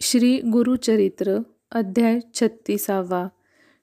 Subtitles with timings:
[0.00, 1.38] श्री गुरुचरित्र
[1.72, 3.28] अध्याय छत्तीसावा.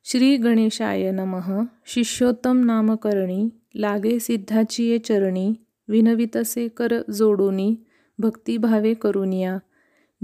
[0.04, 1.64] श्री गणेशाय नमः.
[1.86, 5.54] शिष्योत्तम नामकरणी लागे सिद्धाची ये चरणी
[5.88, 7.76] विनवितसे कर जोडोनी
[8.20, 9.58] भक्तिभावे करुनिया.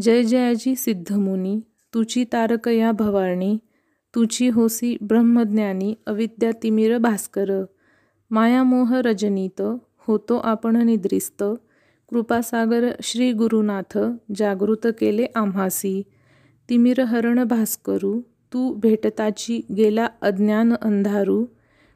[0.02, 1.60] जय जयाजी सिद्धमुनी
[1.94, 3.58] तुची तारकया भवारणी
[4.16, 7.66] तुची होसी ब्रह्मज्ञानी अविद्या तिमिर भास्कर.
[8.32, 9.62] मायामोह रजनीत
[9.98, 11.44] होतो आपण निद्रिस्त.
[12.12, 13.98] कृपासागर श्री गुरुनाथ
[14.36, 16.04] जागृत केले आम्हासी.
[16.70, 18.22] तिमिरहरण भास्करू
[18.54, 21.46] तू भेटताची गेला अज्ञान अंधारू.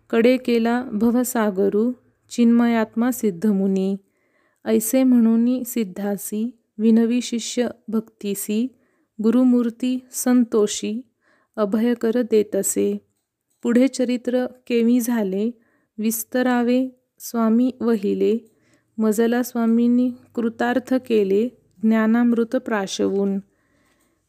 [0.10, 1.92] कडे केला भवसागरू
[2.30, 3.96] चिन्मयात्मा सिद्धमुनी.
[4.66, 8.68] ऐसे म्हणूनी सिद्धासी विनवी शिष्य भक्तीसी.
[9.24, 11.02] गुरुमूर्ती संतोषी
[11.56, 13.08] अभयकर देतसे.
[13.64, 15.52] पुढे चरित्र केवी झाले
[15.98, 16.90] विस्तरावे
[17.20, 18.55] स्वामी वहिले.
[18.98, 21.50] मजला स्वामींनी कृतार्थ केले
[21.84, 23.40] ज्ञानामृत प्राशवून.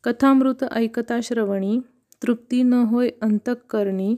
[0.05, 1.81] कथामृत ऐकता श्रवणी
[2.23, 4.17] तृप्ती न होय अंतकरणी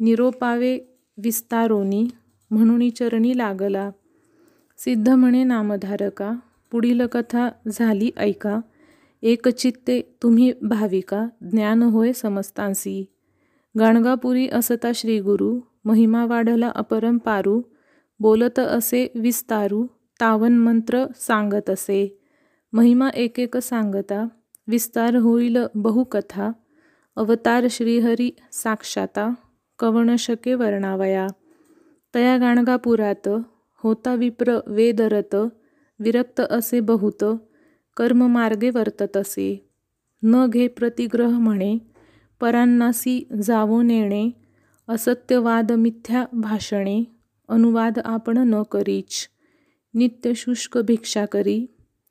[0.00, 0.78] निरोपावे
[1.18, 2.08] विस्तारोनी
[2.50, 3.90] म्हणून चरणी लागला.
[4.78, 6.32] सिद्ध म्हणे नामधारका
[6.70, 8.60] पुढील कथा झाली ऐका.
[9.22, 13.04] एकचित्ते तुम्ही भाविका ज्ञान होय समस्तांसी.
[13.78, 17.62] गाणगापुरी असता श्रीगुरु महिमा वाढला अपरंपारू
[18.22, 19.86] बोलत असे विस्तारू
[20.20, 22.18] तावन मंत्र सांगत असे.
[22.72, 24.28] महिमा एकेक सांगता
[24.68, 26.52] विस्तार होईल बहुकथा
[27.16, 29.34] अवतार श्रीहरी साक्षाता
[29.78, 31.26] कवण शके वर्णावया.
[32.14, 33.28] तया गाणगापुरात
[33.76, 35.34] होता विप्र वेदरत
[36.00, 37.24] विरक्त असे बहुत
[37.96, 39.70] कर्ममार्गे वर्तत असे.
[40.22, 41.78] न घे प्रतिग्रह म्हणे
[42.40, 44.30] परांनासी जावो नेणे
[44.88, 49.28] असत्यवाद मिथ्या भाषणे अनुवाद आपण न करीच.
[49.94, 51.66] नित्य शुष्क भिक्षा करी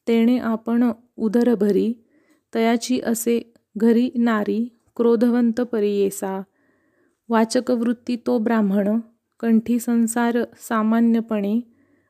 [0.08, 1.94] तेणे आपण उदर भरी
[2.56, 6.42] तयाची असे घरी नारी क्रोधवंत परियेसा.
[7.30, 9.00] वाचक वृत्ती तो ब्राह्मण
[9.40, 11.60] कंठी संसार सामान्यपणे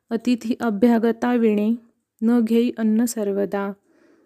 [0.09, 1.75] अतिथी अभ्यागता विणे
[2.21, 3.71] न घेई अन्न सर्वदा.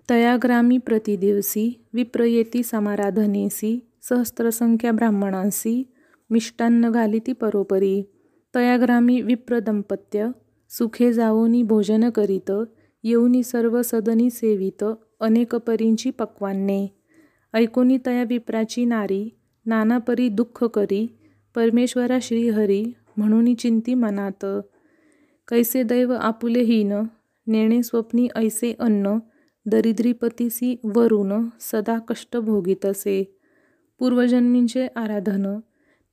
[0.10, 5.94] तयाग्रामी प्रतिदिवसी विप्रयेती समाराधनेसी सहस्त्रसंख्या ब्राह्मणांसी
[6.30, 8.04] मिष्टान्न घालिती परोपरी.
[8.56, 10.32] तयाग्रामी विप्रदंपत्य
[10.70, 12.52] सुखे जावोनी भोजन करीत
[13.04, 14.84] येऊनी सर्व सदनी सेवित
[15.20, 16.88] अनेक परींची पक्वान्ने.
[17.54, 19.30] ऐकोनी तया विप्राची नारी
[19.66, 21.08] नानापरी दुःख करी
[21.56, 24.46] परमेश्वरा श्रीहरी म्हणून चिंती मनात.
[25.48, 26.94] कैसे दैव आपुले हीन
[27.48, 29.18] नेणे स्वप्नी ऐसे अन्न
[29.66, 33.38] दरिद्रीपतीसी वरून सदा कष्ट भोगीतसे.
[34.00, 35.60] पूर्वजन्मींचे आराधन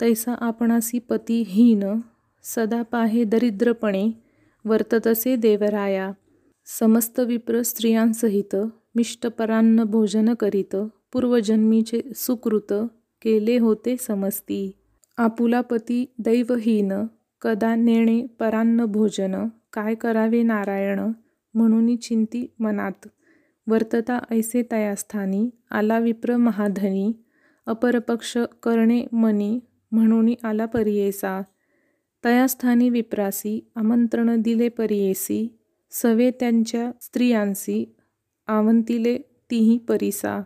[0.00, 1.84] तैसा आपणासी पती हीन
[2.44, 4.10] सदा पाहे दरिद्रपणे
[4.64, 6.10] वर्ततसे देवराया
[6.66, 8.56] समस्त विप्र स्त्रियांसहित
[8.94, 10.76] मिष्टपरान्न भोजन करीत
[11.12, 12.72] पूर्वजन्मीचे सुकृत
[13.22, 14.70] केले होते समस्ती.
[15.18, 16.92] आपुला पती दैवहीन
[17.42, 19.34] कदा नेणे परान्न भोजन
[19.72, 21.00] काय करावे नारायण
[21.54, 23.08] म्हणून चिंती मनात.
[23.66, 27.12] वर्तता ऐसे तयास्थानी आला विप्र महाधनी
[27.66, 29.58] अपरपक्ष करणे मनी
[29.92, 31.40] म्हणून आला परियेसा.
[32.24, 35.58] तयास्थानी विप्रासी आमंत्रण दिले परियेसी
[35.90, 37.94] सवे त्यांच्या स्त्रियांसी
[38.46, 39.18] आवंतिले
[39.50, 40.42] तीही परिसा.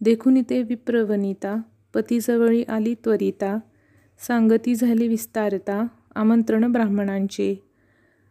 [0.00, 1.56] देखून ते विप्रवनिता
[1.94, 3.58] पतीजवळी आली त्वरिता
[4.18, 7.62] सांगती झाली विस्तारता आमंत्रण ब्राह्मणांचे.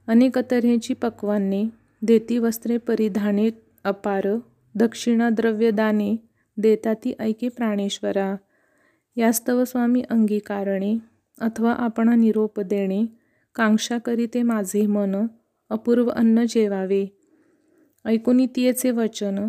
[0.08, 1.64] अनेक तऱ्हेची पक्वान्ने
[2.02, 3.50] देती वस्त्रे परिधाने
[3.84, 4.28] अपार
[4.76, 6.16] दक्षिणा द्रव्यदाने
[6.58, 8.36] देता ती ऐके प्राणेश्वरा.
[9.16, 10.98] यास्तव स्वामी अंगीकारणे
[11.38, 13.06] अथवा आपणा निरोप देणे
[13.56, 15.16] कांक्षा करीते माझे मन
[15.70, 17.06] अपूर्व अन्न जेवावे.
[18.06, 19.40] ऐकुनी तियेचे वचन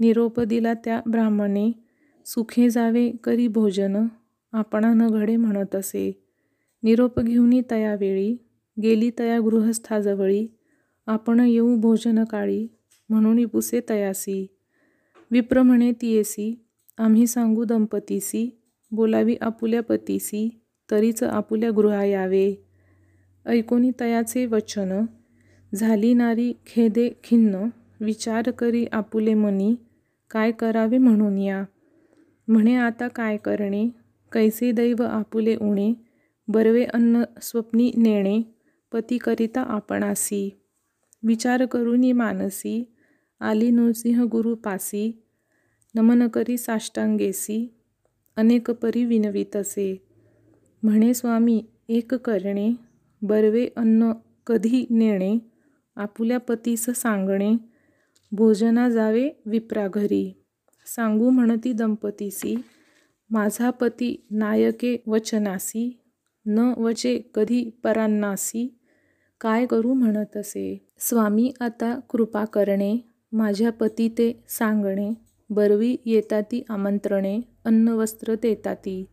[0.00, 1.70] निरोप दिला त्या ब्राह्मणे
[2.26, 4.06] सुखे जावे करी भोजन
[4.52, 6.24] आपणा न घडे म्हणत असे.
[6.82, 8.36] निरोप घेऊनी तयावेळी
[8.82, 10.46] गेली तया गृहस्थाजवळी
[11.06, 12.66] आपण येऊ भोजन काळी
[13.08, 14.46] म्हणून पुसे तयासी.
[15.30, 16.66] विप्र म्हणे तियेसी
[16.98, 22.66] आम्ही सांगू दंपतीसी बोलावी आपुल्या पतीसी तरीच आपुल्या गृहा यावे.
[23.46, 25.06] ऐकोनी तयाचे वचन.
[25.74, 27.68] झाली नारी खेदे खिन्न.
[28.00, 29.74] विचार करी आपुले मनी.
[30.30, 31.64] काय करावे म्हणून या?
[32.48, 33.88] म्हणे आता काय करणे?
[34.32, 35.94] कैसे दैव आपुले उणे?
[36.48, 38.40] बरवे अन्न स्वप्नी नेणे.
[38.92, 40.60] पती करिता आपणासी.
[41.22, 42.94] विचार करुनी मानसी.
[43.40, 45.22] आली नृसिंह गुरु पासी.
[45.94, 47.74] नमन करी साष्टांगेसी.
[48.36, 50.03] अनेक परी विनवितसे.
[50.84, 52.70] म्हणे स्वामी एक करणे
[53.22, 54.12] बरवे अन्न
[54.46, 55.36] कधी नेणे
[55.96, 57.52] आपुल्या पतीस सांगणे
[58.32, 60.32] भोजना जावे विप्रा घरी
[60.86, 62.54] सांगू म्हणती दंपतीसी
[63.30, 65.90] माझा पती नायके वचनासी
[66.46, 68.68] न वचे कधी परांनासी
[69.40, 72.96] काय करू म्हणत असे स्वामी आता कृपा करणे
[73.32, 75.10] माझ्या पती ते सांगणे
[75.50, 79.04] बरवी येताती आमंत्रणे अन्न वस्त्र देताती.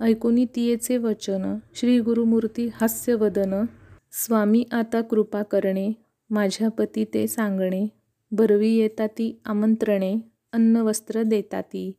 [0.00, 3.64] ऐकुनी तियेचे वचन श्री गुरुमूर्ती हास्यवदन
[4.12, 5.92] स्वामी आता कृपा करणे
[6.30, 7.86] माझ्या पती ते सांगणे
[8.32, 10.14] बरवी येताती आमंत्रणे
[10.52, 11.92] अन्न वस्त्र देताती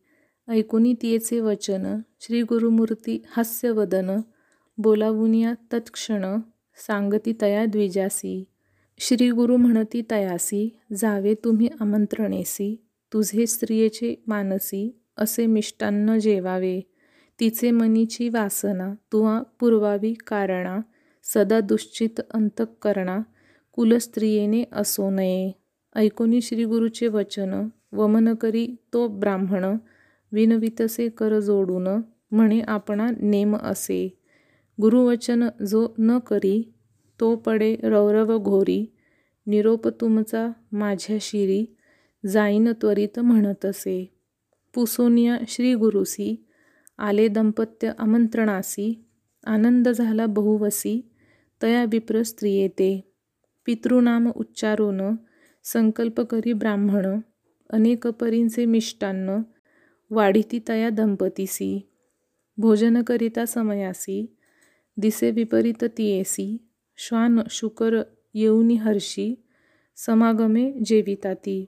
[0.47, 4.19] ऐकुनी तियेचे वचन श्री गुरुमूर्ती हास्यवदन
[4.77, 6.25] बोलावुनिया तत्क्षण
[6.87, 8.43] सांगती तया द्विजासी.
[8.99, 12.75] श्री गुरु म्हणती तयासी जावे तुम्ही आमंत्रणेसी
[13.13, 16.88] तुझे स्त्रियेचे मानसी असे मिष्टान्न जेवावे.
[17.39, 20.79] तिचे मनीची वासना तुवा पुरवावी कारणा
[21.23, 23.19] सदा दुश्चित अंतःकरणा
[23.73, 25.51] कुलस्त्रियेने असो नये.
[25.95, 29.65] ऐकोनी श्रीगुरूचे वचन वमन करी तो ब्राह्मण
[30.31, 31.87] विनवितसे कर जोडून
[32.31, 34.19] म्हणे आपणा नेम असे.
[34.81, 36.73] गुरुवचन जो न करी
[37.19, 38.85] तो पडे रौरव घोरी
[39.47, 41.75] निरोप तुमचा माझ्या शिरी
[42.27, 44.13] जाईन त्वरित म्हणत असे
[44.73, 46.45] पुसोनिया श्री गुरुसी
[46.99, 49.05] आले दंपत्य आमंत्रणासी
[49.47, 51.01] आनंद झाला बहुवसी
[51.61, 52.89] तया विप्र स्त्रिये ते
[53.65, 55.01] पितृनाम उच्चारोन
[55.63, 57.19] संकल्प करी ब्राह्मण
[57.69, 59.37] अनेक परींचे मिष्टान्न
[60.11, 61.79] वाढिती तया दंपतीसी.
[62.57, 64.25] भोजन करिता समयासी
[64.97, 66.57] दिसे विपरीत तियेसी
[66.97, 68.01] श्वान शुकर
[68.33, 69.33] येऊनी हर्षी
[69.97, 71.65] समागमे जेविता ती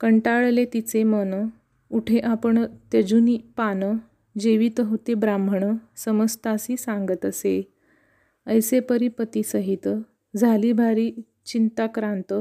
[0.00, 1.34] कंटाळले तिचे मन
[1.90, 3.82] उठे आपण त्यजुनी पान
[4.38, 7.60] जेवित होते ब्राह्मण समस्तासी सांगत असे.
[8.46, 9.88] ऐसे परी सहित
[10.36, 11.10] झाली भारी
[11.46, 12.32] चिंताक्रांत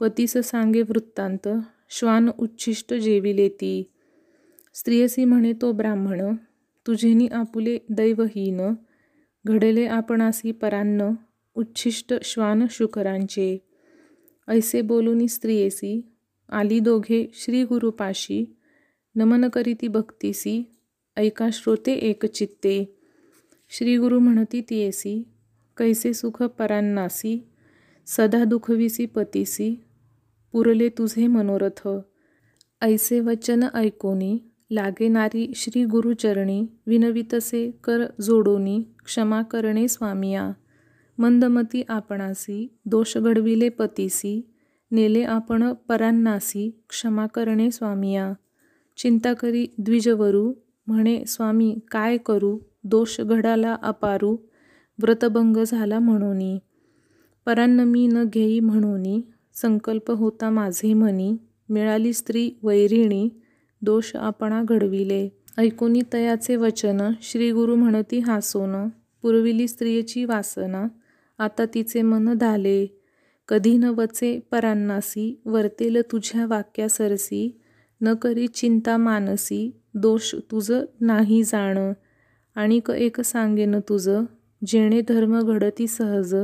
[0.00, 1.48] पतीस सांगे वृत्तांत
[1.90, 3.90] श्वान उच्छिष्ट जेविले ती
[4.74, 6.34] स्त्रियसी म्हणे तो ब्राह्मण
[6.86, 8.60] तुझेनी आपुले दैवहीन
[9.44, 11.10] घडले आपणासी परान्न
[11.54, 13.58] उच्छिष्ट श्वान शुकरांचे.
[14.48, 16.00] ऐसे बोलूनी स्त्रियेसी
[16.48, 18.44] आली दोघे श्री गुरुपाशी
[19.14, 20.62] नमन करीती भक्तीसी
[21.16, 22.96] ऐका श्रोते एकचित्ते
[23.68, 25.28] श्री गुरु म्हणती तियेसी
[25.76, 27.46] कैसे सुख परांनासी
[28.06, 29.80] सदा दुखविसी पतीसी
[30.52, 31.88] पुरले तुझे मनोरथ.
[32.80, 34.38] ऐसे वचन ऐकोनी
[34.70, 40.52] लागे नारी श्री गुरुचरणी विनवितसे कर जोडोनी क्षमा करणे स्वामिया.
[41.18, 44.50] मंदमती आपणासी दोष घडविले पतीसी
[44.90, 48.32] नेले आपण परांनासी क्षमा करणे स्वामिया.
[48.96, 50.52] चिंता करी द्विजवरू
[50.86, 52.58] म्हणे स्वामी काय करू?
[52.84, 54.36] दोष घडाला अपारू.
[54.98, 56.58] व्रतभंग झाला म्हणोनी.
[57.46, 59.20] परान्न मी न घेई म्हणोनी.
[59.54, 61.36] संकल्प होता माझे मनी
[61.68, 63.28] मिळाली स्त्री वैरिणी.
[63.82, 65.28] दोष आपणा घडविले.
[65.58, 67.12] ऐकोनी तयाचे वचन.
[67.22, 68.88] श्री गुरु म्हणती हासोन
[69.22, 70.84] पुरविली स्त्रियेची वासना.
[71.38, 73.00] आता तिचे मन धाले.
[73.48, 77.60] कधी न वचे परांनासी वर्तेल तुझ्या वाक्या सरसी
[78.00, 79.80] न करी चिंता मानसी.
[79.94, 81.92] दोष तुझं नाही जाणं.
[82.56, 84.24] आणिक एक सांगेन तुझं
[84.66, 86.34] जेणे धर्म घडती सहज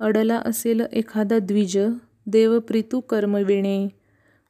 [0.00, 1.78] अडला असेल एखादा द्विज
[2.26, 3.88] देवप्रितू कर्मविणे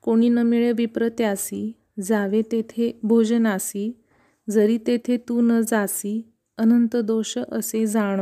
[0.02, 4.02] कोणी न मिळे विप्र त्यासी जावे तेथे भोजनासी
[4.50, 8.21] जरी तेथे तू न जासी अनंत दोष असे जाण.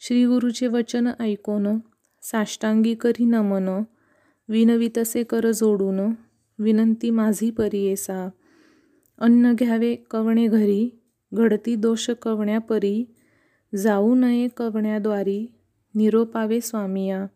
[0.00, 1.78] श्रीगुरुचे वचन ऐकोन
[2.22, 3.68] साष्टांगी करी नमन
[4.48, 6.00] विनवितसे कर जोडून
[6.58, 8.28] विनंती माझी परियेसा
[9.18, 11.00] अन्न घ्यावे कवणे घरी
[11.32, 13.04] घडती दोष कवण्या परी
[13.76, 15.46] जाऊ नये कवण्याद्वारी
[15.94, 17.26] निरोपावे स्वामिया।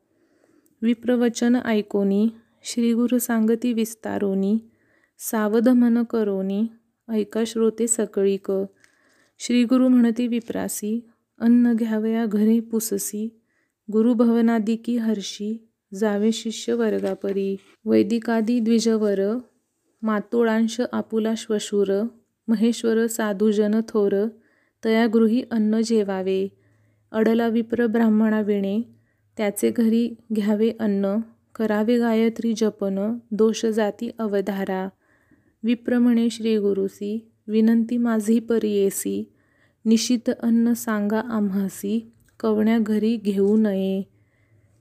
[0.82, 2.28] विप्रवचन ऐकोनी
[2.64, 4.58] श्रीगुरु सांगती विस्तारोनी
[5.18, 6.66] सावध मन करोनी
[7.08, 8.52] ऐका श्रोते सकळीक।
[9.38, 11.08] श्रीगुरु म्हणती विप्रासी
[11.40, 13.40] अन्न घ्यावया घरी पुससी
[13.92, 19.20] गुरुभवनादिकी हर्षी जावे शिष्य वर्गापरी। वैदिकादी द्विजवर
[20.02, 22.06] मातोळांश आपुला श्वशूर
[22.48, 24.28] महेश्वर साधुजन थोर
[24.84, 26.48] तया गृही अन्न जेवावे.
[27.12, 28.82] अडला विप्र ब्राह्मणा विणे
[29.36, 31.16] त्याचे घरी घ्यावे अन्न
[31.54, 34.88] करावे गायत्री जपन दोष जाती अवधारा.
[35.62, 39.32] विप्र म्हणे श्री गुरुसी विनंती माझी परियेसी
[39.84, 44.02] निशित अन्न सांगा आम्हासी कवण्या घरी घेऊ नये.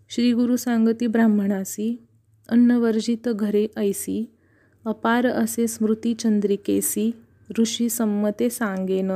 [0.10, 2.08] श्री गुरु सांगती ब्राह्मणासी
[2.50, 4.31] अन्नवर्जित घरे ऐसी
[4.86, 7.12] अपार असे स्मृतीचंद्रिकेसी
[7.60, 9.12] ऋषी संमते सांगेन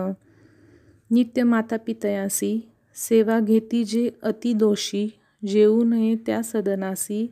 [1.12, 2.60] नित्य मातापितयासी
[2.96, 5.08] सेवा घेती जे अतिदोषी
[5.48, 7.28] जेऊ नये त्या सदनासी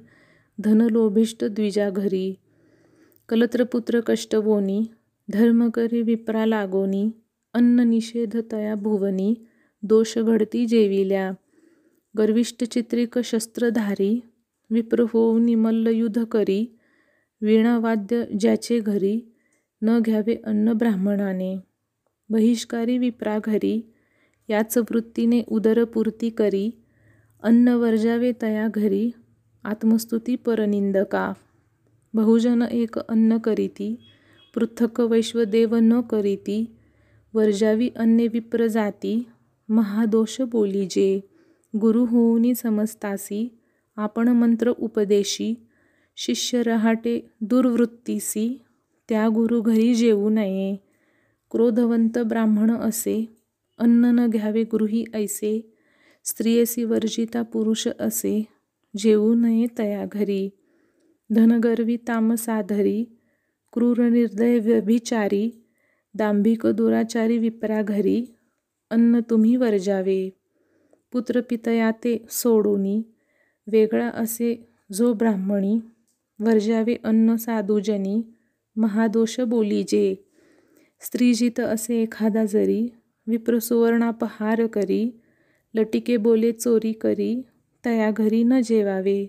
[0.59, 2.33] धनलोभिष्ट द्विजा घरी.
[3.29, 4.85] कलत्रपुत्र कष्टवोनी
[5.29, 7.09] धर्मकरी विप्रा लागोनी
[7.53, 9.35] अन्न निषेध तया भुवनी
[9.83, 11.31] दोष घडती जेविल्या.
[12.17, 14.19] गर्विष्ट चित्रिक शस्त्रधारी
[14.69, 16.75] विप्र होऊन मल्लयुद्ध करी
[17.43, 19.19] वीणावाद्य ज्याचे घरी
[19.81, 21.55] न घ्यावे अन्न ब्राह्मणाने
[22.29, 23.81] बहिष्कारी विप्रा घरी
[24.49, 26.69] याच वृत्तीने उदरपूर्ती करी
[27.43, 29.11] अन्न वर्जावे तया घरी
[29.63, 31.33] आत्मस्तुती परनिंदका.
[32.13, 33.95] बहुजन एक अन्न करीती
[34.55, 36.65] पृथक वैश्वदेव न करीती
[37.33, 39.27] वर्जावी अन्य विप्र जाती
[39.69, 41.21] महादोष बोलीजे
[41.73, 43.59] गुरु होऊनी समजतासी
[43.97, 45.53] आपण मंत्र उपदेशी
[46.15, 48.61] शिष्य रहाटे दुर्वृत्तीसी
[49.09, 50.75] त्या गुरु घरी जेवू नये.
[51.51, 53.37] क्रोधवंत ब्राह्मण असे.
[53.77, 55.73] अन्न न घ्यावे गृही ऐसे.
[56.23, 58.47] स्त्रियसी वर्जिता पुरुष असे.
[58.97, 60.49] जेवू नये तया घरी.
[61.35, 63.05] धनगर्वी तामसाधरी.
[63.73, 65.51] क्रूर निर्दय व्यभिचारी.
[66.15, 68.25] दांभिक दुराचारी विप्रा घरी.
[68.91, 70.29] अन्न तुम्ही वर्जावे.
[71.11, 73.03] पुत्रपितया ते सोडूनी.
[73.67, 75.79] वेगळा असे जो ब्राह्मणी
[76.41, 78.21] वर्जावे अन्न साधुजनी
[78.75, 80.15] महादोष बोलीजे
[81.01, 82.87] स्त्रीजित असे एखादा जरी
[83.27, 85.09] विप्र सुवर्णापहार करी
[85.73, 87.41] लटिके बोले चोरी करी
[87.85, 89.25] तया घरी न जेवावे.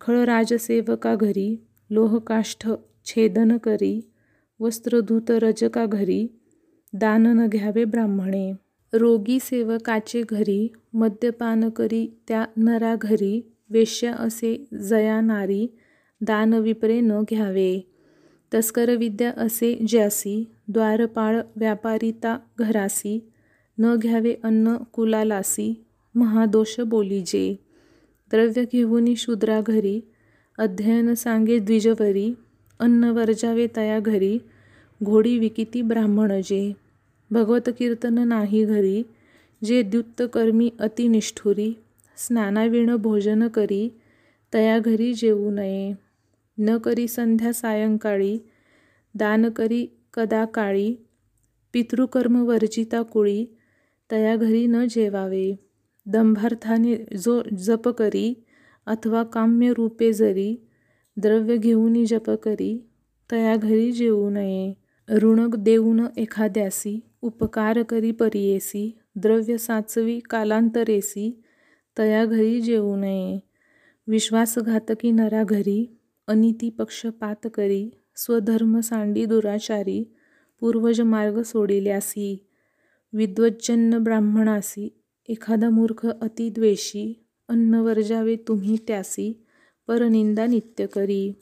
[0.00, 1.56] खळ राजसेवका घरी
[1.90, 2.68] लोहकाष्ठ
[3.06, 4.00] छेदन करी
[4.60, 6.26] वस्त्रधूत रजका घरी
[6.92, 8.52] दान न घ्यावे ब्राह्मणे.
[8.92, 14.54] रोगी सेवकाचे घरी मद्यपान करी त्या नरा घरी वेश्या असे
[14.88, 15.66] जया नारी
[16.26, 17.80] दानविपरे न घ्यावे.
[18.54, 23.18] तस्कर विद्या असे ज्यासी द्वारपाळ व्यापारिता घरासी
[23.78, 25.72] न घ्यावे अन्न कुलालासी
[26.14, 27.54] महादोष बोलीजे.
[28.30, 30.00] द्रव्य घेऊनी शूद्रा घरी
[30.58, 32.32] अध्ययन सांगे द्विजवरी
[32.80, 34.38] अन्न वर्जावे तया घरी
[35.02, 36.72] घोडी विकिती ब्राह्मण जे
[37.30, 39.02] भगवत कीर्तन नाही घरी
[39.64, 41.72] जे द्युत्तकर्मी अतिनिष्ठुरी
[42.16, 43.88] स्नानाविण भोजन करी
[44.54, 45.92] तया घरी जेवू नये.
[46.62, 48.38] न करी संध्या सायंकाळी
[49.14, 50.94] दान करी कदा काळी
[51.72, 53.44] पितृकर्म वर्जिता कुळी
[54.10, 55.52] तया घरी न जेवावे.
[56.06, 58.34] दंभार्थाने जो जप करी
[58.86, 60.56] अथवा काम्य रूपे जरी
[61.16, 62.86] द्रव्य घेऊन जप करी
[63.32, 64.74] तया घरी जेवू नये.
[65.10, 71.42] ऋण देऊन एखाद्यासी उपकार करी परियेसी द्रव्य साचवी कालांतरेसी
[71.98, 73.40] तया घरी जेवू नये.
[74.06, 75.98] विश्वासघातकी नरा घरी
[76.32, 80.02] अनिती पक्षपात करी स्वधर्म सांडी दुराचारी
[80.60, 82.28] पूर्वज मार्ग सोडिल्यासी
[83.12, 84.88] विद्वज्जन्न ब्राह्मणासी
[85.28, 87.04] एखादा मूर्ख अतिद्वेषी
[87.48, 89.32] अन्न वर्जावे तुम्ही त्यासी
[89.88, 91.32] परनिंदा नित्य करी.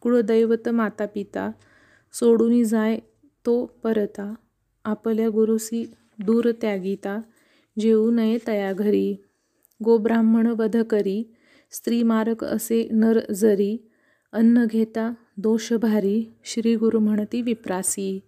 [0.00, 1.50] कुळदैवत मातापिता
[2.14, 2.98] सोडून जाय
[3.46, 4.34] तो परता
[4.84, 5.84] आपल्या गुरुसी
[6.18, 7.20] दूर त्यागिता
[7.76, 9.16] जेवू नये तया घरी.
[9.84, 11.22] गोब्राह्मण वध करी
[11.72, 13.76] स्त्री मारक असे नर जरी
[14.32, 18.20] अन्न घेता दोषभारी श्री गुरु म्हणती विप्रासी.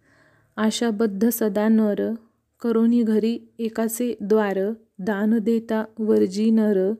[0.56, 2.14] आशाबद्ध सदा नर
[2.60, 4.58] करोनी घरी एकाचे द्वार
[4.98, 6.92] दान देता वर्जी नर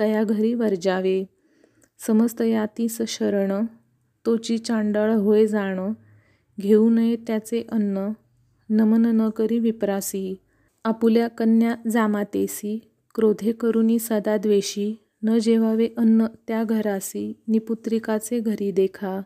[0.00, 1.24] तया घरी वर्जावे.
[2.06, 3.64] समस्त यातीस शरण
[4.26, 5.92] तोची चांडाळ होय जाण
[6.60, 8.08] घेऊ नये त्याचे अन्न
[8.70, 10.34] नमन न करी विप्रासी.
[10.84, 12.78] आपुल्या कन्या जामातेसी
[13.14, 19.22] क्रोधे करुनी सदा द्वेषी न जेवावे अन्न त्या घरासी निपुत्रिकाचे घरी देखा.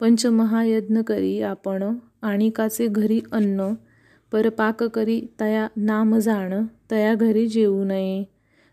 [0.00, 3.74] पंचमहायज्ञ करी आपण आणिकाचे घरी अन्न.
[4.32, 8.24] परपाक करी तया नाम जाण तया घरी जेवू नये.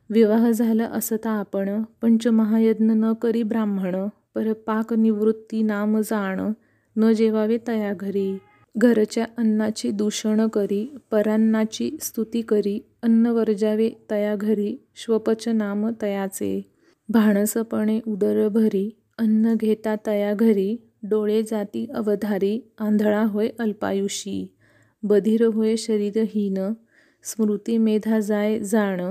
[0.09, 4.07] विवाह झाला असता आपण पंचमहायज्ञ न करी ब्राह्मण.
[4.35, 6.51] परपाक निवृत्ती नाम जाण
[6.97, 8.37] न जेवावे तया घरी.
[8.75, 16.61] घरच्या अन्नाची दूषणं करी परान्नाची स्तुती करी अन्न वर्जावे तया घरी श्वपच नाम तयाचे.
[17.09, 24.53] भाणसपणे उदर भरी अन्न घेता तया घरी डोळे जाती अवधारी आंधळा होय अल्पायुषी.
[25.03, 26.57] बधिर होय शरीरहीन
[27.23, 29.01] स्मृती मेधा जाय जाण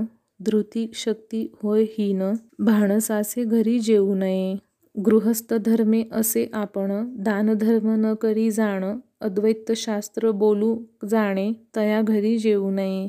[0.40, 2.22] धृती शक्ती होय हीन
[2.58, 4.56] भाणसासे घरी जेवू नये.
[4.94, 8.84] गृहस्थ धर्मे असे आपण दानधर्म न करी जाण
[9.20, 10.76] अद्वैतशास्त्र बोलू
[11.10, 13.08] जाणे तया घरी जेवू नये.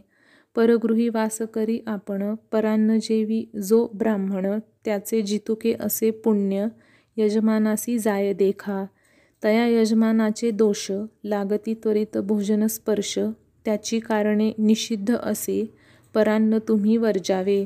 [0.56, 6.68] परगृही वास करी आपण परान्न जेवी जो ब्राह्मण त्याचे जितुके असे पुण्य
[7.18, 8.86] यजमानासी जाय देखा.
[9.44, 10.92] तया यजमानाचे दोष
[11.24, 13.20] लागती त्वरित भोजन स्पर्श
[13.66, 15.74] त्याची कारणे निषिद्ध असे
[16.14, 17.66] परान्न तुम्ही वर्जावे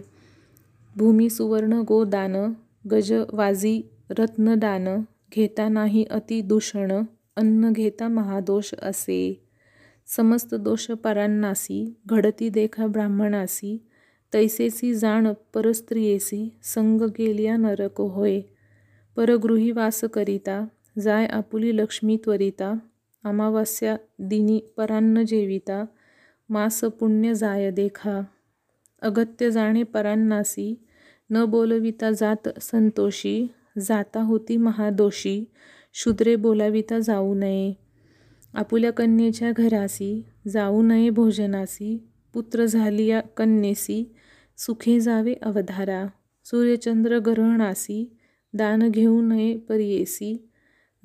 [0.96, 2.36] भूमी सुवर्ण गोदान
[2.92, 4.88] गजवाजी रत्नदान
[5.36, 6.92] घेता नाही अति दूषण
[7.38, 9.42] अन्न घेता महादोष असे.
[10.08, 13.78] समस्त दोष परांनासी घडती देखा ब्राह्मणासी
[14.34, 18.42] तैसेसी जाण परस्त्रियेसी संग गेलिया नरक होय.
[19.16, 20.66] परगृही वास करिता
[21.02, 22.74] जाय आपुली लक्ष्मी त्वरिता
[23.24, 25.86] अमावास्या दिनी परान्न जेविता
[26.50, 28.22] मास पुण्य जाय देखा.
[29.02, 30.76] अगत्य जाणे परांनासी
[31.30, 33.48] न बोलविता जात संतोषी
[33.80, 35.46] जाता होती महादोषी
[35.98, 37.74] शूद्रे बोलाविता जाऊ नये.
[38.54, 42.10] आपुल्या कन्येच्या घरासी जाऊ नये भोजनासी.
[42.34, 44.16] पुत्र झाली या कन्येसी
[44.58, 46.08] सुखे जावे अवधारा.
[46.46, 48.18] सूर्यचंद्र ग्रहणासी
[48.54, 50.50] दान घेऊ नये परियेसी.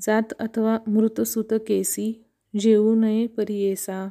[0.00, 2.24] जात अथवा मृतसुत केसी
[2.60, 4.10] जेवू नये परियेसा.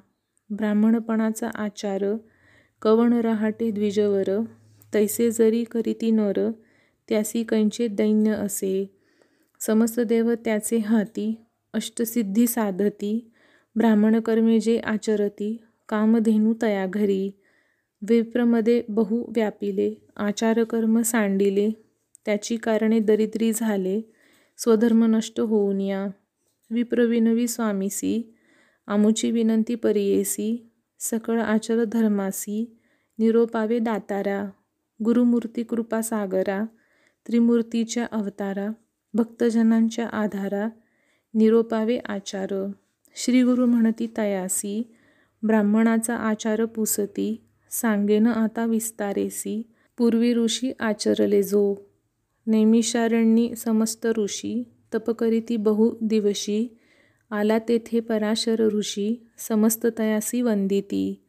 [0.49, 2.03] ब्राह्मणपणाचा आचार
[2.81, 4.43] कवण रहाटे द्विजवर.
[4.93, 6.51] तैसे जरी करीती नर
[7.09, 8.98] त्यासी कैंचे दैन्य असे.
[9.59, 11.33] समस्त देव त्याचे हाती
[11.73, 13.31] अष्टसिद्धी साधती
[13.75, 15.57] ब्राह्मणकर्मे जे आचरती
[15.89, 17.31] कामधेनू तया घरी
[18.01, 21.69] विप्रमध्ये बहु व्यापिले आचारकर्म सांडिले
[22.25, 24.01] त्याची कारणे दरिद्री झाले
[24.57, 26.07] स्वधर्म नष्ट होऊन या.
[26.71, 28.35] विप्रविनवी स्वामीसी
[28.87, 32.77] आमुची विनंती परियेसी सकळ आचर धर्मासी
[33.19, 34.49] निरोपावे दातारा
[35.05, 36.65] गुरुमूर्ती कृपा सागरा
[37.27, 38.69] त्रिमूर्तीच्या अवतारा
[39.13, 40.69] भक्तजनांच्या आधारा
[41.33, 42.53] निरोपावे आचार.
[43.15, 44.95] श्री गुरु म्हणती तयासी
[45.43, 49.61] ब्राह्मणाचा आचार पुसती सांगेन आता विस्तारेसी
[49.97, 51.75] पूर्वी ऋषी आचरले जो.
[52.47, 54.63] नैमिषारण्यी समस्त ऋषी
[54.93, 56.77] तप करीती बहु दिवशी
[57.31, 61.23] आला तेथे पराशर ऋषी समस्त तयासी वंदिती.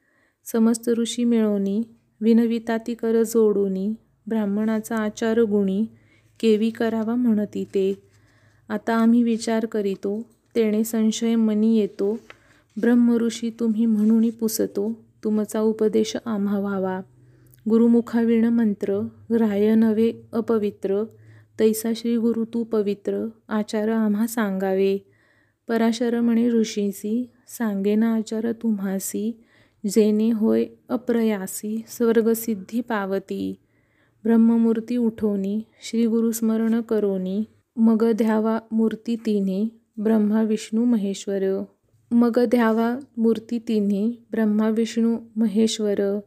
[0.45, 1.83] समस्त ऋषी मिळवणी
[2.21, 3.95] विनविताती कर जोडूनी
[4.27, 5.87] ब्राह्मणाचा आचार गुणी
[6.41, 8.03] केवी करावा म्हणती ते
[8.69, 12.19] आता आम्ही विचार करीतो तेणे संशय मनी येतो
[12.81, 14.93] ब्रह्मऋषी तुम्ही म्हणून पुसतो
[15.25, 17.01] तुमचा उपदेश आम्हा व्हावा
[17.71, 19.01] गुरुमुखाविण मंत्र
[19.35, 21.05] ग्राह्य नव्हे अपवित्र
[21.59, 24.99] तैसा श्री गुरु तू पवित्र आचार आम्हा सांगावे.
[25.69, 29.41] पराशर म्हणे ऋषीसी सांगेना आचार तुम्हासी
[29.85, 33.55] जेने होय अप्रयासी स्वर्गसिद्धी पावती.
[34.25, 37.45] ब्रह्ममूर्ती उठोनी श्री गुरुस्मरण करोनी
[37.77, 41.65] मग ध्यावा मूर्ती तिन्ही ब्रह्मा विष्णू महेश्वर.
[42.13, 46.21] मग ध्यावा मूर्ती तिन्ही ब्रह्मा विष्णू महेश्वर.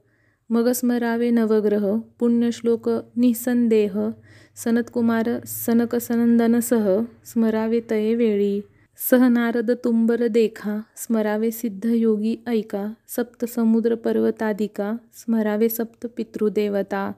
[0.50, 4.12] मग स्मरावे नवग्रह पुण्यश्लोक निसंदेह
[4.56, 8.62] सनत्कुमार सनकसनंदनसह स्मरावे तये वेळी.
[8.98, 17.12] सह नारद तुंबर देखा स्मरावे सिद्धयोगी ऐका सप्त समुद्र पर्वतादिका स्मरावे सप्त पितृदेवता.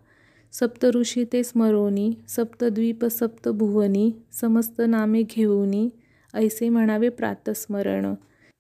[0.60, 5.90] सप्तऋषी ते स्मरोनी सप्तद्वीप सप्त भुवनी समस्त नामे घेऊनी
[6.34, 8.14] ऐसे म्हणावे प्रातस्मरण.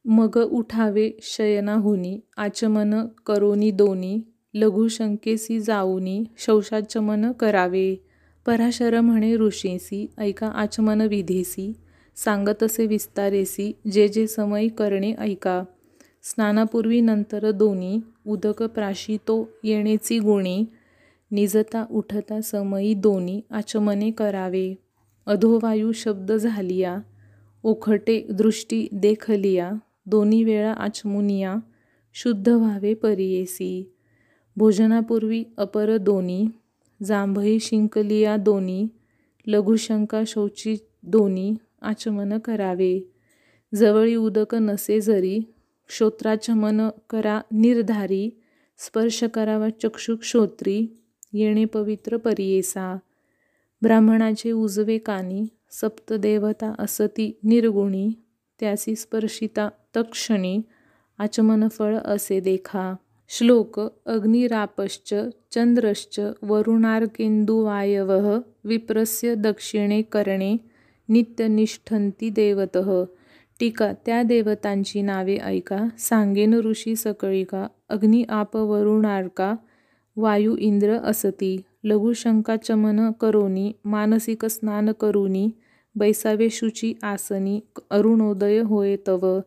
[0.05, 2.93] मग उठावे शयनाहुनी आचमन
[3.25, 4.17] करोनी दोनी
[4.53, 7.95] लघुशंकेसी जाऊनी शौशाचमन करावे.
[8.45, 11.73] पराशर म्हणे ऋषीसी ऐका आचमन विधीसी
[12.15, 15.63] सांगतसे विस्तारेसी जे जे समय करणे ऐका.
[16.23, 20.65] स्नानापूर्वी नंतर दोन्ही उदक प्राशितो येणेची गुणी
[21.31, 24.75] निजता उठता समयी दोन्ही आचमने करावे.
[25.25, 26.99] अधोवायू शब्द झालिया
[27.63, 29.71] ओखटे दृष्टी देखलिया
[30.05, 31.55] दोन्ही वेळा आचमुनिया
[32.13, 33.91] शुद्ध व्हावे परियेसी.
[34.57, 36.47] भोजनापूर्वी अपर दोन्ही
[37.03, 38.87] जांभई शिंकलिया दोन्ही
[39.47, 43.11] लघुशंका शौची दोन्ही आचमन करावे.
[43.75, 45.39] जवळी उदक नसे जरी
[45.89, 48.29] श्रोत्राचमन करा निर्धारी
[48.77, 50.85] स्पर्श करावा चक्षुक्षोत्री
[51.35, 52.97] येणे पवित्र परियेसा.
[53.81, 58.09] ब्राह्मणाचे उजवे कानी सप्तदेवता असती निर्गुणी
[58.59, 60.61] त्यासी स्पर्शिता तक्षणी
[61.17, 62.95] आचमनफळ असे देखा.
[63.29, 65.13] श्लोक अग्निरापश्च
[65.51, 70.57] चंद्रश्च वरुणार्केन्दुवायवः विप्रस्य दक्षिणे करणे
[71.09, 73.03] नित्यनिष्ठन्ति देवतः.
[73.59, 75.87] टीका त्या देवतांची नावे ऐका.
[75.97, 79.55] सांगेन ऋषी सकळिका अग्नि आप वरुणार्का
[80.17, 81.61] वायू इंद्र असती.
[81.83, 85.49] लघुशंकाचमन करोनी मानसिक स्नान करुनी
[85.95, 89.39] बैसावे शुची आसनी अरुणोदय होय तव.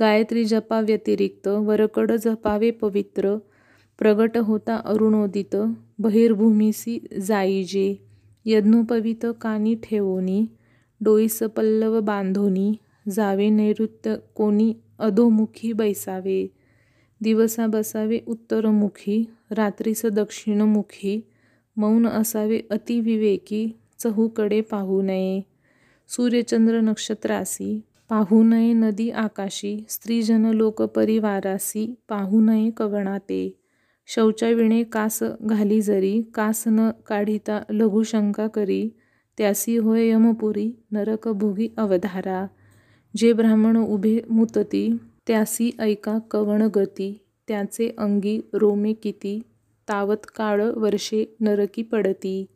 [0.00, 3.36] गायत्री जपा व्यतिरिक्त वरकड जपावे पवित्र.
[3.98, 5.56] प्रगट होता अरुणोदित
[5.98, 7.96] बहिर्भूमीसी जाईजे.
[8.44, 10.46] यज्ञोपवित कानी ठेवोनी
[11.00, 12.74] डोईस पल्लव बांधोनी
[13.10, 16.50] जावे नैऋत्य कोणी अधोमुखी बैसावे.
[17.20, 21.26] दिवसा बसावे उत्तरमुखी रात्रीचं दक्षिणमुखी
[21.76, 25.40] मौन असावे अतिविवेकी चहूकडे पाहू नये.
[26.08, 33.58] सूर्यचंद्र नक्षत्रासी पाहू नये नदी आकाशी स्त्रीजन लोक परिवारासी पाहू नये कवणाते
[34.06, 38.88] शौचाविणे कास घाली जरी कास न काढिता लघुशंका करी
[39.38, 42.46] त्यासी होय यमपुरी नरक भोगी अवधारा.
[43.16, 49.40] जे ब्राह्मण उभे मुतती त्यासी ऐका कवण गती त्याचे अंगी रोमे किती?
[49.88, 52.46] तावत काळ वर्षे नरकी पडती.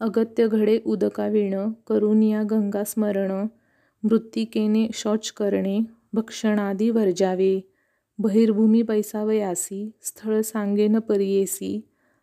[0.00, 3.46] अगत्य घडे उदकाविण करून या गंगा स्मरण
[4.02, 5.80] मृत्तिकेने शौच करणे
[6.12, 7.60] भक्षणादी वर्जावे.
[8.18, 11.80] बहिर्भूमी बैसावयासी स्थळ सांगेन परियेसी.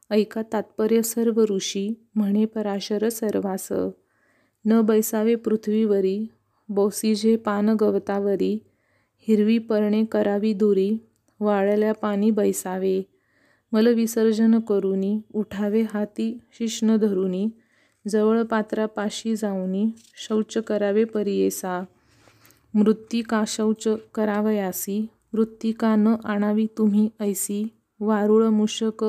[0.10, 3.68] ऐका तात्पर्य सर्व ऋषी म्हणे पराशर सर्वास.
[4.66, 6.28] न बैसावे पृथ्वीवरी
[6.70, 8.60] बोसीजे पान गवतावरी
[9.28, 10.98] हिरवी पर्णे करावी दुरी
[11.44, 13.02] वाळल्या पाणी बैसावे.
[13.72, 17.48] मल विसर्जन करुनी उठावे हाती शिष्ण धरुनी
[18.08, 19.86] जवळ पात्रापाशी जाऊनी
[20.28, 21.84] शौच करावे परियेसा.
[22.74, 27.68] मृत्तिका शौच करावयासी मृत्तिका न आणावी तुम्ही ऐसी
[28.00, 29.06] वारुळ मुषक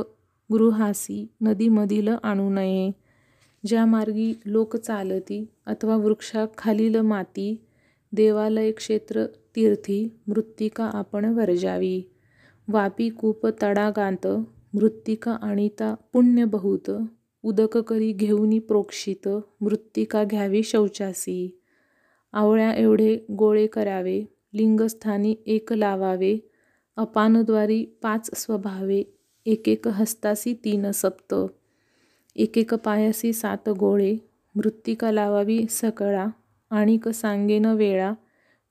[0.52, 2.90] गृहासी नदीमधील आणू नये.
[3.66, 7.60] ज्या मार्गी लोक चालती अथवा वृक्षाखालील माती
[8.12, 12.02] देवालय क्षेत्र तीर्थी मृत्तिका आपण वर्जावी.
[12.68, 14.26] वापी कूप तडागांत
[14.74, 16.90] मृत्तिका आणिता पुण्य बहुत
[17.42, 19.28] उदक करी घेऊनी प्रोक्षित
[19.60, 21.60] मृत्तिका घ्यावी शौचासी.
[22.32, 24.24] आवळ्या एवढे गोळे करावे
[24.54, 26.38] लिंगस्थानी एक लावावे
[26.96, 29.02] अपानद्वारी पाच स्वभावे
[29.46, 31.34] एकेक हस्तासी तीन सप्त.
[32.36, 34.16] एकेक पायासी सात गोळे
[34.54, 36.26] मृत्तिका लावावी सकळा
[36.70, 38.12] आणिक सांगेन वेळा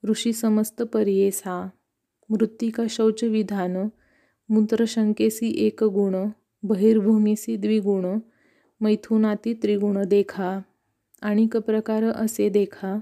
[0.04, 1.68] ऋषी समस्त परियेसा.
[2.30, 3.76] मृत्तिका शौच विधान
[4.48, 6.14] मूत्रशंकेसी एक गुण
[6.62, 8.18] बहिर्भूमीसी द्विगुण
[8.80, 10.60] मैथुनाती त्रिगुण देखा
[11.22, 12.98] आणिक प्रकार असे देखा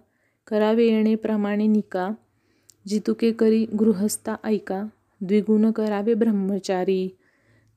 [0.49, 2.11] करावे येणे प्रमाणे निका
[2.89, 4.83] जितुके करी गृहस्था ऐका
[5.21, 7.09] द्विगुण करावे ब्रह्मचारी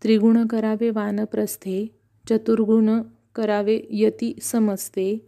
[0.04, 1.86] त्रिगुण करावे वानप्रस्थे
[2.30, 2.90] चतुर्गुण
[3.36, 5.28] करावे यती समजते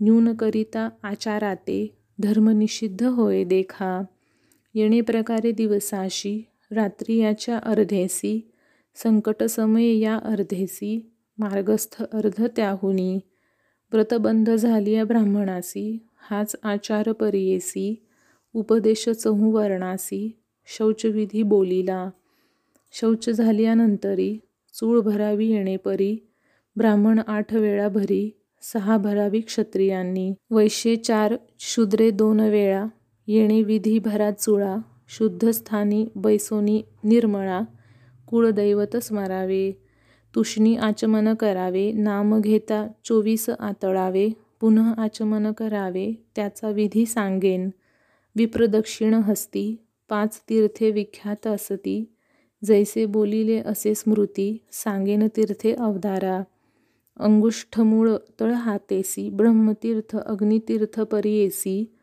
[0.00, 4.02] न्यूनकरिता आचाराते धर्मनिषिद्ध होय देखा।
[4.74, 8.40] येणे प्रकारे दिवसाशी रात्री याच्या अर्धेसी
[8.96, 10.98] संकटसमय या अर्धेसी
[11.38, 13.18] मार्गस्थ अर्ध त्याहुनी
[13.92, 15.98] व्रतबंध झालिया ब्राह्मणासी
[16.30, 17.94] हाच आचार परियेसी
[18.54, 20.28] उपदेश चहू वर्णासी
[20.68, 22.08] शौचविधी बोलिला
[22.94, 24.36] शौच झाल्यानंतरी
[24.74, 26.16] चूळ भरावी येणेपरी
[26.76, 28.30] ब्राह्मण आठ वेळा भरी
[28.62, 32.86] सहा भरावी क्षत्रियांनी वैश्ये चार शूद्रे दोन वेळा
[33.26, 34.76] येणे विधी भरा चुळा
[35.08, 37.60] शुद्ध स्थानी बैसोनी निर्मळा
[38.26, 39.70] कुळदैवत स्मरावे
[40.34, 44.28] तुष्णी आचमन करावे नाम घेता चोवीस आतळावे
[44.60, 47.70] पुनः आचमन करावे त्याचा विधी सांगेन.
[48.36, 49.76] विप्रदक्षिण हस्ती
[50.08, 52.04] पाच तीर्थे विख्यात असती
[52.64, 56.42] जैसे बोलिले असे स्मृती सांगेन तीर्थे अवधारा.
[57.16, 58.10] अंगुष्ठमूळ
[58.40, 61.94] तळहातेसी ब्रह्मतीर्थ अग्नितीर्थ परियेसी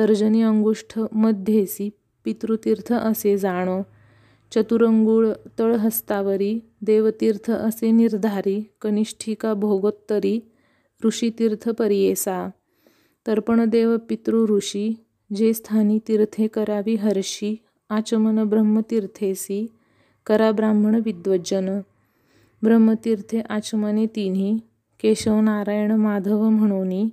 [0.00, 1.90] तर्जनी अंगुष्ठ मध्येसी
[2.24, 3.82] पितृतीर्थ असे जाणो.
[4.54, 10.40] चतुरंगुळ तळहस्तावरी देवतीर्थ असे निर्धारी कनिष्ठिका भोगोत्तरी
[11.04, 12.50] ऋषितीर्थ परियेसा.
[13.26, 14.94] तर्पणदेव पितृऋषी
[15.36, 17.56] जे स्थानी तीर्थे करावी हर्षी
[17.90, 19.66] आचमन ब्रह्मतीर्थेसी
[20.26, 21.80] करा ब्राह्मण विद्वज्जन.
[22.62, 24.58] ब्रह्मतीर्थे आचमने तिन्ही
[25.02, 27.08] केशव नारायण माधव म्हणोनी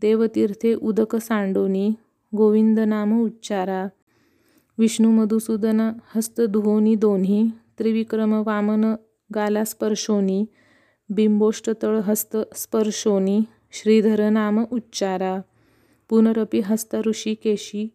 [0.00, 1.92] देवतीर्थे उदक सांडोनी
[2.32, 3.88] गोविंद नाम उच्चारा।
[4.78, 5.80] विष्णू मधुसूदन
[6.14, 8.94] हस्त धुवोनी दोन्ही। त्रिविक्रम वामन
[9.34, 10.44] गाला स्पर्शोनी।
[11.10, 13.40] बिंबोष्टतळ हस्त स्पर्शोनी।
[13.72, 15.40] श्रीधर नाम उच्चारा।
[16.08, 17.88] पुनरपि हस्त ऋषिकेशी।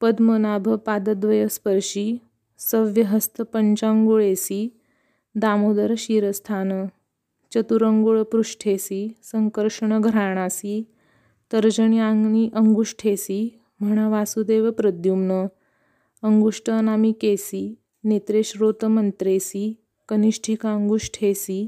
[0.00, 2.16] पद्मनाभ पादद्वय स्पर्शी।
[2.58, 4.68] सव्यहस्त पंचांगुळेसी।
[5.34, 6.72] दामोदर शिरस्थान।
[7.54, 10.82] चतुरंगुळ पृष्ठेसी। संकर्षण घराणासी।
[11.52, 15.44] तर्जनी अंगुष्ठेसी। म्हणा वासुदेव प्रद्युम्न
[16.22, 19.72] अंगुष्ट अनामी केसी नेत्रेश्रोत मंत्रेसी
[20.08, 21.66] कनिष्ठिकांगुष्ठेसी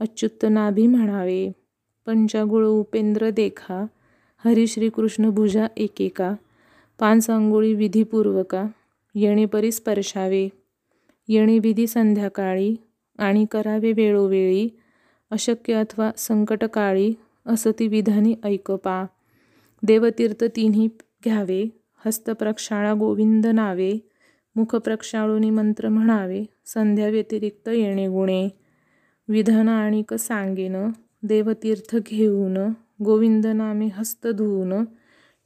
[0.00, 1.52] अच्युत नाभी म्हणावे
[2.06, 3.84] पंचागुळ उपेंद्र देखा
[4.44, 6.34] हरी श्रीकृष्ण भुजा एकेका
[6.98, 8.64] पाच अंगुळी विधीपूर्वका
[9.14, 10.48] येणेपरी स्पर्शावे
[11.28, 12.74] येणे विधी संध्याकाळी
[13.18, 14.68] आणि करावे वेळोवेळी
[15.30, 17.12] अशक्य अथवा संकटकाळी
[17.46, 19.04] असती विधानी ऐकपा
[19.82, 20.88] देवतीर्थ तिन्ही
[21.24, 21.78] घ्यावे.
[22.06, 24.08] हस्तप्रक्षाळा गोविंद नावे.
[24.56, 26.44] मुख प्रक्षाळुनी मंत्र म्हणावे.
[26.66, 28.48] संध्या व्यतिरिक्त येणे गुणे.
[29.28, 30.76] विधान आणिक सांगेन.
[31.22, 32.56] देवतीर्थ घेऊन.
[33.04, 34.84] गोविंद नामे हस्त धुवून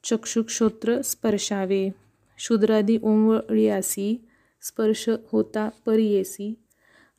[0.05, 1.91] चक्षुक्षोत्र स्पर्शावे.
[2.39, 4.29] शूद्रादी ओंवळियासी
[4.63, 6.55] स्पर्श होता परियेसी.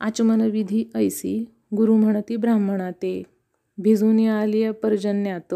[0.00, 1.44] आचमनविधी ऐसी.
[1.76, 3.22] गुरु म्हणती ब्राह्मणा ते
[3.78, 5.54] भिजून आलिया पर्जन्यात.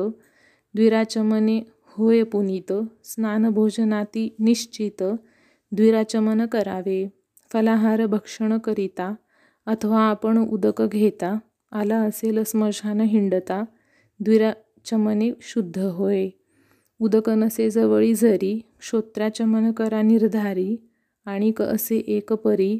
[0.75, 2.72] द्विराचमने होय पुनीत
[3.05, 5.02] स्नानभोजनाती निश्चित
[5.72, 7.09] द्विराचमन करावे
[7.52, 9.14] फलाहार भक्षण करिता
[9.66, 11.38] अथवा आपण उदक घेता
[11.72, 13.64] आला असेल स्मशान हिंडता
[14.20, 16.28] द्विराचमने शुद्ध होय.
[16.98, 20.76] उदक नसे जवळी जरी श्रोत्राचमन करा निर्धारी
[21.24, 22.78] आणिक असे एक परी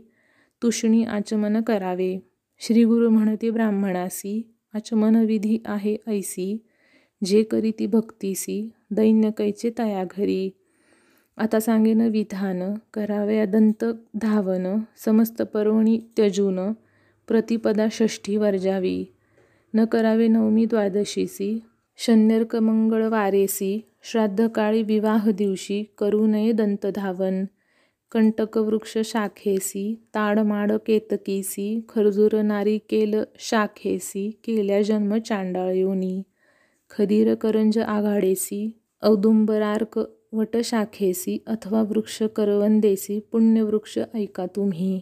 [0.62, 2.29] तुषणी आचमन करावे.
[2.59, 6.66] श्री गुरु म्हणते ब्राह्मणासी आचमनविधी आहे ऐसी
[7.25, 10.51] जे करीती भक्तीसी दैन्य कैचे तया घरी.
[11.37, 12.63] आता सांगेन विधान
[12.95, 16.73] करावया दंत धावन समस्त पर्वणी त्यजून
[17.29, 19.05] प्रतिपदा षष्ठी वर्जावी.
[19.75, 21.63] न करावे नवमी द्वादशीसी
[21.97, 27.45] शन्यर्क मंगळवारेसी श्राद्धकाळी विवाह दिवशी करू नये दंतधावन
[28.13, 36.23] कंटकवृक्ष शाखेसी ताडमाड केतकीसी खरजूर नारिकेल शाखेसी केल्या जन्म चांडाळ योनी.
[36.91, 40.01] खदीर करंज आघाडेसी औदुंबरार्क
[40.33, 45.01] वटशाखेसी अथवा वृक्ष करवंदेसी पुण्यवृक्ष ऐका तुम्ही.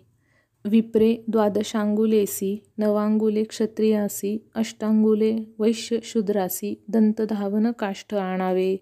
[0.64, 8.76] विप्रे द्वादशांगुलेसी नवांगुले क्षत्रियासी अष्टांगुले वैश्य शूद्रासी दंतधावन काष्ठ आणावे.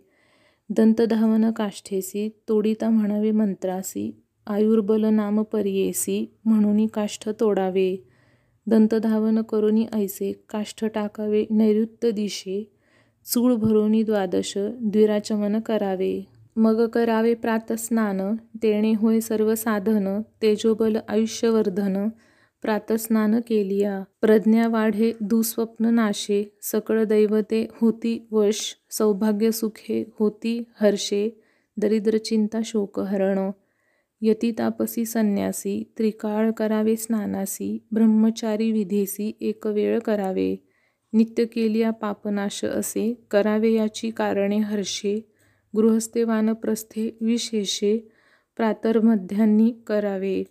[0.71, 8.09] दंतधावन काष्ठेसी तोडिता म्हणावे मंत्रासी आयुर्बल नाम परियेसी म्हणून काष्ठ तोडावे.
[8.67, 12.73] दंतधावन करुनी ऐसे काष्ठ टाकावे नैऋत्य दिशे
[13.33, 16.27] चूळ भरोनी द्वादश द्विराचमन करावे.
[16.57, 22.09] मग करावे प्रातस्नान तेणे होय सर्व साधन तेजोबल आयुष्यवर्धन.
[22.63, 31.41] प्रातस्नान केलिया प्रज्ञा वाढे दुस्वप्न नाशे सकळ दैवते होती वश सौभाग्य सुखे होती हर्षे
[31.77, 33.51] दरिद्र चिंता शोकहरण
[34.21, 40.68] यती तापसी संन्यासी त्रिकाळ करावे स्नानासी ब्रह्मचारी विधेसी एक वेळ करावे.
[41.13, 45.33] नित्य केलिया पापनाश असे करावे याची कारणे हर्षे
[45.77, 48.09] गृहस्थे वानप्रस्थे विशेषे
[48.57, 50.45] प्रातर्मध्यांनी करावे.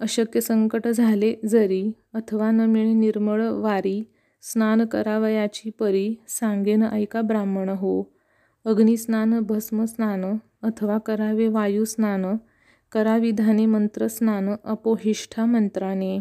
[0.00, 4.02] अशक्य संकट झाले जरी अथवा न मिळे निर्मळ वारी
[4.42, 8.12] स्नान करावयाची परी सांगेन ऐका ब्राह्मण हो.
[8.64, 10.24] अग्निस्नान भस्मस्नान
[10.62, 12.26] अथवा करावे वायुस्नान
[12.92, 16.18] कराविधाने मंत्रस्नान अपोहिष्ठा मंत्राने.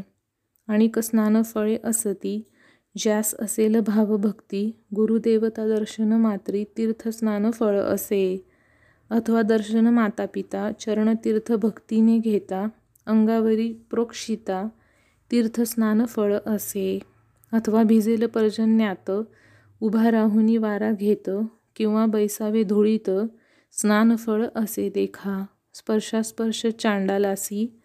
[0.67, 2.41] आणिक स्नान फळे असती
[2.97, 8.45] ज्यास असेल भावभक्ती गुरुदेवता दर्शन मात्री तीर्थस्नान फळ असे.
[9.09, 12.67] अथवा दर्शन मातापिता चरणतीर्थ भक्तीने घेता
[13.07, 14.67] अंगावरी प्रोक्षिता
[15.31, 16.99] तीर्थस्नान फळ असे.
[17.53, 19.11] अथवा भिजेल पर्जन्यात
[19.81, 21.29] उभा राहुनी वारा घेत
[21.75, 23.09] किंवा बैसावे धुळीत
[23.71, 25.45] स्नानफळ असे देखा.
[25.73, 27.79] स्पर्शास्पर्श चांडालासी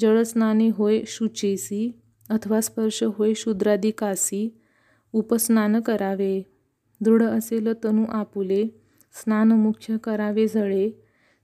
[0.00, 1.90] जळस्नाने होय शुचेसी
[2.28, 4.48] अथवा स्पर्श होय शूद्रादिकासी
[5.12, 6.42] उपस्नान करावे.
[7.00, 8.66] दृढ असेल तनु आपुले
[9.12, 10.90] स्नान मुख्य करावे जळे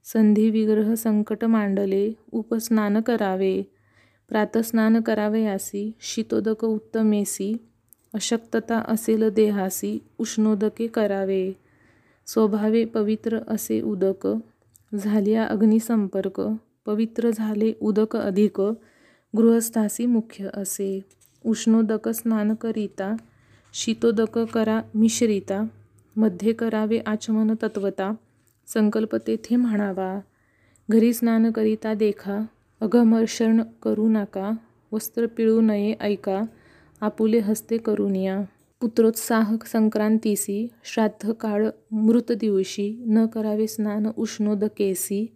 [0.04, 3.62] संधी विग्रह संकट मांडले उपस्नान करावे.
[4.28, 7.56] प्रातस्नान करावयासी शीतोदक उत्तमेसी.
[8.14, 11.52] अशक्तता असेल देहासी उष्णोदके करावे.
[12.26, 14.28] स्वभावे पवित्र असे उदक.
[14.94, 16.42] झाल्या अग्निसंपर्क.
[16.86, 18.60] पवित्र झाले उदक अधिक.
[19.36, 21.00] गृहस्थासी मुख्य असे.
[21.46, 23.16] उष्णोदक स्नान करिता
[23.74, 25.66] शीतोदक करा मिश्रिता
[26.16, 28.14] मध्ये करावे आचमन तत्वता
[28.66, 30.20] संकल्प तेथे म्हणावा.
[30.90, 32.44] घरी स्नान करिता देखा
[32.80, 34.52] अघमर्षण करू नका
[34.92, 36.42] वस्त्र पिळू नये ऐका
[37.00, 38.42] आपुले हस्ते करुनिया
[38.80, 45.32] पुत्रोत्साह संक्रांतीसी श्राद्ध काळ मृत दिवशी न करावे स्नान उष्णोदकेसी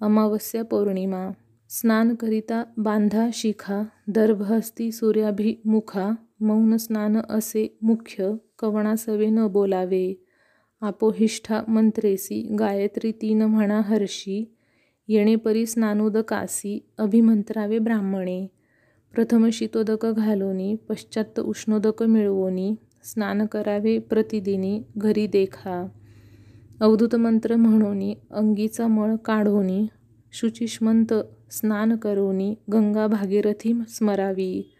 [0.00, 1.30] अमावस्या पौर्णिमा.
[1.70, 10.24] स्नान करिता बांधा शिखा दर्भहस्ती सूर्याभिमुखा मौन स्नान असे मुख्य कवणासवे न बोलावे.
[10.80, 14.54] आपोहिष्ठा मंत्रेसी गायत्री तीन म्हणा हर्षी
[15.08, 18.46] येणेपरी स्नानोदकासी अभिमंत्रावे ब्राह्मणे.
[19.14, 25.88] प्रथम शीतोदक घालोनी पश्चात उष्णोदक मिळवोनी स्नान करावे प्रतिदिनी घरी देखा.
[26.80, 29.86] अवधूत मंत्र म्हणोनी अंगीचा मळ काढोनी
[30.32, 31.12] शुचिष्मंत
[31.50, 34.74] स्नान करोनी गंगा भागीरथी स्मरावी।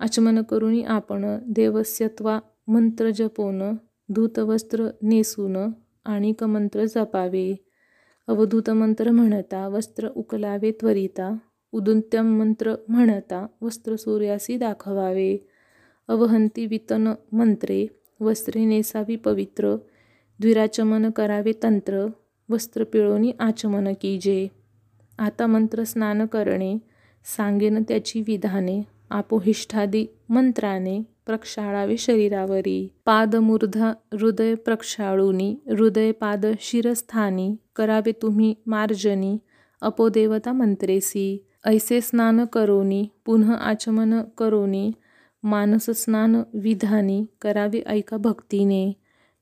[0.00, 3.62] आचमन करुनी आपण देवस्यत्वा मंत्र जपोन
[4.14, 5.56] धूतवस्त्र नेसून
[6.04, 7.54] आणिक मंत्र जपावे।
[8.28, 11.36] अवधूत मंत्र म्हणता वस्त्र उकलावे त्वरिता।
[11.72, 15.36] उदुंत्यम मंत्र म्हणता वस्त्र सूर्यासी दाखवावे।
[16.08, 17.86] अवहंती वितन मंत्रे
[18.20, 19.76] वस्त्रे नेसावी पवित्र।
[20.40, 22.06] द्विराचमन करावे तंत्र
[22.48, 24.48] वस्त्र पिळोनी आचमन कीजे।
[25.20, 26.78] आता मंत्र स्नान करणे
[27.36, 32.88] सांगेन त्याची विधाने आपोहिष्ठादी मंत्राने प्रक्षाळावे शरीरावरी.
[33.04, 39.38] पादमूर्धा हृदय प्रक्षाळुनी हृदय पाद शिरस्थानी करावे तुम्ही मार्जनी
[39.80, 41.44] अपोदेवता मंत्रेसी.
[41.66, 44.92] ऐसे स्नान करोनी पुनः आचमन करोनी
[45.42, 48.92] मानसस्नान विधानी करावे ऐका भक्तीने.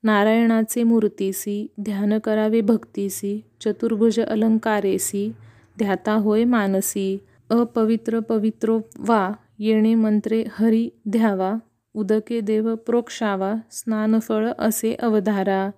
[0.03, 5.31] नारायणाचे मूर्तीसी ध्यान करावे भक्तीसी चतुर्भुज अलंकारेसी
[5.79, 7.17] ध्याता होय मानसी
[7.49, 11.53] अपवित्र पवित्रो वा येणे मंत्रे हरी ध्यावा
[11.95, 15.69] उदके देव प्रोक्षावा स्नानफळ असे अवधारा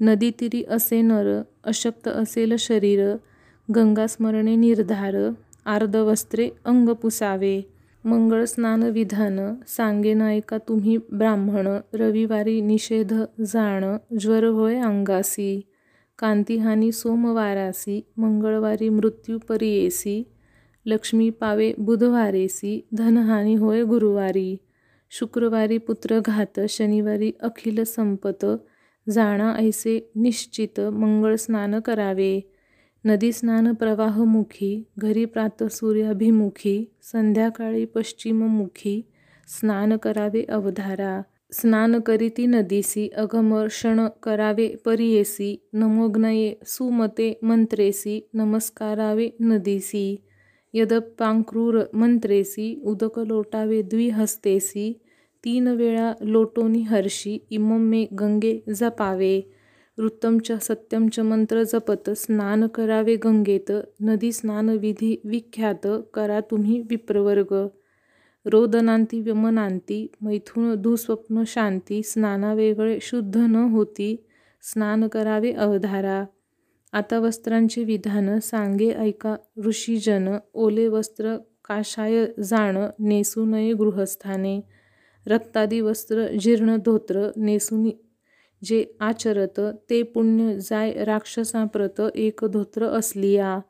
[0.00, 3.14] नदीतीरी असे नर अशक्त असेल शरीर
[3.68, 5.16] गंगास्मरणे निर्धार
[5.66, 7.60] आर्धवस्त्रे अंग पुसावे
[8.04, 13.12] मंगळ स्नान विधान सांगे नायका तुम्ही ब्राह्मण रविवारी निषेध
[13.46, 13.84] जाण
[14.20, 15.60] ज्वर होय अंगासी.
[16.20, 20.22] कांतिहानी सोमवारासी मंगळवारी मृत्यू परियेसी
[20.86, 24.56] लक्ष्मी पावे बुधवारेसी धनहानी होय गुरुवारी
[25.10, 28.44] शुक्रवारी पुत्रघात शनिवारी अखिल संपत
[29.06, 32.40] जाणा ऐसे निश्चित मंगळ स्नान करावे
[33.04, 39.00] नदी स्नान प्रवाहमुखी घरी प्रात सूर्याभिमुखी संध्याकाळी पश्चिममुखी
[39.48, 41.20] स्नान करावे अवधारा
[41.52, 50.04] स्नान करीती नदीसी अगमर्षण करावे परियेसी नमोग्नये सुमते मंत्रेसी नमस्कारावे नदीसी।
[50.74, 54.92] यदपांक्रूर मंत्रेसी उदक लोटावे द्विहस्तेसी
[55.44, 59.34] तीन वेळा लोटोनी हर्षी इमम मे गंगे जपावे।
[59.98, 67.54] वृत्तमच सत्यमच मंत्र जपत स्नान करावे गंगेत नदी स्नान विधी विख्यात करा तुम्ही विप्रवर्ग।
[68.46, 74.24] रोदनांती व्यमनांती मैथुन दुःस्वप्न शांती स्नानावेगळे शुद्ध न होती
[74.62, 76.24] स्नान करावे अवधारा.
[76.92, 84.60] आता वस्त्रांचे विधान सांगे ऐका ऋषीजन ओले वस्त्र काशाय जाण नेसू नये गृहस्थाने.
[85.26, 87.92] रक्तादी वस्त्र जीर्ण धोत्र नेसुनी
[88.64, 93.60] जे आचरत ते पुण्य जाय राक्षसाप्रत एक धोत्र असलिया.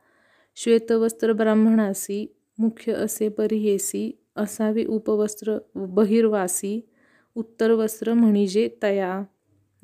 [0.56, 6.81] श्वेतवस्त्र ब्राह्मणासी मुख्य असे परियेसी असावे उपवस्त्र बहिर्वासी
[7.35, 9.22] उत्तरवस्त्र म्हणजे तया.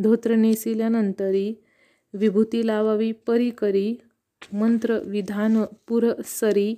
[0.02, 1.54] धोत्र नेसिल्यानंतरी
[2.14, 3.96] विभूती लावावी परिकरी
[4.52, 6.74] मंत्र विधान पुरसरी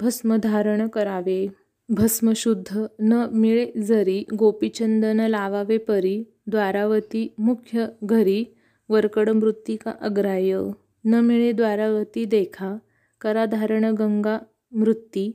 [0.00, 1.48] भस्मधारण करावे.
[1.88, 8.44] भस्म शुद्ध न मिळे जरी गोपीचंदन लावावे परी द्वारावती मुख्य घरी
[8.88, 10.70] वरकड मृत्तिका अग्राह्य.
[11.04, 12.76] न मिळे द्वारावती देखा
[13.20, 14.38] कराधारण गंगा
[14.72, 15.32] मृत्ती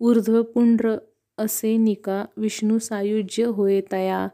[0.00, 0.96] ऊर्ध्व पुंड्र
[1.38, 4.28] असे निका विष्णू सायुज्य होय तया.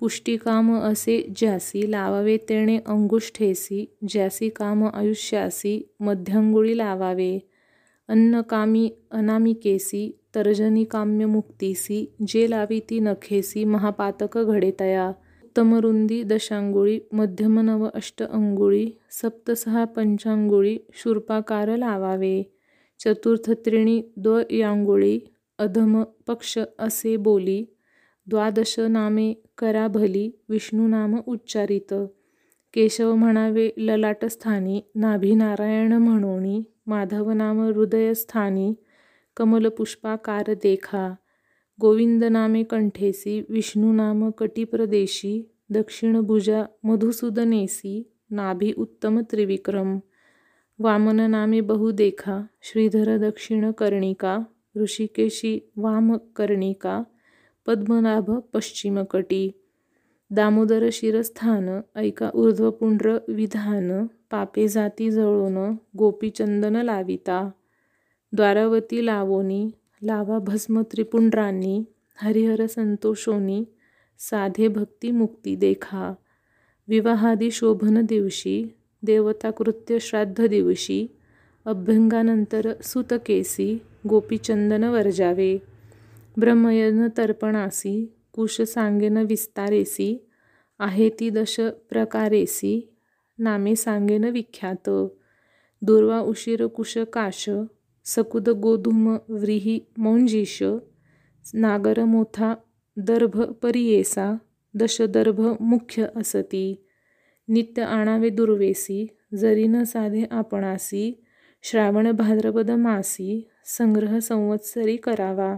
[0.00, 7.38] पुष्टिकाम असे ज्यासी लावावे तेणे अंगुष्ठेसी ज्यासी काम आयुष्यासी मध्यंगुळी लावावे.
[8.08, 15.12] अन्नकामी अनामिकेसी तर्जनी काम्य मुक्तीसी जे लावी ती नखेसी महापातक घडेतया
[15.44, 22.42] उत्तमरुंदी दशांगुळी मध्यम नव अष्ट अंगुळी सप्तसहा पंचांगुळी शूर्पाकार लावावे.
[23.00, 25.18] चतुर्थ त्रिणी द्वयांगुळी
[25.58, 27.64] अधम पक्ष असे बोली
[28.26, 31.94] द्वादश नामे करा भली विष्णू नाम उच्चारित.
[32.74, 38.74] केशव म्हणावे ललाटस्थानी नाभिनारायण म्हणोणी माधवनाम माधव नाम हृदयस्थानी
[39.36, 41.14] कमलपुष्पाकार देखा.
[41.80, 49.98] गोविंद नामे कंठेसी विष्णू नाम कटिप्रदेशी दक्षिण भुजा मधुसूदनेसी नाभी उत्तम त्रिविक्रम.
[50.78, 54.38] वामन नामे बहुदेखा श्रीधर दक्षिण कर्णिका
[54.76, 57.02] ऋषिकेशी वाम कर्णिका
[57.66, 59.50] पद्मनाभ पश्चिमकटी
[60.30, 65.56] दामोदर शिरस्थान ऐका ऊर्ध्वपुंड्र विधान पापे जाती जळोन
[65.98, 67.48] गोपीचंदन लाविता
[68.32, 69.66] द्वारावती लावोनी
[70.02, 71.82] लावा भस्म त्रिपुंड्रांनी
[72.18, 73.62] हरिहर संतोषोनी
[74.20, 76.12] साधे भक्ती मुक्ती देखा
[76.88, 78.62] विवाहादी शोभन दिवशी
[79.02, 81.06] देवताकृत्य श्राद्ध दिवशी
[81.66, 83.76] अभ्यंगानंतर सुतकेसी
[84.08, 85.58] गोपीचंदन वर्जावे
[86.36, 90.26] ब्रह्मयन तर्पणासी कुश सांगेन विस्तारेसी
[90.78, 92.92] आहे ती दश प्रकारेसी
[93.38, 94.90] नामे सांगेन विख्यात.
[95.82, 97.50] दुर्वा उशीर कुश काश
[98.04, 100.62] सकुद गोधूम व्रीही मौंजीश
[101.54, 102.54] नागर मोथा
[102.96, 104.36] दर्भ परियेसा
[104.74, 106.84] दशदर्भ मुख्य असती.
[107.48, 111.24] नित्य आणावे दुर्वेसी जरी न साधे आपणासी
[111.62, 115.56] श्रावण भाद्रपद मासी संग्रह संवत्सरी करावा.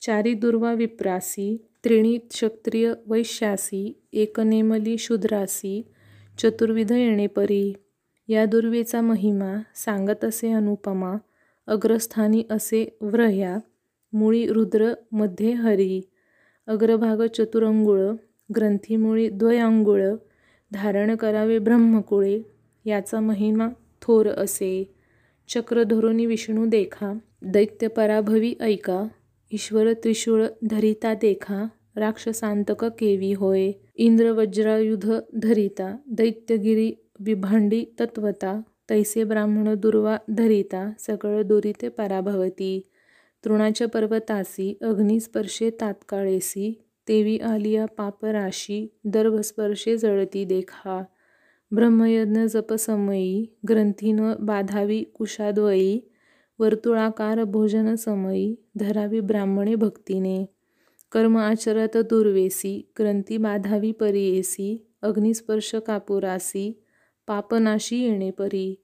[0.00, 5.92] चारी दुर्वा विप्रासी त्रिणी क्षत्रिय वैश्यासी एकनेमली शूद्रासी
[6.38, 7.72] चतुर्विध येणेपरी.
[8.28, 11.16] या दुर्वेचा महिमा सांगत असे अनुपमा
[11.66, 13.58] अग्रस्थानी असे व्रह्या
[14.12, 16.00] मुळी रुद्रमध्ये हरी.
[16.66, 18.00] अग्रभाग चतुरंगुळ
[18.56, 20.02] ग्रंथीमुळी द्वयांगुळ
[20.72, 22.42] धारण करावे ब्रह्मकुळे
[22.84, 23.68] याचा महिमा
[24.02, 24.94] थोर असे.
[25.50, 25.82] चक्र
[26.26, 29.06] विष्णू देखा दैत्य पराभवी ऐका
[29.52, 31.64] ईश्वर त्रिशूळ धरिता देखा
[31.96, 41.88] राक्षसांतक केवी होय इंद्र वज्रायुध धरिता दैत्यगिरी विभांडी तत्वता तैसे ब्राह्मण दुर्वा धरिता सकळ दुरिते
[41.88, 42.80] पराभवती
[43.44, 46.72] तृणाच्या पर्वतासी अग्निस्पर्शे तात्काळेसी
[47.08, 51.02] तेवी आलिया पापराशी दर्भस्पर्शे जळती देखा
[51.74, 56.00] ब्रह्मयज्ञ जपसमयी ग्रंथीन बाधावी कुशाद्वयी
[56.58, 60.44] वर्तुळाकार भोजन समयी धरावी ब्राह्मणे भक्तीने
[61.12, 66.82] कर्म आचरत दुर्वेसी ग्रंथी बाधावी परियेसी अग्निस्पर्श कापुरासी
[67.26, 68.74] पापनाशी येणे परी.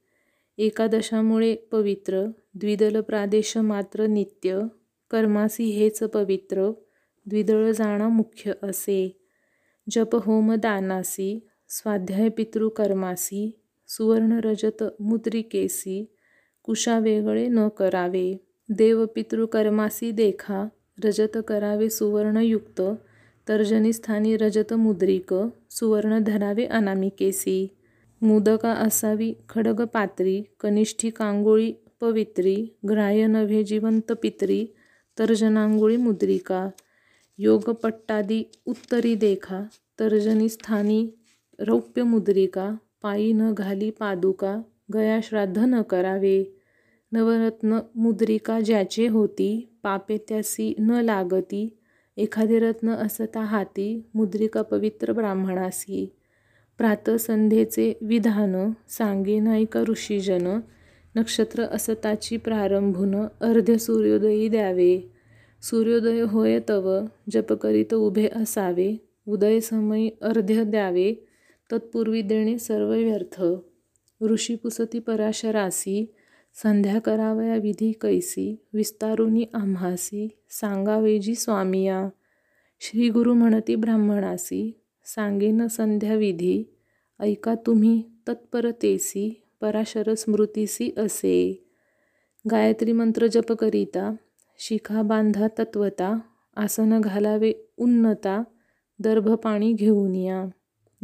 [0.58, 2.24] एकादशामुळे पवित्र
[2.54, 4.60] द्विदल प्रादेश मात्र नित्य
[5.10, 6.70] कर्मासी हेच पवित्र
[7.26, 9.16] द्विदळ जाणा मुख्य असे.
[9.90, 13.50] जप होम दानासी स्वाध्याय पितृकर्मासी
[13.88, 16.04] सुवर्ण रजत मुद्रिकेसी
[16.62, 18.36] कुशा वेगळे न करावे.
[18.68, 20.68] देव पितृकर्मासी देखा
[21.04, 22.82] रजत करावे सुवर्णयुक्त
[23.48, 25.34] तर्जनीस्थानी रजत मुद्रिक
[25.70, 27.68] सुवर्ण धरावे अनामिकेसी.
[28.22, 34.66] मुदका असावी खडग पात्री कनिष्ठी कांगोळी पवित्री ग्राह्य नव्हे जिवंत पित्री
[35.18, 36.68] तर्जनांगुळी मुद्रिका.
[37.38, 39.62] योगपट्टादी उत्तरी देखा
[40.00, 41.08] तर्जनी स्थानी
[41.60, 44.62] रौप्य मुद्रिका पायी न घाली पादुका
[44.94, 46.56] गया श्राद्ध न करावे.
[47.12, 51.76] नवरत्न मुद्रिका ज्याचे होती पापे त्यासी न लागती.
[52.16, 56.12] एखादे रत्न असता हाती मुद्रिका पवित्र ब्राह्मणासी.
[56.78, 60.60] प्रातसंध्येचे विधान सांगे नायिका ऋषीजन
[61.16, 65.12] नक्षत्र असताची प्रारंभून अर्ध्य सूर्योदयी द्यावे.
[65.62, 68.96] सूर्योदय होय तव जप करीत उभे असावे.
[69.28, 71.14] उदय समयी अर्ध्य द्यावे.
[71.72, 73.42] तत्पूर्वी देणे सर्व व्यर्थ.
[74.22, 76.14] ऋषी पुसती पराशरासी
[76.62, 82.08] संध्या करावया विधी कैसी विस्तारुनी आम्हासी सांगावेजी स्वामिया.
[82.80, 86.64] श्री गुरु म्हणती ब्राह्मणासी सांगेन संध्या विधी
[87.20, 91.68] ऐका तुम्ही तत्परतेसी पराशर स्मृतीसी असे.
[92.50, 94.14] गायत्री मंत्र जप करिता
[94.58, 96.18] शिखा बांधा तत्वता
[96.56, 98.42] आसन घालावे उन्नता
[98.98, 100.44] दर्भ पाणी घेऊन या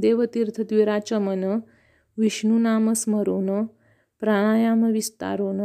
[0.03, 1.45] देवतीर्थ द्विराचमन
[2.19, 3.65] विष्णू नाम स्मरून
[4.21, 5.61] प्राणायाम विस्तारून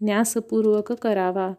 [0.00, 1.52] न्यासपूर्वक करावा.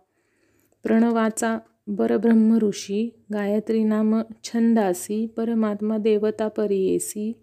[0.83, 1.57] प्रणवाचा
[1.99, 7.33] परब्रह्म ऋषी गायत्री नाम छंदासी परमात्मा देवता परियेसी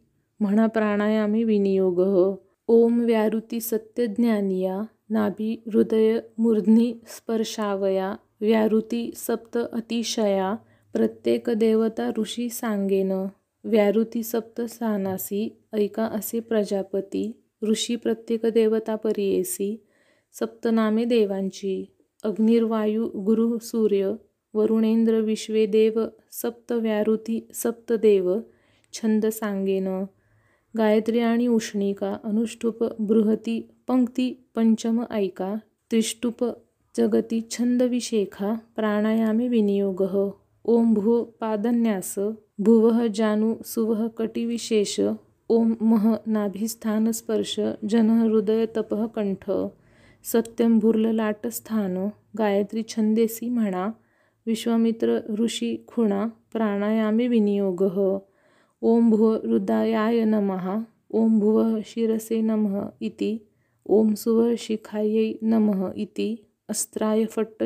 [0.41, 2.01] म्हणा प्राणायामी विनियोग.
[2.67, 4.81] ओम व्यारुती सत्यज्ञानिया
[5.11, 10.55] नाभी हृदय मूर्ध्नी स्पर्शावया व्यारुती सप्त अतिशया
[10.93, 13.13] प्रत्येक देवता ऋषी सांगेन.
[13.65, 19.87] व्यारुती सप्त सानासी ऐका असे प्रजापती ऋषी प्रत्येक देवता परियेसी
[20.33, 21.85] सप्तनामे देवांची
[22.25, 24.13] अग्निर्वायू गुरु सूर्य
[24.55, 26.01] वरुणेंद्र विश्वे देव
[26.33, 28.39] सप्त व्यारुती सप्तदेव
[28.93, 29.89] छंद सांगेन
[30.79, 35.55] गायत्री आणि उष्णिका अनुष्टुप बृहती पंक्ती पंचम ऐका
[35.91, 36.45] त्रिष्टुप
[36.97, 40.03] जगती छंदविशेखा प्राणायामे विनियोग।
[40.65, 42.15] ओम भू पादन्यास
[42.61, 45.01] भुवः जानु सुवह कटिविशेष
[45.51, 47.55] ओम मह नाभिस्थान स्पर्श
[47.85, 49.45] जन हृदय तपः कंठ
[50.25, 51.97] सत्यम भुर्ललाटस्थान
[52.37, 53.87] गायत्री छंदेसी म्हणा
[54.47, 57.83] विश्वामित्र ऋषी खुणा प्राणायामे विनियोग
[58.83, 60.75] ओम भुव हृदयाय नमः
[61.15, 63.39] ओम भुवः शिरसे नमः इति
[63.87, 66.29] ओम सुव शिखायै नमः इति
[66.69, 67.63] अस्त्राय फट्ट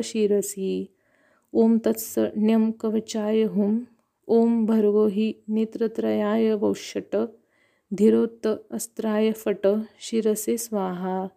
[1.53, 3.79] शिरसी तत्सण्यं कवचाय हुं।
[4.27, 7.15] ओम भर्गो हि नेत्रत्रयाय वौषट
[7.91, 9.67] धीरोत्त अस्त्राय फट
[9.99, 11.27] शिरसे स्वाहा।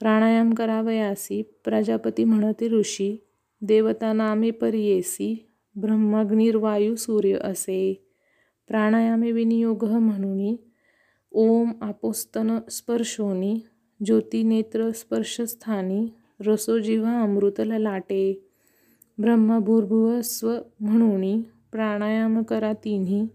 [0.00, 3.26] प्राणायाम करावयासी प्रजापती म्हणते ऋषी
[3.62, 8.06] देवता नामे परियेसी ब्रह्माग्निर्वायू सूर्य असे।
[8.68, 10.56] प्राणायामे विनियोग म्हणून
[11.32, 13.60] ओम आपोस्तन स्पर्शोनी
[14.04, 16.08] ज्योतिनेत्र स्पर्शस्थानी
[16.46, 17.22] रसो जिव्हा
[19.20, 23.26] ब्रह्मभूर्भुवस्व ब्रह्मा स्व म्हणून प्राणायाम करा तिन्ही.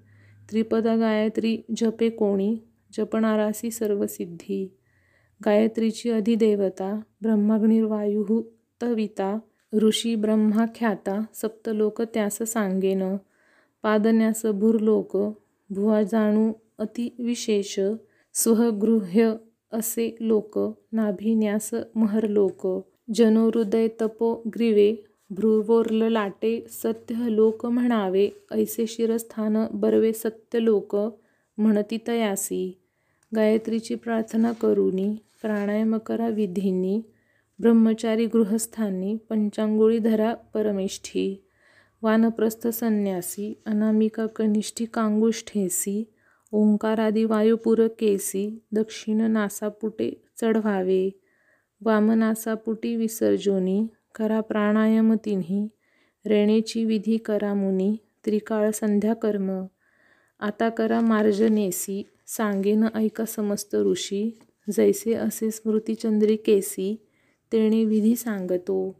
[0.50, 2.58] त्रिपदा गायत्री जपे कोणी
[2.98, 4.78] जपणारासी सर्वसिद्धी.
[5.46, 8.42] गायत्रीची अधिदेवता ब्रह्माग्निर्वायू
[8.82, 9.40] तविता
[9.74, 13.04] ऋषी ब्रह्माख्याता सप्तलोक त्यास सांगेन.
[13.84, 15.18] पादन्यास भूर्लोक
[15.70, 17.80] भुवा जाणू अतिविशेष
[18.34, 19.34] स्वगृह्य
[19.72, 20.60] असे लोक
[20.92, 22.68] नाभिन्यास महरलोक.
[23.14, 30.96] जनोहृदय तपो ग्रीवे भ्रुवोर्ल लाटे सत्य लोक म्हणावे ऐसे शिरस्थान बर्वे सत्य लोक
[31.58, 32.80] म्हणती तयासी.
[33.36, 37.02] गायत्रीची प्रार्थना करूनी प्राणायाम करा विधींनी
[37.60, 41.36] ब्रह्मचारी गृहस्थांनी पंचांगुळी धरा परमेष्ठी.
[42.02, 46.04] वानप्रस्थ संन्यासी अनामिका कनिष्ठी कांगुष्ठेसी
[46.52, 50.12] ओंकारादी वायुपुरकेसी दक्षिण नासापुटे
[50.42, 51.10] चढवावे.
[51.82, 53.86] वामनासापुटी विसर्जोनी
[54.16, 55.68] करा प्राणायाम तिन्ही.
[56.26, 57.98] रेणेची विधी करा मुनी.
[58.26, 59.66] त्रिकाळ संध्या कर्म.
[60.40, 64.40] आता करा मार्जनेसी सांगेन ऐका समस्त ऋषी.
[64.74, 67.06] जैसे असे स्मृतिचंद्रिकेसी
[67.52, 68.96] तेणे विधी सांगतो.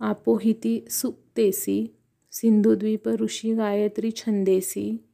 [0.00, 1.94] आपोहिती सुक्तेसी
[2.32, 5.04] सिंधुद्वीप ऋषी गायत्री छंदेसी.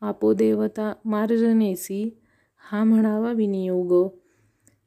[0.00, 2.18] आपोदेवता मार्जनेसी
[2.70, 4.08] हा म्हणावा विनियोग.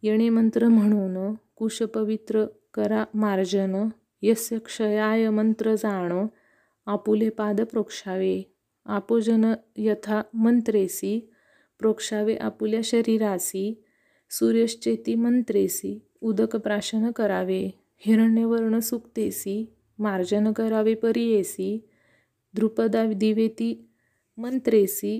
[0.04, 3.76] येणे मंत्र म्हणून कुशपवित्र करा मार्जन
[4.24, 6.12] यस्य क्षयाय मंत्र जाण
[6.88, 8.36] आपुले पाद प्रोक्षावे
[8.86, 11.20] आपोजन यथा मंत्रेसी
[11.80, 13.66] प्रोक्षावे आपुल्या शरीरासी
[14.32, 17.62] सूर्यश्चेती मंत्रेसी उदक प्राशन करावे
[18.04, 19.56] हिरण्यवर्ण सुक्तेसी
[20.00, 21.70] मार्जन करावे परियेसी
[22.54, 23.74] द्रुपदा दिवेती
[24.38, 25.14] मंत्रेसी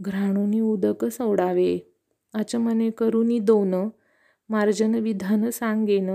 [0.00, 1.78] घ्राणुनी उदक सोडावे
[2.34, 3.74] आचमने करुनी दोन
[4.50, 6.10] मार्जन विधान सांगेन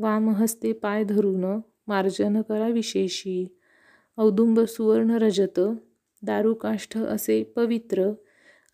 [0.00, 1.44] वामहस्ते पाय धरून
[1.88, 3.56] मार्जन करा विशेषी.
[4.16, 5.60] औदुंब सुवर्ण रजत
[6.22, 8.12] दारुकाष्ठ असे पवित्र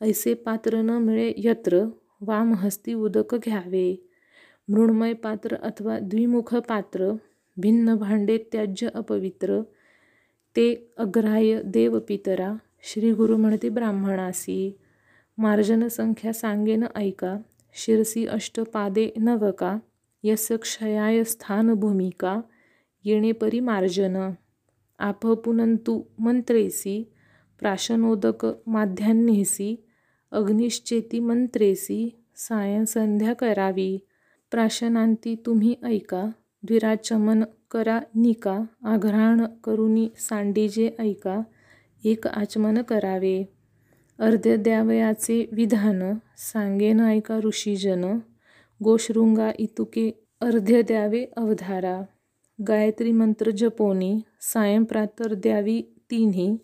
[0.03, 1.85] ऐसे पात्र न मिळे यत्र
[2.21, 4.09] वामहस्ती उदक घ्यावे.
[4.69, 7.13] मृण्मय पात्र अथवा द्विमुख पात्र
[7.57, 9.63] भिन्न भांडे त्याज्य अपवित्र
[10.57, 14.79] ते अग्राह्य देवपितरा श्री गुरु म्हणते ब्राह्मणासी.
[15.39, 17.37] मार्जन संख्या सांगेन ऐका
[17.75, 19.79] शिरसी अष्टपादे नवका
[20.23, 22.41] यस क्षयाय स्थान भूमिका
[23.05, 24.31] येणे परिमार्जन।
[24.99, 27.13] आप पुनंतु मंत्रेसी
[27.61, 29.85] प्राशनोदक माध्यान्हेसी
[30.33, 33.99] अग्निश्चेती मंत्रेसी सायं संध्या करावी।
[34.51, 36.25] प्राशनांती तुम्ही ऐका
[36.63, 41.41] द्विराचमन करा निका आघ्राण करुनी सांडीजे ऐका
[42.05, 43.45] एक आचमन करावे।
[44.19, 46.03] अर्ध्य द्यावयाचे विधान
[46.37, 48.19] सांगेन ऐका ऋषीजन।
[48.83, 50.11] गोशृंगा इतुके
[50.41, 52.03] अर्ध्य द्यावे अवधारा.
[52.69, 56.57] गायत्री मंत्र जपोनी सायं प्रातर द्यावी तिन्ही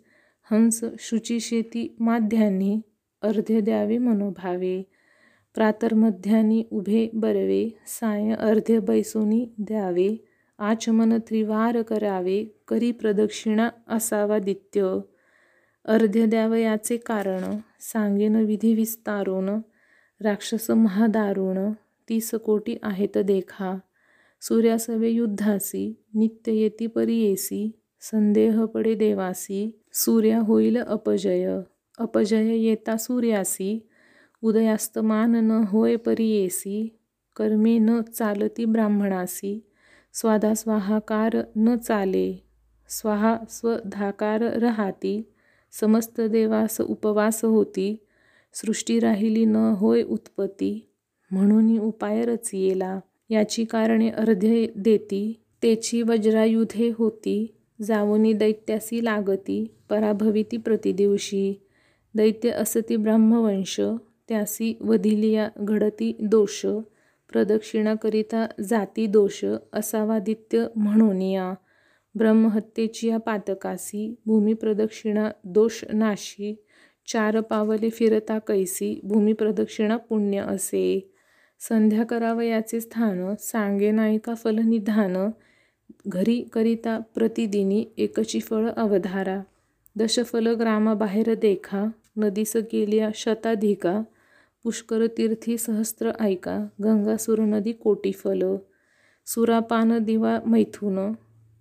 [0.51, 2.81] हंस शुचिशेती माध्यान्ही
[3.23, 4.83] अर्ध्य द्यावे मनोभावे.
[5.55, 10.25] प्रातर्मध्यानी उभे बरवे साय अर्ध्य बैसोनी द्यावे.
[10.59, 14.99] आचमन त्रिवार करावे करी प्रदक्षिणा असावादित्य
[15.85, 19.49] अर्ध्य द्यावयाचे कारण सांगेन विधी विस्तारोन
[20.21, 21.73] राक्षस महादारुण
[22.09, 23.79] तीस कोटी आहेत देखा.
[24.41, 31.61] सूर्यासवे युद्धासी नित्य येती परियेसी संदेह पडे देवासी सूर्या होईल अपजय.
[31.99, 33.89] अपजय येता सूर्यासी
[34.43, 36.89] उदयास्तमान न होय परियेसी
[37.37, 39.61] कर्मे न चालती ब्राह्मणासी
[40.13, 42.45] स्वाधास्वाहाकार न चाले
[42.89, 45.23] स्वाहा स्वधाकार रहाती
[45.73, 47.97] समस्त देवास उपवास होती
[48.55, 50.92] सृष्टी राहिली न होय उत्पत्ती
[51.33, 61.55] म्हणून उपाय रचियेला याची कारणे अर्ध्य देती तेची वज्रायुधे होती जावनी दैत्यासी लागती पराभविती प्रतिदिवशी.
[62.15, 63.81] दैत्य असती ब्रह्मवंश
[64.29, 66.67] त्यासी वधिलिया घडती दोष
[67.33, 71.55] प्रदक्षिणा करिता जाती दोष असावादित्य म्हणूनिया.
[72.15, 76.55] ब्रह्महत्येची या पातकासी भूमिप्रदक्षिणा दोष नाशी
[77.07, 81.12] चार पावले फिरता कैसी भूमिप्रदक्षिणा पुण्य असे.
[81.63, 85.17] संध्या करावयाचे स्थान सांगे नायिका फलनिधान
[86.07, 89.41] घरी करिता प्रतिदिनी एकची फळ अवधारा
[89.97, 91.85] दशफल ग्रामाबाहेर देखा
[92.17, 94.01] नदीस गेल्या शताधिका
[94.65, 98.43] पुष्कर तीर्थी सहस्त्र ऐका गंगासुर नदी कोटी फल
[99.27, 100.99] सुरापान दिवा मैथुन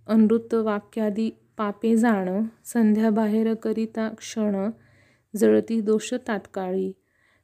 [0.07, 2.29] अनृत वाक्यादी पापे जाण
[2.65, 4.69] संध्याबाहेर करिता क्षण
[5.33, 6.91] जळती दोष तात्काळी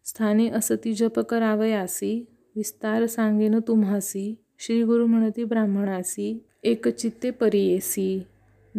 [0.05, 2.13] स्थाने असती जप करावयासी
[2.57, 8.23] विस्तार सांगेन तुम्हासी श्री गुरु म्हणती ब्राह्मणासी एकचित्ते परियेसी.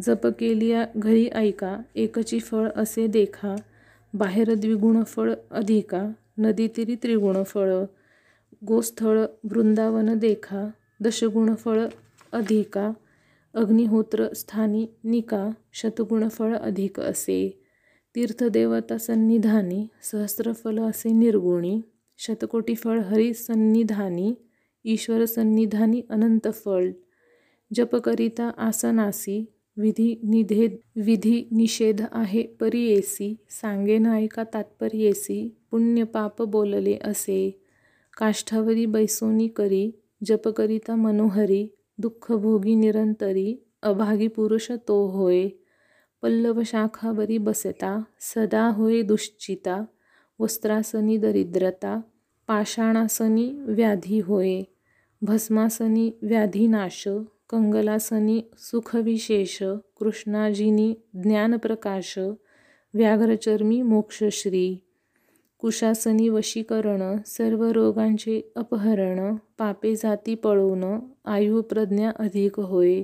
[0.03, 3.57] जप केलिया घरी ऐका एकची फळ असे देखा.
[4.15, 7.73] बाहेर द्विगुण फळ अधिका नदीतीरी त्रिगुण फळ
[8.67, 10.71] गोस्थळ वृंदावन देखा
[11.01, 11.87] दशगुण फळ
[12.33, 12.93] अधिका.
[13.55, 17.65] अग्निहोत्र स्थानी निका शतगुणफळ अधिक असे.
[18.15, 21.81] तीर्थदेवता सन्निधानी सहस्रफल असे निर्गुणी.
[22.19, 24.33] शतकोटी फळ हरी सन्निधानी
[24.85, 26.91] ईश्वर सन्निधानी अनंत फळ
[27.71, 29.45] जपकरिता आसनासी
[29.77, 37.39] विधी निधेद विधी निषेध आहे परियेसी सांगे नायका तात्पर्येसी पुण्य पाप बोलले असे
[38.17, 39.91] काष्ठावरी बैसोनी करी
[40.27, 41.67] जपकरिता मनोहरी
[41.99, 45.49] दुःख भोगी निरंतरी अभागी पुरुष तो होय
[46.23, 49.85] पल्लव शाखावरी बसता सदा होय दुश्चिता
[50.39, 52.01] वस्त्रासनी दरिद्रता
[52.49, 54.63] पाषाणासनी व्याधी होय
[55.23, 57.03] भस्मासनी व्याधीनाश
[57.51, 59.63] कंगलासनी सुखविशेष
[60.01, 62.19] कृष्णाजिनी ज्ञानप्रकाश
[62.95, 64.79] व्याघ्रचर्मी मोक्षश्री
[65.63, 70.99] कुशासनी वशीकरण सर्व रोगांचे अपहरण पापे जाती पळवणं
[71.33, 73.03] आयु प्रज्ञा अधिक होय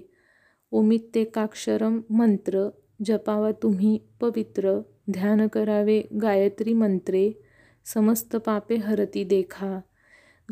[0.72, 2.68] ओमित्तेकाक्षरम मंत्र
[3.04, 4.78] जपावा तुम्ही पवित्र
[5.10, 7.32] ध्यान करावे गायत्री मंत्रे
[7.84, 9.80] समस्त पापे हरती देखा.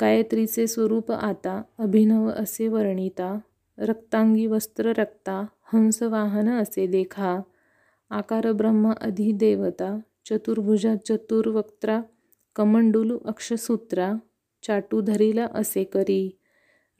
[0.00, 3.38] गायत्रीचे स्वरूप आता अभिनव असे वर्णिता.
[3.78, 7.40] रक्तांगी वस्त्र रक्ता हंसवाहन असे देखा.
[8.10, 12.02] आकार ब्रह्म अधिदेवता चतुर्भुजा चतुर्वक्त्रा
[12.56, 14.14] कमंडुलू अक्षसूत्रा
[14.62, 16.38] चाटुधरीला असे करी.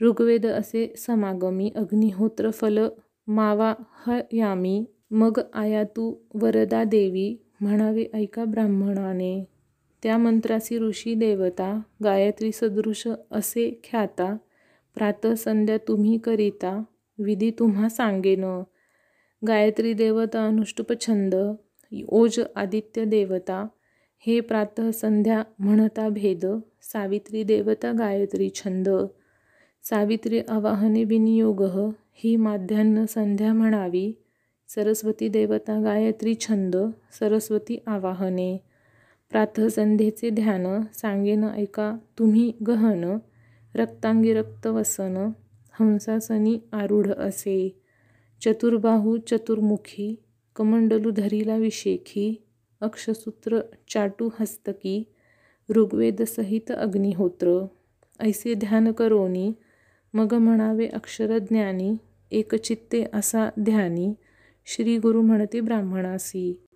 [0.02, 2.88] ऋग्वेद असे समागमी अग्निहोत्र फल
[3.26, 3.74] मावा
[4.06, 9.44] हयामी मग आया तू वरदा देवी म्हणावे ऐका ब्राह्मणाने
[10.02, 14.36] त्या मंत्रासी ऋषी देवता गायत्री सदृश असे ख्याता
[14.94, 15.34] प्रातः
[15.88, 16.82] तुम्ही करिता
[17.18, 18.44] विधी तुम्हा सांगेन.
[19.46, 21.34] गायत्री देवता अनुष्टुप छंद
[22.08, 23.66] ओज आदित्य देवता
[24.26, 26.46] हे प्रातः संध्या म्हणता भेद
[26.82, 28.88] सावित्री देवता गायत्री छंद.
[29.82, 31.62] सावित्री आवाहने बिनियोग
[32.14, 34.21] ही माध्यान्ह संध्या म्हणावी
[34.74, 36.76] सरस्वती देवता गायत्री छंद
[37.18, 38.58] सरस्वती आवाहने.
[39.30, 43.18] प्रातःसंध्येचे ध्यान सांगेन ऐका तुम्ही गहन
[43.74, 45.30] रक्तांगी रक्तवसन
[45.80, 47.78] हंसासनी आरूढ असे.
[48.44, 50.14] चतुर्बाहू चतुर्मुखी
[50.56, 52.42] कमंडलू धरीला विशेखी
[52.80, 53.60] अक्षसूत्र
[53.90, 55.04] चाटू हस्तकी
[55.70, 57.66] ऋग्वेदसहित अग्निहोत्र.
[58.20, 59.52] ऐसे ध्यान करोनी
[60.14, 61.96] मग म्हणावे अक्षरज्ञानी
[62.30, 64.14] एकचित्ते असा ध्यानी.
[64.66, 66.66] श्री गुरु म्हणते ब्राह्मणासी.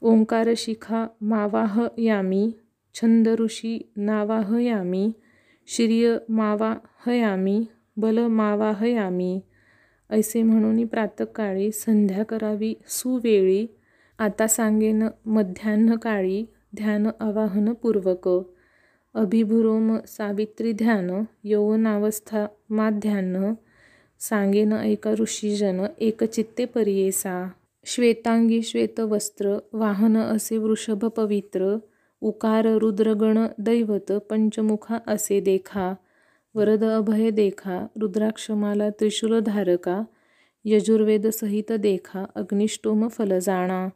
[0.00, 2.52] ओंकार शिखा मावाह यामी
[2.94, 5.12] छंद ऋषी नावाह यामी
[5.66, 6.74] श्रिय मावा
[7.96, 8.72] बल मावा
[10.10, 13.66] ऐसे म्हणून प्रातकाळी संध्या करावी सुवेळी
[14.18, 16.44] आता सांगेन मध्यान्ह काळी
[16.76, 18.28] ध्यान आवाहनपूर्वक
[19.14, 23.52] अभिभुरोम सावित्री ध्यान यौवनावस्था माध्यान्ह
[24.20, 27.48] सांगेन ऐका ऋषीजन एकचित्ते परियेसा।
[27.86, 31.76] श्वेतांगी श्वेतवस्त्र वाहन असे वृषभ पवित्र
[32.22, 35.94] उकार रुद्रगण दैवत पंचमुखा असे देखा।
[36.54, 40.02] वरद अभय देखा रुद्राक्षमाला त्रिशूलधारका
[40.64, 43.88] यजुर्वेदसहित देखा अग्निष्टोम फल जाणा।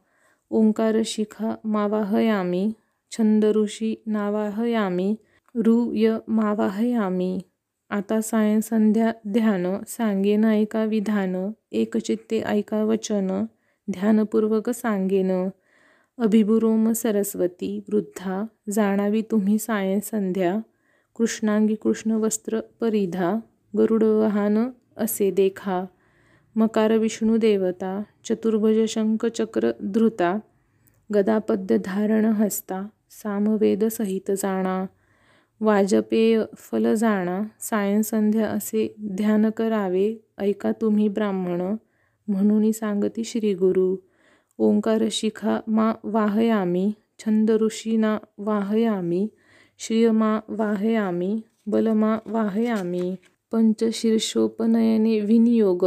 [0.50, 2.70] ओंकार शिखा मावाहयामी
[3.12, 5.14] छंद ऋषी नावाहयामी
[5.94, 7.38] य मावाहयामी।
[7.92, 13.44] आता सायन संध्या ध्यान सांगेन ऐका विधान एकचित्ते ऐका वचन
[13.90, 15.48] ध्यानपूर्वक सांगेन.
[16.18, 20.60] अभिभुरोम सरस्वती वृद्धा जाणावी तुम्ही सायन संध्या
[21.18, 23.34] कृष्णांगी कृष्णवस्त्र परिधा
[23.78, 24.58] गरुडवाहन
[24.96, 25.84] असे देखा
[26.56, 30.38] मकार विष्णू देवता चतुर्भज शंख चक्र धृता
[31.14, 34.86] गदापद्य धारण हस्ता सामवेद सहित जाणा.
[35.64, 41.60] वाजपेय फल जाणा सायंसंध्या असे ध्यान करावे ऐका तुम्ही ब्राह्मण
[42.28, 43.96] म्हणून सांगती श्रीगुरु.
[44.58, 49.28] ओंकार शिखा मा वाहयामी छंद ऋषीना वाहयामी
[49.78, 53.14] श्रियमा वाहयामी बलमा वाहयामी
[53.52, 55.84] पंचशीर्षोपनयने विनियोग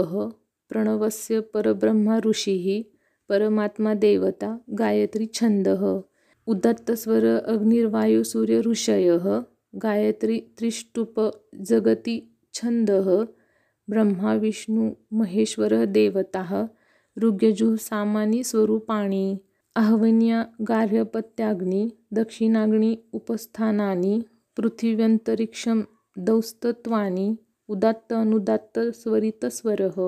[0.70, 2.82] प्रणवस्य परब्रह्मा ऋषी
[3.30, 5.68] परमात्मा देवता गायत्री छंद
[6.48, 9.18] उदात्तस्वर अग्निर्वायुसूर्य ऋषय
[9.84, 11.20] गायत्री त्रिष्टुप
[11.70, 12.20] जगती
[12.54, 12.92] छंद
[13.88, 16.66] ब्रह्मा विष्णू महेश्वर देवता
[17.18, 19.26] ऋग्यजु सामानी स्वरूपाणी
[19.76, 24.20] अहवन्या गार्हपत्याग्नी दक्षिणाग्नी उपस्थानानी
[24.58, 25.82] पृथिव्यंतरिक्षम
[26.18, 27.34] दौस्तत्वानी
[27.70, 30.00] उदात्त अनुदात्त स्वरितस्वरः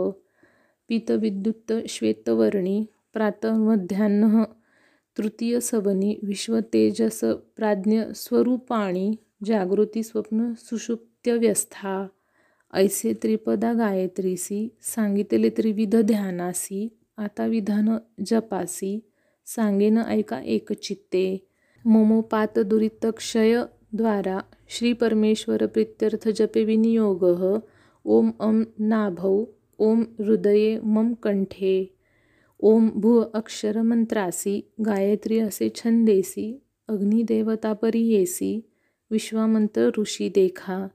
[0.90, 3.74] पीतविद्युत श्वेतवर्णी प्रातः
[5.18, 7.20] तृतीय सवनी विश्वतेजस
[7.56, 9.08] प्राज्ञ स्वरूपाणी
[9.46, 12.08] जागृती स्वप्न सुषुप्त्यवस्था
[12.74, 19.00] ऐसे त्रिपदा गायत्रीसी सांगितले त्रिविध ध्यानासी आता विधान जपासी
[19.46, 21.48] सांगेन ऐका एकचित्ते
[21.86, 23.64] ममोपात दुरितक्षय
[23.94, 27.60] द्वारा श्रीपरमेश्वर प्रित्यर्थ जपे विनियोगः
[28.06, 29.44] ओम अं नाभौ
[29.80, 31.96] ॐ हृदये मम कंठे.
[32.60, 38.60] ओम भू अक्षर मंत्रासी गायत्री असे छंदेसी अग्निदेवता परियेसी
[39.12, 40.88] विश्वामंत्र ऋषी देखा।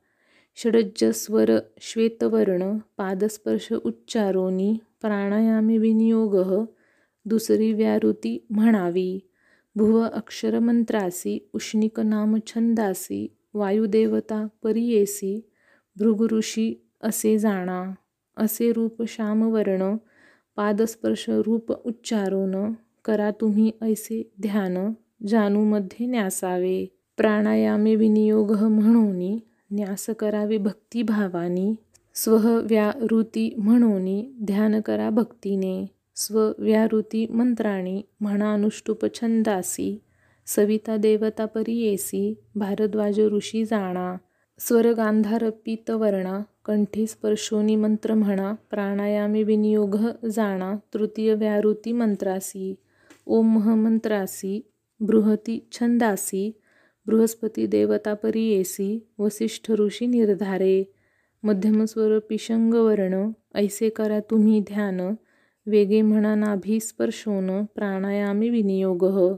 [0.56, 1.50] षडज्जस्वर
[1.80, 6.64] श्वेतवर्ण पादस्पर्श उच्चारोनी प्राणायामी विनियोग
[7.24, 9.18] दुसरी व्यारुती म्हणावी।
[9.76, 15.48] भुव अक्षरमंत्रासी उष्णिक नाम छंदासी वायुदेवता परियेसी
[15.96, 17.92] भृगुऋषी असे जाणा।
[18.36, 19.96] असे रूप श्यामवर्ण
[20.56, 22.72] पादस्पर्श रूप उच्चारोन
[23.04, 24.92] करा तुम्ही ऐसे ध्यान
[25.26, 26.86] जानूमध्ये न्यासावे।
[27.16, 29.38] प्राणायामे विनियोग म्हणून
[29.70, 31.74] न्यास करावे भक्तिभावानी
[32.14, 35.86] स्वव्याहृती म्हणून ध्यान करा भक्तीने
[36.16, 39.98] स्वव्याहृती मंत्राणी म्हणा अनुष्टुप छंदासी
[40.46, 44.16] सविता देवता परियेसी भारद्वाज ऋषी जाणा
[44.58, 49.96] स्वरगांधार पीतवर्णा कंठी स्पर्शोनी मंत्र म्हणा प्राणायामे विनियोग
[50.28, 52.74] जाणा तृतीय व्याहृती मंत्रासी
[53.26, 54.60] ओम मंत्रासी
[55.00, 56.58] बृहती छंदासी
[57.07, 60.84] बृहस्पती देवता परियेसी वसिष्ठ ऋषी निर्धारे
[61.42, 65.00] मध्यमस्वर पिशंगवर्ण ऐसे करा तुम्ही ध्यान
[65.66, 69.34] वेगे म्हणा नाभिस्पर्शोन प्राणायामी विनियोग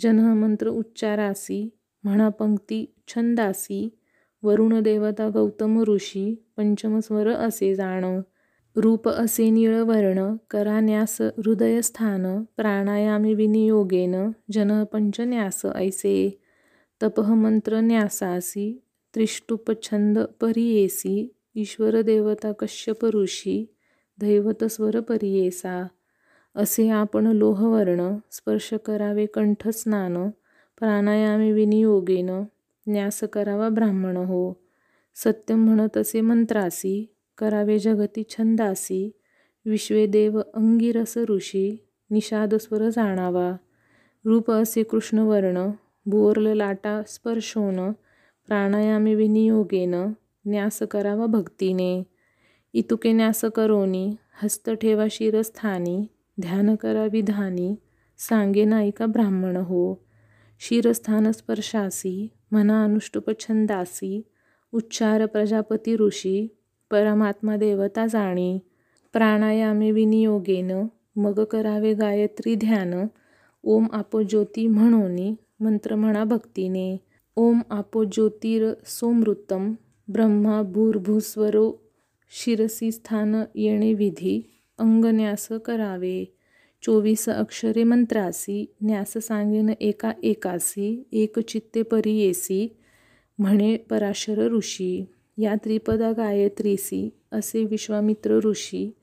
[0.00, 1.68] जनमंत्र उच्चारासी
[2.04, 3.98] म्हणा पंक्ती छंदासी
[4.42, 8.20] वरुण देवता गौतम ऋषी पंचमस्वर असे जाण
[8.76, 16.41] रूप असे निळवर्ण करा न्यास हृदयस्थान प्राणायामी विनियोगेन जनपंचन्यास ऐसे।
[17.02, 18.82] तपह मंत्र न्यासासी
[19.14, 23.74] त्रिष्टुपछंद परियेसी ईश्वर देवता कश्यप ऋषी
[24.20, 25.86] दैवत स्वर परियेसा
[26.54, 30.30] असे आपण लोहवर्ण स्पर्श करावे कंठस्नान
[30.78, 32.30] प्राणायामे विनियोगेन
[32.86, 34.62] न्यास करावा ब्राह्मण हो।
[35.14, 39.18] सत्यम म्हणत असे मंत्रासी करावे जगती छंदासी
[39.66, 43.56] विश्वे देव अंगिरस ऋषी निषादस्वर जाणावा।
[44.24, 45.70] रूप असे कृष्णवर्ण
[46.06, 47.92] बोरल लाटा स्पर्शोन
[48.46, 49.94] प्राणायामी विनियोगेन
[50.46, 52.02] न्यास करावा भक्तीने.
[52.74, 56.06] इतुके न्यास करोनी हस्त ठेवा शिरस्थानी
[56.40, 57.76] ध्यान करा विधानी
[58.18, 60.04] सांगे नायिका ब्राह्मण हो.
[60.60, 64.22] शिरस्थान स्पर्शासी म्हणा अनुष्टुप छंदासी
[64.72, 66.56] उच्चार प्रजापती ऋषी
[66.90, 68.58] परमात्मा देवता जाणी.
[69.12, 70.86] प्राणायामे विनियोगेन
[71.16, 73.06] मग करावे गायत्री ध्यान
[73.64, 76.96] ओम आपो ज्योती म्हणोनी मंत्र म्हणा भक्तीने.
[77.36, 79.74] ओम आपो ज्योतिर सोमृतम
[80.08, 81.72] ब्रह्मा भूर्भुस्वरो
[82.30, 86.24] शिरसी स्थान येणे विधी अंगन्यास करावे.
[86.82, 92.76] चोवीस अक्षरे मंत्रासी न्यास सांगेन एका एकासी एक चित्ते परियेसी
[93.38, 95.04] म्हणे पराशर ऋषी.
[95.38, 98.94] या त्रिपदा गायत्रीसी असे विश्वामित्र ऋषी.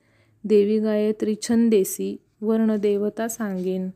[0.44, 3.90] देवी गायत्री छंदेसी वर्णदेवता सांगेन.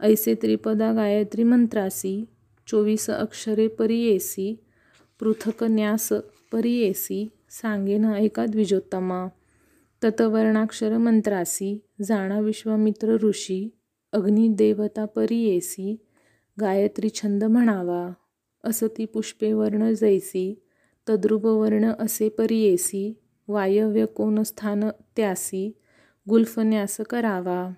[0.00, 2.24] ऐसे त्रिपदा गायत्री मंत्रासी
[2.66, 4.64] चोवीस अक्षरे परियेसी
[5.20, 6.12] पृथक न्यास
[6.52, 9.26] परियेसी सांगेन ऐका द्विजोत्तमा
[10.04, 13.68] ततवर्णाक्षर मंत्रासी जाणा विश्वामित्र ऋषी
[14.12, 15.96] अग्निदेवता परियेसी
[16.60, 18.12] गायत्री छंद म्हणावा
[18.64, 20.64] असती पुष्पे वर्ण जैसी
[21.08, 24.84] तद्रुपवर्ण असे परियेसी वायव्य कोणस्थान
[25.16, 25.78] त्यासी
[26.28, 27.70] गुल्फन्यास करावा.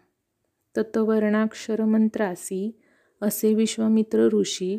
[0.76, 2.80] तत्वर्णाक्षर मंत्रासी
[3.22, 4.78] असे विश्वामित्र ऋषी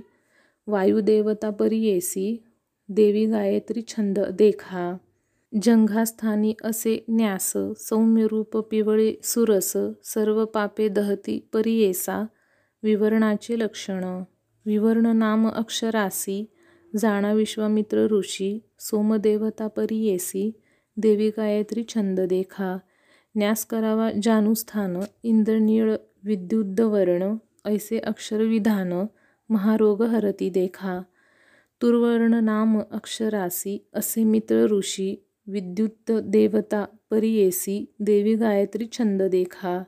[0.68, 2.38] वायुदेवता परियेसी
[2.90, 4.98] देवी गायत्री छंद देखा
[5.64, 12.26] जंघास्थानी असे न्यास सौम्यरूप पिवळे सुरस सर्व पापे दहती परियेसा
[12.84, 14.04] विवरणाचे लक्षण
[14.66, 16.46] विवर्ण नाम अक्षरासी
[17.00, 20.52] जाणा विश्वामित्र ऋषी सोमदेवता परियेसी
[20.98, 22.78] देवी गायत्री छंद देखा
[23.38, 27.36] न्यास करावा जानुस्थान इंद्रनीळ विद्युद्वर्ण
[27.66, 28.94] ऐसे अक्षरविधान
[29.50, 31.02] महारोग हरती देखा.
[31.82, 39.84] तुर्वर्ण नाम अक्षरासी असे मित्र ऋषी विद्युत देवता परियेसी देवी गायत्री छंद देखा.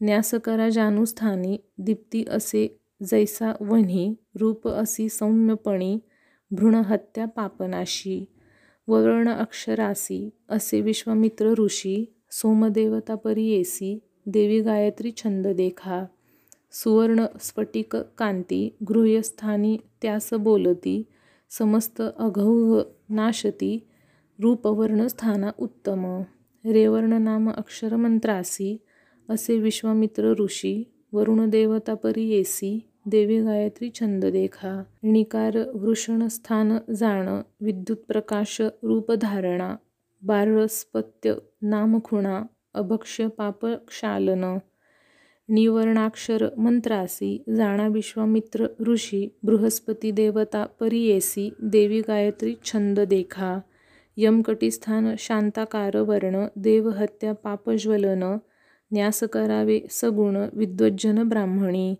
[0.00, 2.80] न्यास करा जानुस्थानी दीप्ती असे
[3.10, 5.98] जैसा वन्ही रूप असी सौम्यपणी
[6.50, 8.24] भ्रूणहत्या पापनाशी.
[8.88, 16.04] वर्ण अक्षरासी असे विश्वामित्र ऋषी सोमदेवता परी येसी देवी गायत्री छंद देखा
[16.72, 21.02] सुवर्ण स्फटिक कांती गृह्यस्थानी त्यास बोलती
[21.50, 23.78] समस्त अघौघ नाशती
[24.38, 26.04] रूपवर्णस्थाना उत्तम
[26.64, 28.76] रेवर्ण नाम अक्षरमंत्रासी
[29.28, 37.28] असे विश्वामित्र ऋषी वरुणदेवता परियेसी देवी गायत्री छंद देखा णिकार वृषणस्थान जाण
[37.60, 39.74] विद्युत प्रकाश रूपधारणा
[40.26, 42.42] धारणा बारस्पत्य नामखुणा
[42.74, 44.58] अभक्ष्य पापक्षालन
[45.48, 53.60] निवर्णाक्षर मंत्रासी जाणा विश्वामित्र ऋषी बृहस्पती देवता परियेसी देवी गायत्री छंद देखा
[54.16, 58.36] यमकटीस्थान शांताकार वर्ण देवहत्या पापज्वलन
[58.92, 61.94] न्यास करावे सगुण विद्वज्जन ब्राह्मणी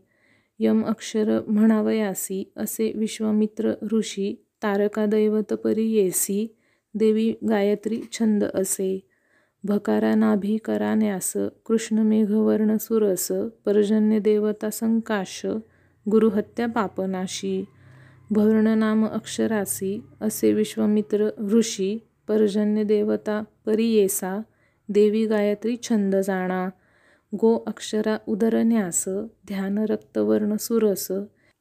[0.58, 6.57] यम अक्षर म्हणावयासी असे विश्वामित्र ऋषी तारकादैवत परियेसी
[6.98, 9.00] देवी गायत्री छंद असे.
[9.64, 10.94] भकारा नाभी करा
[11.66, 13.28] कृष्णमेघवर्ण सुरस
[13.66, 15.46] पर्जन्य देवता संकाश
[16.10, 17.64] गुरुहत्या पापनाशी
[18.30, 24.40] भर्ण नाम अक्षरासी असे विश्वामित्र ऋषी पर्जन्य देवता परियेसा
[24.88, 26.68] देवी गायत्री छंद जाणा
[27.34, 29.04] गो अक्षरा उदरन्यास
[29.46, 31.12] ध्यान रक्तवर्ण सुरस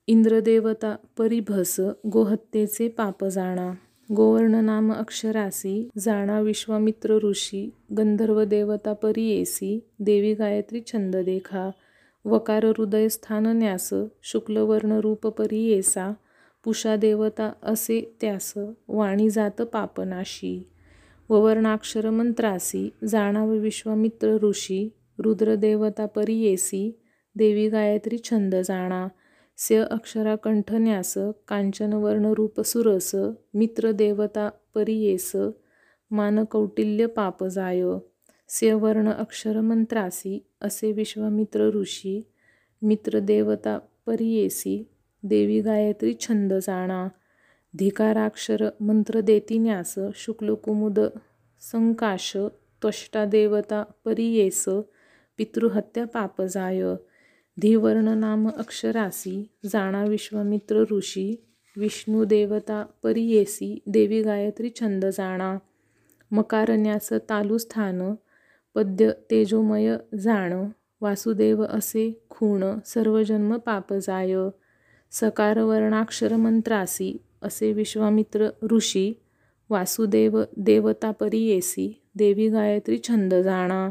[0.07, 1.75] इंद्रदेवता परिभस
[2.11, 3.73] गोहत्येचे पाप जाणा.
[4.15, 11.71] गोवर्ण नाम अक्षरासी जाणा विश्वामित्र ऋषी गंधर्व देवता परियेसी देवी गायत्री छंद देखा
[12.25, 13.93] वकार हृदय स्थान न्यास
[14.23, 16.13] शुक्लवर्ण रूप परियेसा
[16.63, 18.53] पुषा देवता असे त्यास
[18.87, 20.67] वाणी जात पापनाशी.
[21.29, 24.89] ववर्णाक्षर मंत्रासी जाणाव विश्वामित्र ऋषी
[25.19, 26.99] रुद्रदेवता परियेसी
[27.35, 29.07] देवी गायत्री छंद जाणा
[29.57, 31.13] स्य अक्षरा कंठन्यास
[31.47, 31.93] कांचन
[32.33, 32.61] रूप
[33.53, 35.31] मित्र देवता परियेस
[36.11, 37.83] मान कौटिल्य पाप जाय
[38.49, 42.21] स्यवर्ण अक्षर मंत्रासी असे विश्वामित्र ऋषी
[42.81, 44.83] मित्र देवता परियेसी
[45.23, 47.07] देवी गायत्री छंद जाणा
[47.73, 50.99] धिकाराक्षर मंत्र देतिन्यास शुक्लकुमुद
[51.61, 52.35] संकाश
[52.81, 54.63] त्वष्टा देवता परियेस
[55.39, 56.83] पितृहत्या पाप जाय
[57.61, 61.43] धीवर्ण नाम अक्षरासी जाणा विश्वामित्र ऋषी
[61.77, 65.57] विष्णू देवता परियेसी देवी गायत्री छंद जाणा
[66.31, 68.13] मकारण्यास तालुस्थान
[68.75, 70.53] पद्य तेजोमय जाण
[71.01, 74.49] वासुदेव असे खूण सर्वजन्म पापजाय पाप जाय
[75.11, 79.13] सकार वर्णाक्षर मंत्रासी असे विश्वामित्र ऋषी
[79.69, 83.89] वासुदेव देवता परियेसी देवी गायत्री छंद जाणा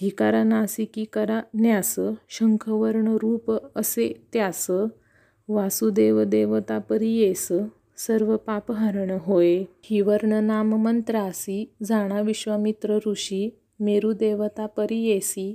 [0.00, 1.94] हिकारा नासिकी करा न्यास
[2.28, 4.66] शंखवर्ण रूप असे त्यास
[5.48, 7.48] वासुदेव देवता परियेस
[7.98, 9.64] सर्व पापहरण होय.
[9.84, 13.48] ही वर्ण नाम मंत्रासी जाणा विश्वामित्र ऋषी
[13.80, 15.54] मेरुदेवता परियेसी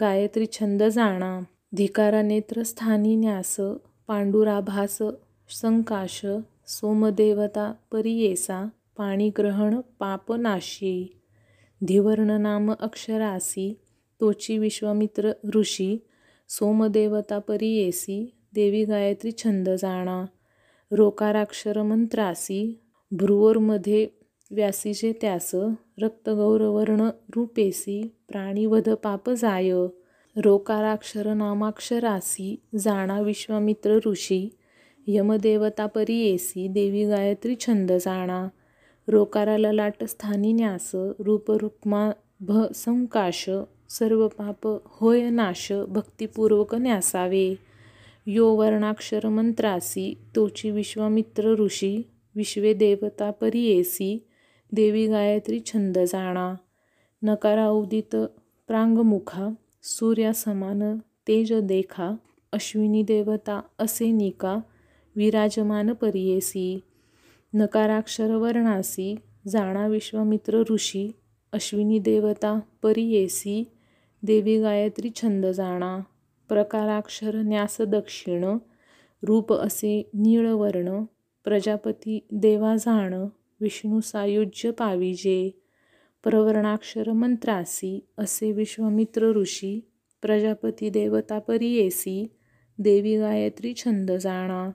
[0.00, 1.40] गायत्री छंद जाणा
[1.76, 3.56] धिकारा नेत्रस्थानी न्यास
[4.08, 4.98] पांडुराभास
[5.50, 6.20] संकाश
[6.68, 8.68] सोमदेवता परियेसा
[8.98, 11.21] पाणीग्रहण पापनाशी
[11.82, 13.72] धिवर्ण नाम अक्षरासी
[14.20, 15.96] तोची विश्वामित्र ऋषी
[16.50, 18.24] सोमदेवता परियेसी
[18.54, 20.24] देवी गायत्री छंद जाणा
[20.90, 22.62] रोकाराक्षर मंत्रासी
[23.12, 24.06] भ्रुवरमध्ये
[24.50, 25.50] व्यासीचे त्यास
[26.02, 29.72] रक्तगौरवर्ण रूपेसी प्राणीवध पाप जाय
[30.36, 34.48] रोकाराक्षर नामाक्षरासी जाणा विश्वामित्र ऋषी
[35.06, 38.46] यमदेवता परियेसी देवी गायत्री छंद जाणा
[39.08, 43.50] रोकारा ललाट स्थानी न्यास रूपरुक्मा भ संकाश
[43.90, 47.54] सर्व पाप होय नाश भक्तिपूर्वक न्यासावे.
[48.26, 52.02] यो वर्णाक्षर मंत्रासी तोची विश्वामित्र ऋषी
[52.34, 54.26] विश्वे देवता परियेसी
[54.72, 56.54] देवी गायत्री छंद जाणा.
[57.22, 58.16] नकारा उदित
[58.68, 59.48] प्रांगमुखा
[59.82, 60.98] सूर्यासमान
[61.28, 62.16] तेज देखा
[62.52, 64.58] अश्विनी देवता असे निका
[65.16, 66.80] विराजमान परियेसी.
[67.54, 69.14] नकाराक्षर वर्णासी
[69.48, 71.10] जाणा विश्वामित्र ऋषी
[71.52, 73.64] अश्विनी देवता परियेसी
[74.22, 75.98] देवी गायत्री छंद जाणा
[76.48, 78.44] प्रकाराक्षर न्यास दक्षिण
[79.22, 81.02] रूप असे निळवर्ण
[81.44, 83.14] प्रजापती देवा जाण
[83.60, 85.50] विष्णू सायुज्य पाविजे
[86.24, 89.80] प्रवर्णाक्षर मंत्रासी असे विश्वामित्र ऋषी
[90.22, 92.26] प्रजापती देवता परियेसी
[92.78, 94.70] देवी गायत्री छंद जाणा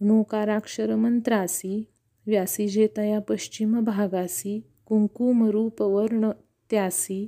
[0.00, 1.91] नोकाराक्षर मंत्रासी
[2.26, 6.30] व्यासी तया पश्चिम भागासी कुंकुमरूप वर्ण
[6.70, 7.26] त्यासी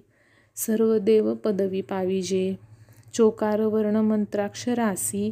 [0.57, 2.57] सर्व देव पदवी पाविजे
[3.14, 5.30] चोकार वर्ण मंत्राक्षरासी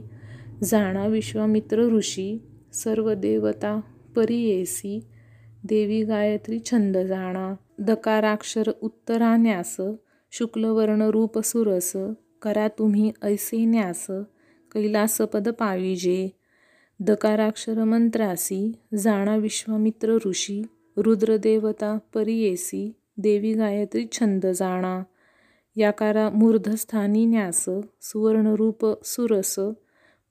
[0.62, 2.38] जाणा विश्वामित्र ऋषी
[2.72, 3.80] सर्व देवता
[4.16, 5.00] परियेसी
[5.64, 9.76] देवी गायत्री छंद जाणा दकाराक्षर उत्तरान्यास
[10.32, 11.92] शुक्लवर्ण रूप सुरस
[12.42, 14.06] करा तुम्ही ऐसे न्यास
[14.72, 16.30] कैलासपद पाविजे
[17.00, 20.62] दकाराक्षर मंत्रासी जाणा विश्वामित्र ऋषी
[20.96, 25.02] रुद्रदेवता परियेसी देवी गायत्री छंद जाणा।
[25.76, 27.64] याकारा मूर्धस्थानी न्यास
[28.02, 29.54] सुवर्णरूप सुरस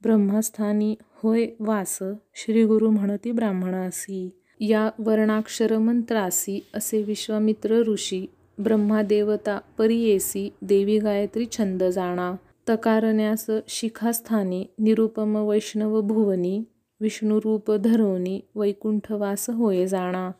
[0.03, 1.97] ब्रह्मस्थानी होय वास
[2.36, 8.26] श्रीगुरु म्हणती ब्राह्मणासी। या वर्णाक्षर मंत्रासी असे विश्वामित्र ऋषी
[8.57, 12.34] ब्रह्मादेवता परियेसी देवी गायत्री छंद जाणा।
[12.70, 16.64] तकारण्यास शिखास्थानी निरुपम वैष्णव भुवनी
[17.01, 20.32] विष्णुरूप धरोनी वैकुंठवास होय जाणा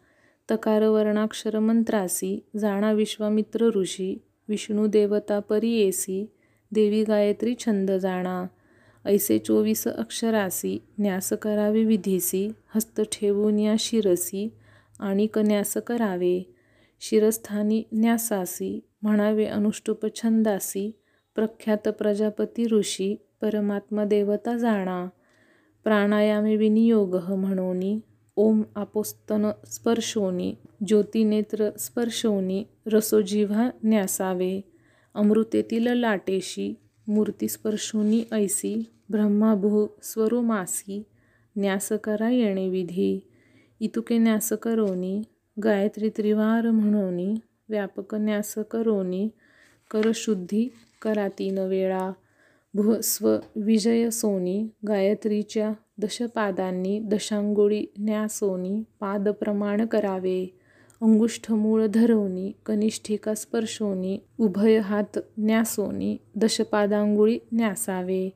[0.52, 4.16] तकार वर्णाक्षर मंत्रासी जाणा विश्वामित्र ऋषी
[4.50, 6.26] विष्णू देवता परियेसी
[6.72, 8.46] देवी गायत्री छंद जाणा
[9.06, 14.50] ऐसे चोवीस अक्षरासी न्यास करावे विधीसी हस्त ठेवून या शिरसी
[15.00, 16.42] आणि कन्यास करावे
[17.02, 20.92] शिरस्थानी न्यासासी म्हणावे अनुष्टुप छंदासी
[21.42, 25.08] प्रख्यात प्रजापती ऋषी परमात्मा देवता जाणा.
[25.84, 28.00] प्राणायामे विनियोग म्हणोनी
[28.36, 30.56] ओम आपोस्तन स्पर्शोनी
[30.88, 34.62] ज्योतिनेत्र स्पर्शोनी रसोजिव्हा न्यासावे.
[35.14, 36.74] अमृतेतील लाटेशी
[37.08, 41.04] मूर्तिस्पर्शोनी ऐसी ब्रह्माभू स्वरूमासी
[41.56, 43.20] न्यास करा येणे विधी.
[43.80, 45.22] इतुके न्यासकरोनी
[45.64, 47.36] गायत्री त्रिवार म्हणोनी
[47.70, 49.30] व्यापक न्यासकरोनी
[49.92, 50.70] करशुद्धी
[51.02, 52.12] करा तीन वेळा
[52.74, 60.46] भुस्व विजय सोनी गायत्रीच्या दशपादांनी दशांगुळी न्यासोनी पादप्रमाण करावे.
[61.02, 68.30] अंगुष्ठमूळ धरवणी कनिष्ठिका स्पर्शोनी उभय हात न्यासोनी दशपादांगुळी न्यासावे.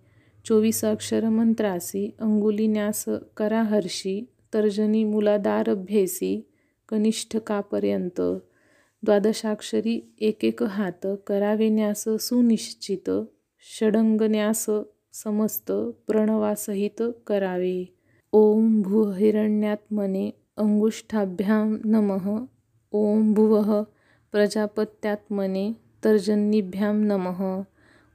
[0.45, 3.05] चोवीस अक्षर मंत्रासी अंगुली न्यास
[3.37, 6.41] करा हर्षी तर्जनी मुलादारभ्येसी
[6.89, 8.21] कनिष्ठकापर्यंत
[9.05, 13.09] द्वादशाक्षरी एकेक हात कराविन्यास सुनिश्चित
[13.79, 14.65] षडंगन्यास
[15.13, 15.71] समस्त
[16.07, 17.97] प्रणवासहित करावे।
[18.33, 22.45] ओम भूहिरण्यात्मने हिरण्यात्मने नम। नमः
[22.91, 23.83] ओम भुवः
[24.31, 27.63] प्रजापत्यात्मने तर्जनीभ्यां नमः।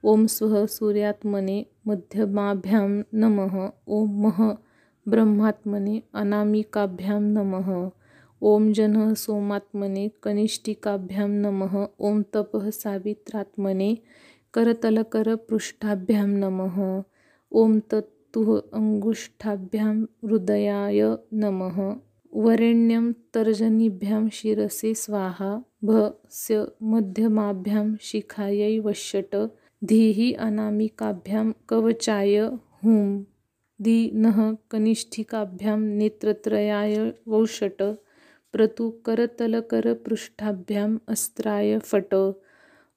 [0.03, 4.55] ओम स्वः सूर्यात्मने मध्यमाभ्यां नमः। ओम मह
[5.07, 7.89] ब्रह्मात्मने अनामिकाभ्यां नमः।
[8.43, 13.97] ओम जनः सोमात्मने कनिष्ठिकाभ्यां नमः। ओम तपः सावित्रात्मने
[14.53, 17.03] करतलकरपृष्ठाभ्यां नमः।
[17.51, 21.77] ओम तत्तुः अङ्गुष्ठाभ्यां हृदयाय नमः।
[22.33, 29.35] वरेण्यं तर्जनीभ्यां शिरसे स्वाहा। भस्य मध्यमाभ्यां शिखायै वश्यट।
[29.83, 32.37] धीः अनामिकाभ्यां कवचाय
[32.83, 33.23] हुं।
[33.81, 34.11] धी
[34.71, 37.81] कनिष्ठिकाभ्यां नेत्रत्रयाय वौषट।
[38.53, 42.13] प्रतु करतलकरपृष्ठाभ्याम् अस्त्राय फट्।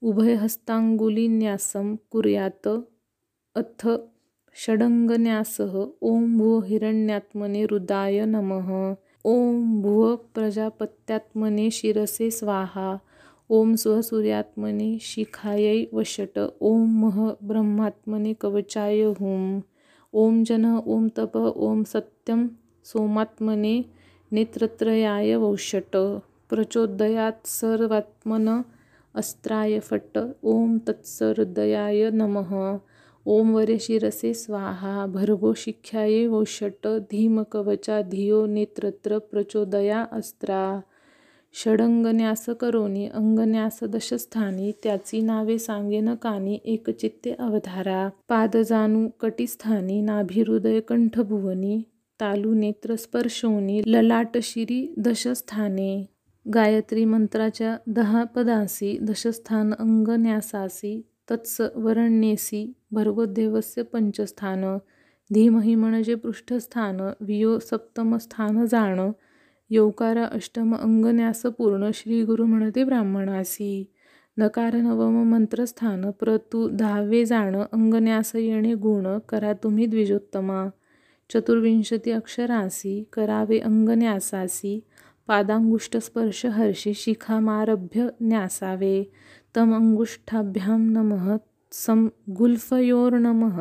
[0.08, 2.68] उभयहस्ताङ्गुलिन्यासं कुर्यात्
[3.60, 3.86] अथ
[4.62, 5.74] षडङ्गन्यासः।
[6.10, 8.68] ॐ भुव हिरण्यात्मने हृदाय नमः।
[9.34, 9.36] ॐ
[9.82, 10.02] भुव
[10.34, 12.88] प्रजापत्यात्मने शिरसे स्वाहा।
[13.50, 16.38] ॐ स्वसूर्यात्मने शिखायै वशट
[16.72, 19.42] ॐ मह ब्रह्मात्मने कवचाय हुं
[20.14, 22.46] ॐ जनः ॐ तपः ॐ सत्यं
[22.90, 23.74] सोमात्मने
[24.34, 25.96] नेत्रत्रयाय वौषट
[26.50, 28.48] प्रचोदयात् सर्वात्मन
[29.14, 32.50] अस्त्राय फट्ट ओम तत्सहृदयाय नमः।
[33.26, 40.80] ओम वरेशिरसे स्वाहा। भर्गो शिख्याये वौषट् धीमकवचा धियो नेत्रत्र प्रचोदया अस्त्रा।
[41.54, 51.82] षडंगन्यास करोनी अंगन्यास दशस्थानी त्याची नावे सांगेन कानी एकचित्ते अवधारा। पादजानू कटिस्थानी नाभिहृदय कंठभुवनी
[52.24, 56.06] तालू नेत्र स्पर्शोनी ललाटशिरी दशस्थाने
[56.54, 61.00] गायत्री मंत्राच्या दहा पदासी दशस्थान अंगन्यासासी
[61.30, 64.64] तत्स वरण्येसी भर्गोदेवस्य पंचस्थान
[65.30, 69.10] धीमहि म्हणजे पृष्ठस्थान वियो सप्तमस्थान जाण
[69.70, 73.92] यौकार अष्टम अंगन्यास पूर्ण श्री गुरु म्हणते ब्राह्मणासी
[74.38, 80.68] नकार नवम मंत्रस्थान प्रतु दहावे जाण अंगन्यास येणे गुण करा तुम्ही द्विजोत्तमा.
[81.32, 84.80] चतुर्विंशती अक्षरासी करावे अंगन्यासासी
[85.28, 88.96] पादांगुष्ठस्पर्श हर्षी शिखामारभ्य न्यासावे
[89.56, 91.36] तम अंगुष्ठाभ्यां नमः
[91.72, 92.06] सम
[92.38, 93.60] गुल्फयोर्नमः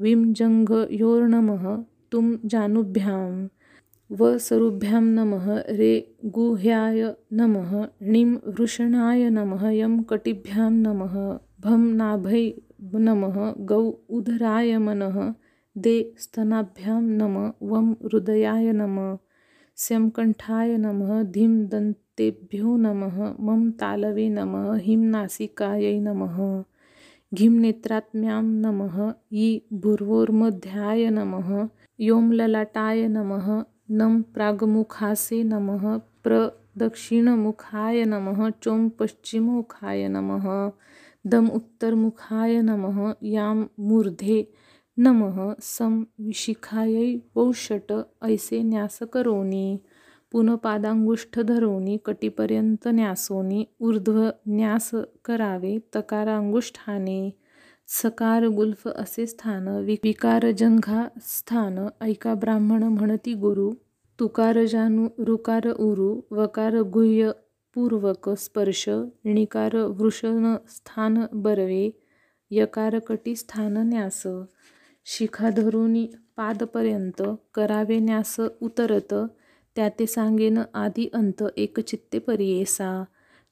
[0.00, 1.64] विं जङ्घयोर्नमः
[2.12, 3.46] तुं जानुभ्यां
[4.20, 4.36] व
[5.18, 5.46] नमः
[5.78, 5.92] रे
[6.34, 7.02] गुह्याय
[7.38, 7.70] नमः
[8.12, 11.14] णिं वृषणाय नमः यं कटिभ्यां नमः
[11.64, 12.44] भं नाभै
[13.06, 13.38] नमः
[13.70, 13.82] गौ
[14.18, 15.18] उदराय मनः
[15.76, 17.36] दे स्तनाभ्यां नम
[17.68, 19.16] वं हृदयाय नमः
[19.78, 23.16] स्यंकण्ठाय नमः धीं दन्तेभ्यो नमः
[23.46, 26.38] मम तालवे नमः हिं नासिकायै नमः
[27.32, 28.98] घिं नेत्रात्म्यां नमः
[29.38, 29.48] यी
[29.84, 31.50] भूर्वोर्मध्याय नमः
[32.08, 33.48] यों ललाटाय नमः
[34.00, 35.86] नं प्रागमुखासे नमः
[36.24, 40.46] प्रदक्षिणमुखाय नमः चों पश्चिममुखाय नमः
[41.32, 43.00] दम उत्तरमुखाय नमः
[43.32, 43.54] यां
[43.88, 44.38] मूर्धे
[44.98, 46.02] नमः सं
[46.36, 47.04] शिखायै
[47.36, 49.66] वौषट ऐसे न्यास करोनी
[50.32, 50.54] पुन
[51.48, 54.18] धरोनी कटीपर्यंत न्यासोनी ऊर्ध्व
[54.48, 54.90] न्यास
[55.24, 57.20] करावे तकारांगुष्ठाने
[58.00, 59.68] सकार गुल्फ असे स्थान
[60.04, 61.78] विकार जंघा स्थान
[62.08, 63.70] ऐका ब्राह्मण म्हणती गुरु
[64.20, 67.30] तुकार जानु रुकार उरु वकार गुह्य
[67.74, 68.88] पूर्वक स्पर्श
[69.24, 71.90] णिकार वृषण स्थान बरवे
[72.50, 74.22] यकार कटी स्थान न्यास।
[75.06, 77.22] शिखा धरुनी पादपर्यंत
[77.54, 79.14] करावे न्यास उतरत
[79.76, 82.92] त्या ते सांगेन आदी अंत एकचित्ते परियेसा.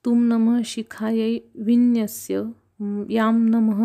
[0.05, 2.43] तुम नमः शिखायै विन्यस्य
[3.15, 3.81] यां नमः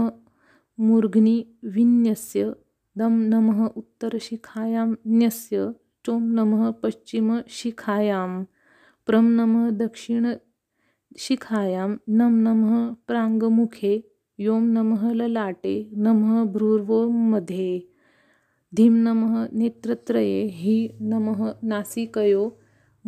[0.78, 1.38] मूर्ध्नि
[1.76, 2.52] विन्यस्य
[2.96, 4.88] दं नमः उत्तरशिखायां
[5.20, 5.58] न्यस्य
[6.06, 8.30] चों नमः पश्चिमशिखायां
[9.08, 11.90] प्रं नमः दक्षिणशिखायां
[12.20, 12.74] नम नमः
[13.08, 13.94] प्राङ्गमुखे
[14.40, 15.74] यों नमः ललाटे
[16.06, 17.68] नमः भ्रुवोमध्ये
[18.76, 20.76] धीं नमः नेत्रत्रये हि
[21.12, 22.42] नमः नासिकयो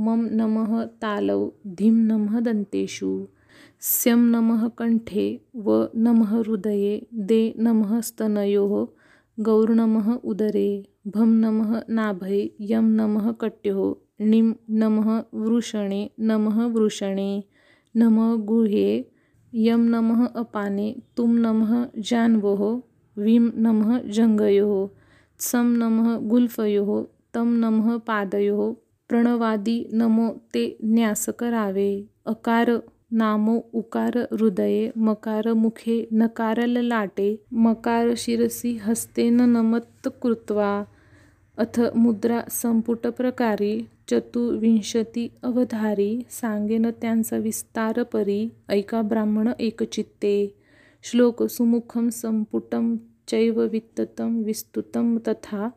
[0.05, 1.39] मम नमः तालौ
[1.80, 3.09] धीं नमः दन्तेषु।
[3.89, 5.25] स्यं नमः कण्ठे
[5.65, 6.93] व नमः हृदये
[7.32, 8.73] दे नमः स्तनयोः
[9.39, 10.69] गौर्नमः उदरे।
[11.07, 14.47] भं नमः नाभये यं नमः कट्योः णिं
[14.80, 17.30] नमः वृषणे नमः वृषणे।
[17.95, 18.89] नमः गुह्ये
[19.66, 20.88] यं नमः अपाने
[21.18, 21.72] तुं नमः
[22.10, 22.64] जान्वोः
[23.18, 24.74] वीं नमः जङ्घयोः
[25.39, 26.91] त्सं नमः गुल्फयोः
[27.34, 28.74] तं नमः पादयोः
[29.10, 31.89] प्रणवादी नमो ते न्यास करावे
[32.34, 32.72] अकार
[33.20, 37.30] नामो उकार हृदये मकार मुखे नकार ललाटे
[37.66, 40.72] मकार शिरसी हस्तेन नमत कृत्वा
[41.58, 43.76] अथ मुद्रा संपुटप्रकारी
[44.12, 48.49] चतुर्विंशती अवधारी सांगेन त्यांचा विस्तार परी.
[48.70, 50.55] ऐका ब्राह्मण एकचित्ते.
[51.03, 52.97] श्लोक सुमुखम संपुटम
[53.28, 55.70] चैव वित्ततं विस्तुतम तथा.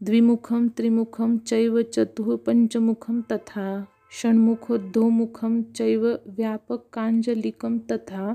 [0.00, 3.84] द्विमुखं त्रिमुखं चैव चतुः पञ्चमुखं तथा.
[4.20, 8.34] षण्मुखोद्धोमुखं चैव व्यापकाञ्जलिकं तथा.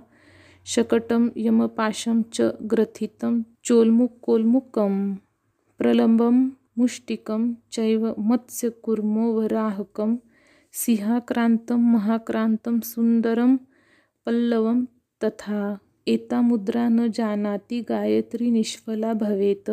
[0.65, 5.15] शकटं यमपाशं च ग्रथितं चोल्मुकोल्मुकं
[5.77, 6.49] प्रलम्बं
[6.79, 10.17] मुष्टिकं चैव मत्स्यकुर्मो वराहकं
[10.81, 13.55] सिंहाक्रान्तं महाक्रान्तं सुन्दरं
[14.25, 14.83] पल्लवं
[15.23, 15.61] तथा
[16.07, 19.71] एता मुद्रा न जानाति गायत्री निष्फला भवेत्।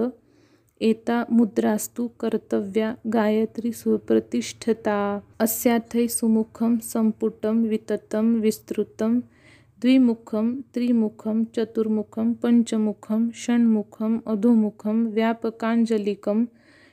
[0.88, 4.98] एता मुद्रास्तु कर्तव्या गायत्री सुप्रतिष्ठता।
[5.40, 9.20] अस्याथै सुमुखं संपुटं विततं विस्तृतं
[9.80, 16.44] द्विमुखं त्रिमुखं चतुर्मुखं पञ्चमुखं षण्मुखम् अधोमुखं व्यापकाञ्जलिकं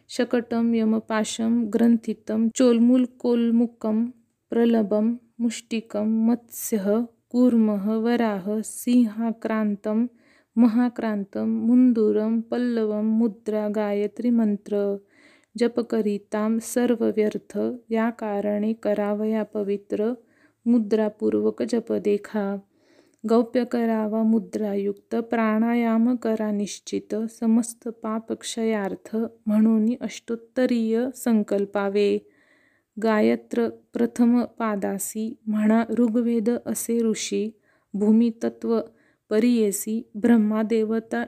[0.09, 4.03] शकटं यमपाशं ग्रन्थितं चोल्मुल्कोल्मुकं
[4.51, 5.05] प्रलभं
[5.41, 6.87] मुष्टिकं मत्स्यः
[7.31, 10.05] कूर्मः वराह सिंहाक्रान्तं
[10.55, 14.81] महाक्रान्तं मुंदुरम पल्लवं मुद्रा गायत्री मंत्र
[15.55, 17.57] जपकरितां सर्वव्यर्थ
[17.91, 20.13] या कारणे करावया पवित्र
[20.65, 22.45] मुद्रापूर्वक जप देखा
[23.23, 29.15] गौप्य करावा मुद्रायुक्त प्राणायाम करा निश्चित समस्त पापक्षयार्थ
[29.45, 32.17] म्हणून अष्टोत्तरीय संकल्पावे.
[32.97, 37.49] गायत्र प्रथम पादासी म्हणा ऋग्वेद असे ऋषी
[37.93, 38.79] भूमितत्व
[39.29, 41.23] परियेसी ब्रह्मादेवता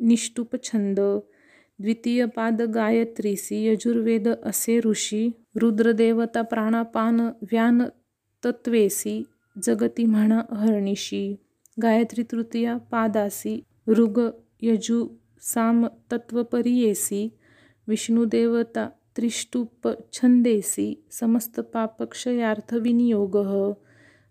[0.00, 7.82] निष्टुप छंद द्वितीय पाद गायत्रीसी यजुर्वेद असे ऋषी रुद्रदेवता प्राणापान व्यान
[8.42, 9.22] तत्वेसी
[9.56, 11.34] जगती म्हणा अहर्निशी
[11.82, 14.20] गायत्री तृतीया पादासी ऋग
[14.62, 15.06] यजु
[15.42, 17.28] साम तत्वपरियेसी
[17.88, 23.36] विष्णुदेवता त्रिष्टुप छंदेसी समस्त पापक्षयार्थ विनियोग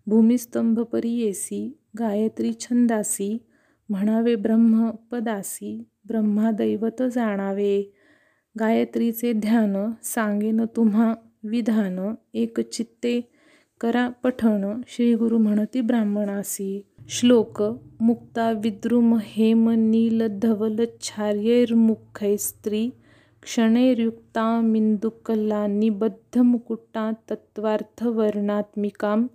[0.06, 3.38] भूमिस्तंभपरियेसी गायत्री छंदासी
[3.88, 7.92] म्हणावे ब्रह्मपदासी ब्रह्मादैवत जाणावे
[8.60, 11.14] गायत्रीचे ध्यान सांगेन तुम्हा
[11.44, 13.20] विधान एकचित्ते
[13.80, 16.89] करा पठण श्रीगुरु म्हणती ब्राह्मणासी.
[17.12, 22.90] श्लोक मुक्ता विद्रुम हेम नील धवल छार्यैर्मुखै स्त्री
[27.30, 29.26] तत्त्वार्थवर्णात्मिकां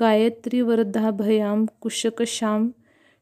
[0.00, 2.68] गायत्रीवरदाभयां कुशकशां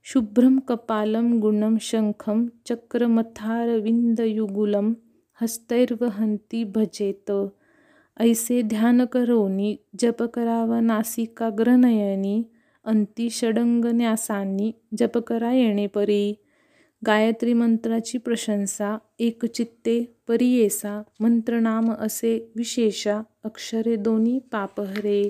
[0.05, 4.93] शुभ्रं कपालं गुणं शङ्खं चक्रमथारविन्दयुगुलं
[5.41, 7.31] हस्तैर्वहन्ती भजेत।
[8.21, 9.77] ऐसे ध्यानकरोनि
[11.47, 12.43] करोनी
[12.85, 16.35] अंती षडंगन्यासांनी जप करा येणे परी
[17.07, 25.23] गायत्री मंत्राची प्रशंसा एकचित्ते परियेसा मंत्रनाम असे विशेषा अक्षरे दोन्ही पापहरे.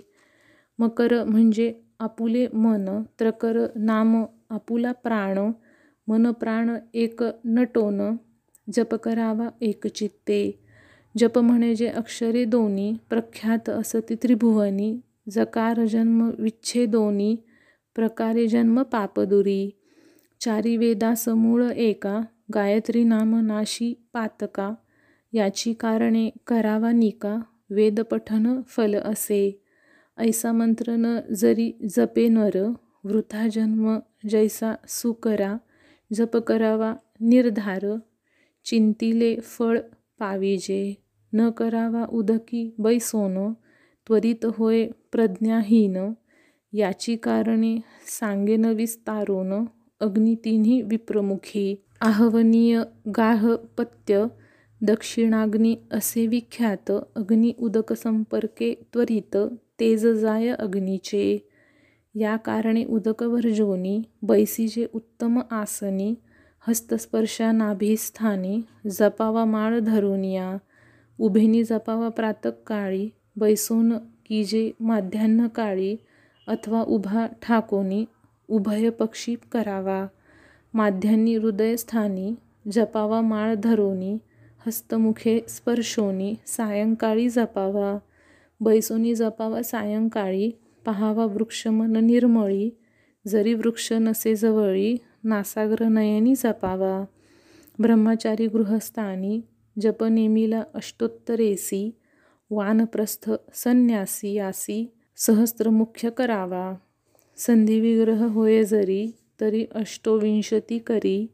[0.78, 2.88] मकर म्हणजे आपुले मन
[3.18, 5.38] त्रकर नाम आपुला प्राण
[6.08, 8.00] मन प्राण एक नटोन
[8.76, 10.64] जप करावा एकचित्ते.
[11.18, 14.98] जप म्हणजे अक्षरे दोन्ही प्रख्यात असती त्रिभुवनी
[15.30, 17.36] जकार जन्म विच्छेदोनी
[17.94, 19.70] प्रकारे जन्म पापदुरी
[20.40, 22.20] चारी वेदा समूळ एका
[22.55, 24.74] गायत्री नाम नाशी पातका
[25.32, 27.38] याची कारणे करावा निका
[27.70, 29.62] वेदपठन फल असे.
[30.18, 32.72] ऐसा मंत्र न जरी जपे नर
[33.05, 33.98] वृथा जन्म
[34.28, 35.56] जैसा सुकरा
[36.12, 37.96] जप करावा निर्धार
[38.64, 39.78] चिंतिले फळ
[40.18, 40.94] पाविजे.
[41.32, 43.52] न करावा उदकी बैसोन
[44.06, 46.12] त्वरित होय प्रज्ञाहीन
[46.72, 47.76] याची कारणे
[48.06, 49.64] सांगेन विस्तारोन
[50.01, 52.82] अग्नी तिन्ही विप्रमुखी आहवनीय
[53.16, 54.24] गार्हपत्य
[54.82, 59.36] दक्षिणाग्नी असे विख्यात अग्नी उदक संपर्के त्वरित
[59.80, 61.48] तेज जाय अग्नीचे.
[62.14, 66.14] या कारणे उदक वर्जोनी बैसीजे उत्तम आसनी
[66.68, 68.60] हस्तस्पर्शा नाभिस्थानी
[68.90, 70.56] जपावा माळ धरुनिया
[71.20, 73.93] उभेनी जपावा प्रातकाळी बैसोन
[74.28, 75.96] की जे माध्यान्हकाळी
[76.48, 78.05] अथवा उभा ठाकोनी
[78.48, 80.06] उभय पक्षी करावा.
[80.74, 82.34] माध्यान्नी हृदयस्थानी
[82.72, 84.18] जपावा माळ धरोनी
[84.66, 87.98] हस्तमुखे स्पर्शोनी सायंकाळी जपावा.
[88.60, 90.50] बैसोनी जपावा सायंकाळी
[90.86, 92.70] पहावा वृक्षमन निर्मळी
[93.26, 97.05] जरी वृक्ष नसे जवळी नासाग्र नयनी जपावा.
[97.78, 99.40] ब्रह्मचारी गृहस्थानी
[99.80, 101.90] जप नेमिला अष्टोत्तरेसी
[102.50, 106.74] वानप्रस्थ संन्यासी यासी सहस्त्रमुख्य करावा.
[107.36, 109.08] संधिविग्रह होय जरी
[109.40, 111.26] तरी अष्टोविंशती करी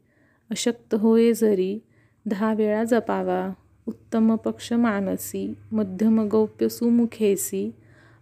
[0.49, 1.79] अशक्त होय जरी
[2.25, 3.53] दहा वेळा जपावा.
[3.87, 7.71] उत्तम पक्ष मानसी मध्यम गौप्य सुमुखेसी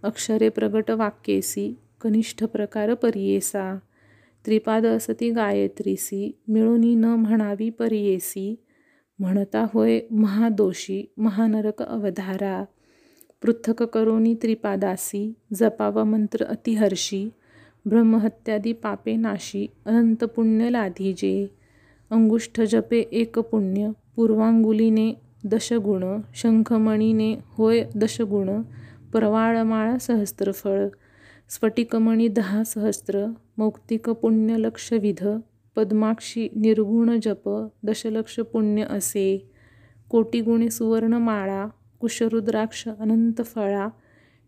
[0.04, 3.80] अक्षरे प्रगट वाक्येसी कनिष्ठ प्रकार परियेसा.
[4.46, 8.56] त्रिपाद असती गायत्रीसी मिळूनी न म्हणावी परियेसी.
[9.20, 12.66] म्हणता होय महादोषी महानरक अवधारा.
[13.44, 17.28] पृथक करोनी त्रिपादासी जपावा मंत्र अतिहर्षी
[17.86, 21.34] ब्रह्महत्यादी पापे नाशी अनंत पुण्य लाधीजे
[22.12, 25.12] अंगुष्ठ जपे एक पुण्य पूर्वांगुलीने
[25.46, 26.04] दशगुण
[26.36, 28.50] शंखमणीने होय दशगुण
[29.14, 30.88] परवाळमाळा सहस्त्रफळ
[31.50, 33.26] स्फटिकमणी दहा सहस्त्र
[33.58, 35.28] मौक्तिक पुण्य लक्षविध
[35.78, 37.50] पद्माक्षी निर्गुण जप
[37.84, 39.26] दशलक्ष पुण्य असे
[40.12, 41.66] कोटीगुणे सुवर्णमाळा
[42.04, 43.90] कुशरुद्राक्ष अनंत फळा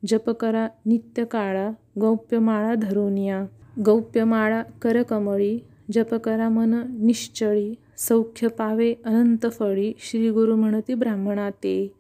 [0.07, 1.71] जप करा नित्यकाळा
[2.01, 3.45] गौप्यमाळा धरोनिया
[3.85, 5.59] गौप्यमाळा करकमळी
[5.91, 6.75] जप करा मन
[7.05, 11.93] निश्चळी सौख्य पावे अनंत फळी श्री गुरु म्हणती ब्राह्मणा ते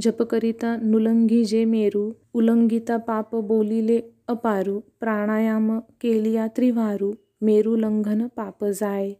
[0.00, 7.12] जप करिता नुलंगी जे मेरू उलंगिता पाप बोलिले अपारू प्राणायाम केलिया त्रिवारू
[7.42, 9.12] मेरू लंघन पाप जाय.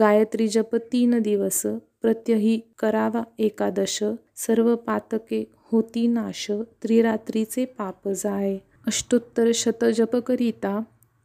[0.00, 1.66] गायत्री जप तीन दिवस
[2.02, 4.04] प्रत्यही करावा एकादश.
[4.36, 6.50] सर्व पातके होती नाश
[6.82, 8.56] त्रिरात्रीचे पाप जाय.
[8.86, 10.82] अष्टोत्तर शतजप करिता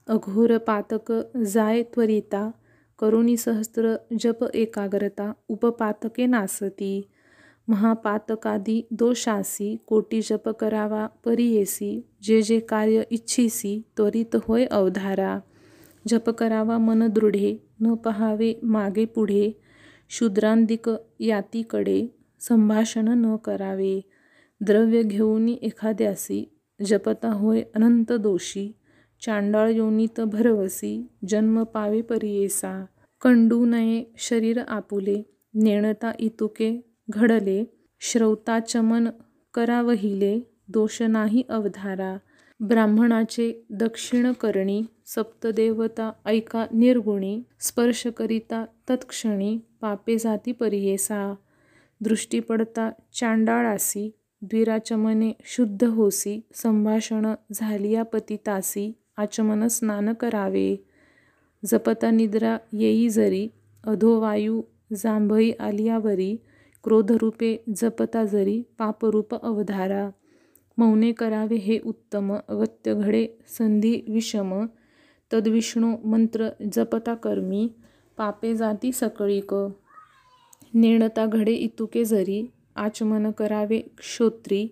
[0.07, 2.51] अघोर पातक जाय त्वरिता
[2.99, 7.09] करुणी सहस्त्र जप एकाग्रता उपपातके नासती.
[7.67, 15.39] महापातकादी दोषासी कोटी जप करावा परियेसी जे जे कार्य इच्छिसी त्वरित होय अवधारा.
[16.07, 19.62] जप करावा मन दृढे न पहावे मागे पुढे
[20.15, 22.07] शूद्रांदिक यातीकडे
[22.39, 24.01] संभाषण न करावे.
[24.61, 28.75] द्रव्य घेऊन एखाद्यासी जपता होय अनंत दोषी.
[29.25, 32.85] चांडाळ योनीत भरवसी जन्म पावे परियेसा.
[33.21, 35.23] कंडू नये शरीर आपुले
[35.53, 37.65] नेणता इतुके घडले.
[37.99, 39.07] श्रौताचमन
[39.53, 42.17] करावहिले दोष नाही अवधारा.
[42.59, 49.59] ब्राह्मणाचे दक्षिण करणी सप्तदेवता ऐका निर्गुणी स्पर्श करिता तत्क्षणी.
[49.83, 51.35] पापे जाती परियेसा
[52.01, 54.11] दृष्टी पडता चांडाळासी
[54.41, 60.75] द्विराचमने शुद्ध होसी संभाषण झालिया पतितासी आचमन स्नान करावे.
[61.65, 63.49] जपता निद्रा येई जरी
[63.83, 64.61] अधोवायू
[64.97, 66.35] जांभई आलियावरी
[66.83, 70.09] क्रोधरूपे जपता जरी पापरूप अवधारा.
[70.77, 74.65] मौने करावे हे उत्तम अगत्य घडे संधी विषम.
[75.33, 77.69] तद्विष्णू मंत्र जपता कर्मी
[78.17, 79.55] पापे जाती सकळीक
[80.73, 82.51] नेणता घडे इतुके जरी.
[82.75, 84.67] आचमन करावे क्षोत्री.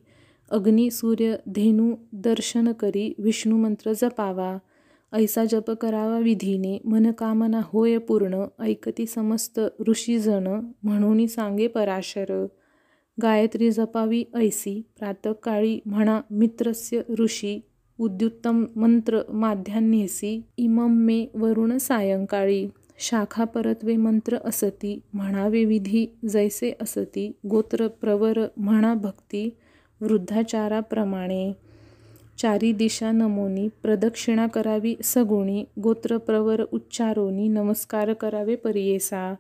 [0.52, 3.14] अग्नी सूर्य धेनू दर्शन करी.
[3.18, 4.58] विष्णू मंत्र जपावा.
[5.14, 6.82] ऐसा जप करावा विधीने.
[6.86, 8.46] मनकामना होय पूर्ण.
[8.60, 12.46] ऐकती समस्त ऋषीजन म्हणून सांगे पराशर.
[13.22, 14.82] गायत्री जपावी ऐसी.
[15.00, 17.60] प्रातकाळी म्हणा मित्रस्य ऋषी.
[18.00, 22.68] उद्युत्तम मंत्र माध्यान्हेसी इमं मे वरुण सायंकाळी.
[23.02, 29.50] शाखा परत्वे मंत्र असती म्हणावे विधी जैसे असती गोत्र प्रवर म्हणा भक्ती
[30.02, 31.52] वृद्धाचाराप्रमाणे
[32.38, 39.34] चारी दिशा नमोनी प्रदक्षिणा करावी सगुणी गोत्र प्रवर उच्चारोनी नमस्कार करावे परियेसा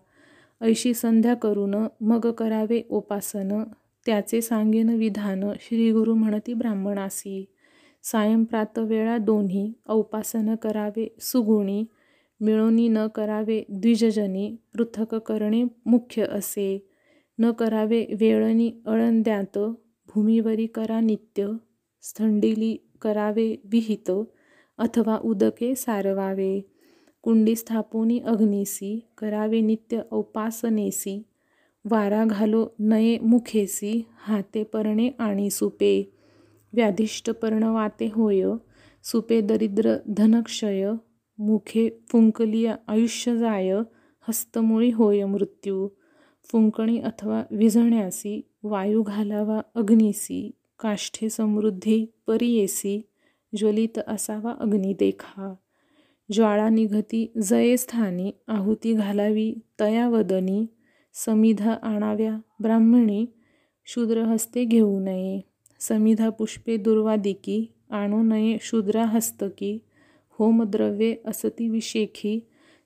[0.61, 3.63] ऐशी संध्या करून मग करावे उपासन
[4.05, 7.43] त्याचे सांगेन विधान श्रीगुरु म्हणती ब्राह्मणासी
[8.03, 11.83] सायंप्रातवेळा दोन्ही औपासन करावे सुगुणी
[12.41, 16.87] मिळोनी न करावे द्विजजनी पृथक करणे मुख्य असे.
[17.39, 19.57] न करावे वेळणी अळंद्यात
[20.07, 21.47] भूमीवरी करा नित्य
[22.01, 24.11] स्थंडिली करावे विहित
[24.77, 26.61] अथवा उदके सारवावे.
[27.21, 31.23] कुंडी स्थापोनी अग्निसी करावे नित्य औपासनेसी.
[31.85, 36.13] वारा घालो नये मुखेसी हाते परणे आणि सुपे.
[36.73, 38.45] व्याधिष्ट पर्णवाते होय
[39.03, 40.91] सुपे दरिद्र धनक्षय
[41.41, 43.71] मुखे फुंकली आयुष्य जाय
[44.27, 45.87] हस्तमुळी होय मृत्यू.
[46.43, 53.09] फुंकणी अथवा विझण्यासी वायू घालावा अग्निसी काष्ठे समृद्धी परियेसी
[53.57, 55.55] ज्वलित असावा अग्नी देखा.
[56.31, 60.65] ज्वाळा निघती जये स्थानी आहुती घालावी तयावदनी
[61.13, 63.25] समिधा आणाव्या ब्राह्मणी
[63.85, 65.41] शूद्रहस्ते घेऊ नये.
[65.79, 69.79] समिधा पुष्पे दुर्वादिकी आणू नये शूद्रा हस्तकी
[70.39, 72.39] होमद्रव्ये असती विशेखी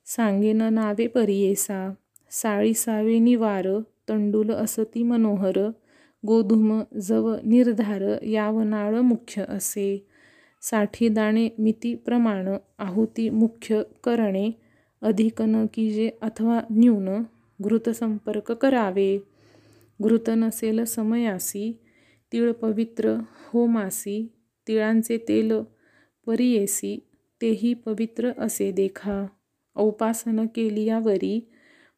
[0.06, 1.92] सांगेन नावे परियेसा
[2.30, 3.66] साळी सावे निवार
[4.08, 5.58] तंडुल असती मनोहर
[6.26, 10.06] गोधूम जव निर्धार यावनाळ मुख्य असे.
[10.62, 12.48] साठी दाणे मिती प्रमाण
[12.78, 14.50] आहुती मुख्य करणे
[15.02, 17.08] अधिक न कीजे अथवा न्यून
[17.62, 19.18] घृत संपर्क करावे.
[20.02, 21.80] घृत नसेल समयासी
[22.32, 23.14] तिळ पवित्र
[23.52, 24.26] होमासी
[24.68, 25.52] तिळांचे तेल
[26.26, 27.05] परियेसी
[27.40, 29.26] तेही पवित्र असे देखा.
[29.76, 31.50] औपासन केलियावरी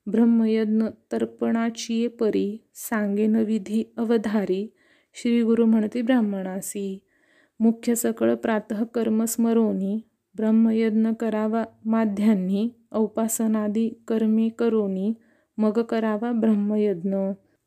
[0.06, 4.74] ब्रह्मयज्ञ तर्पणाची परी सांगेन विधी अवधारी
[5.15, 6.98] श्री गुरु म्हणते ब्राह्मणासी.
[7.60, 10.01] मुख्य सकळ प्रातः कर्म स्मरोनी
[10.36, 15.12] ब्रह्मयज्ञ करावा माध्यान्नी औपासनादी कर्मे करोनी
[15.59, 17.16] मग करावा ब्रह्मयज्ञ.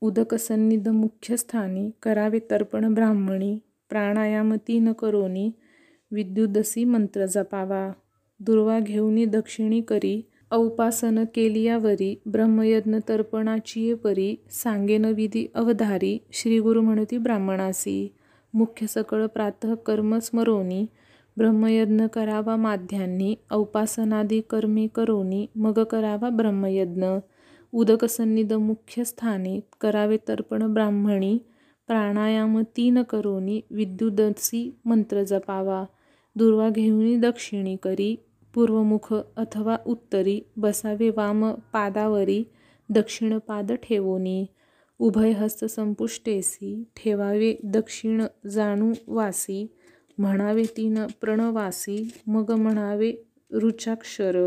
[0.01, 5.51] उदक सन्निध मुख्यस्थानी करावे तर्पण ब्राह्मणी प्राणायाम तीन करोनी
[6.11, 7.91] विद्युदसी मंत्र जपावा.
[8.39, 10.21] दुर्वा घेऊनी दक्षिणी करी.
[10.51, 12.21] औपासन केलियावरी.
[12.25, 14.35] ब्रह्मयज्ञ तर्पणाची परी.
[14.49, 16.19] सांगेन विधी अवधारी.
[16.31, 18.13] श्री गुरु म्हणती ब्राह्मणासी.
[18.53, 20.85] मुख्य सकळ प्रातः कर्म स्मरोनी.
[21.37, 25.47] ब्रह्मयज्ञ करावा माध्यान्नी औपासनादी कर्मे करोनी.
[25.55, 27.05] मग करावा ब्रह्मयज्ञ.
[27.71, 29.59] उदक सन्निध मुख्य स्थाने.
[29.81, 31.39] करावे तर्पण ब्राह्मणी.
[31.87, 33.61] प्राणायाम तीन करोनी.
[33.71, 35.85] विद्युदसी मंत्र जपावा.
[36.35, 38.15] दुर्वा घेऊनी दक्षिणी करी
[38.53, 42.43] पूर्वमुख अथवा उत्तरी बसावे वाम पादावरी
[42.89, 44.45] दक्षिण पाद ठेवोनी
[44.99, 49.65] उभय हस्त संपुष्टेसी ठेवावे दक्षिण जाणू वासी
[50.17, 51.97] म्हणावे तीन प्रणवासी
[52.27, 53.11] मग म्हणावे
[53.51, 54.37] रुचाक्षर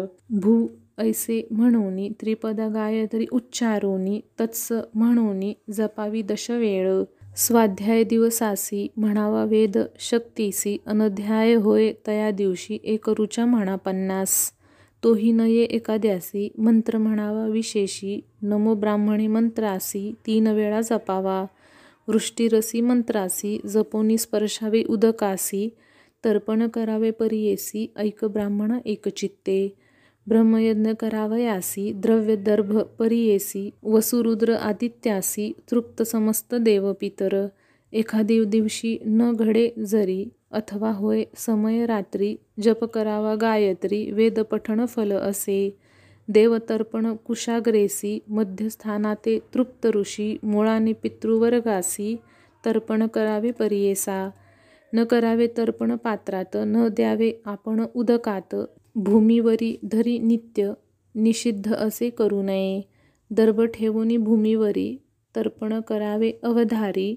[0.42, 0.66] भू
[0.98, 7.02] ऐसे म्हणोनी त्रिपदा गायत्री उच्चारोनी तत्स म्हणोनी जपावी दशवेळ
[7.36, 14.52] स्वाध्याय दिवसासी म्हणावा वेद शक्तीसी अनध्याय होय तया दिवशी एक ऋचा म्हणा पन्नास.
[15.04, 21.44] तोही नये एकाद्यासी मंत्र म्हणावा विशेषी नमो ब्राह्मणी मंत्रासी तीन वेळा जपावा.
[22.08, 25.68] वृष्टीरसी मंत्रासी जपोनी स्पर्शावे उदकासी
[26.24, 29.74] तर्पण करावे परियेसी ऐक ब्राह्मण एकचित्ते
[30.26, 37.46] ब्रह्मयज्ञ करावयासी द्रव्यदर्भ परियेसी वसुरुद्र आदित्यासी तृप्त समस्त देवपितर
[37.92, 45.58] एखादी दिवशी न घडे जरी अथवा होय समय रात्री जप करावा गायत्री वेदपठण फल असे
[46.28, 52.16] देवतर्पण कुशाग्रेसी मध्यस्थानाते तृप्त ऋषी मुळाने पितृवर्गासी
[52.64, 54.28] तर्पण करावे परियेसा
[54.92, 58.54] न करावे तर्पण पात्रात न द्यावे आपण उदकात
[58.96, 60.72] भूमीवरी धरी नित्य
[61.14, 62.82] निषिद्ध असे करू नये.
[63.30, 65.02] दर्भ ठेवूनी भूमीवरी
[65.36, 67.14] तर्पण करावे अवधारी.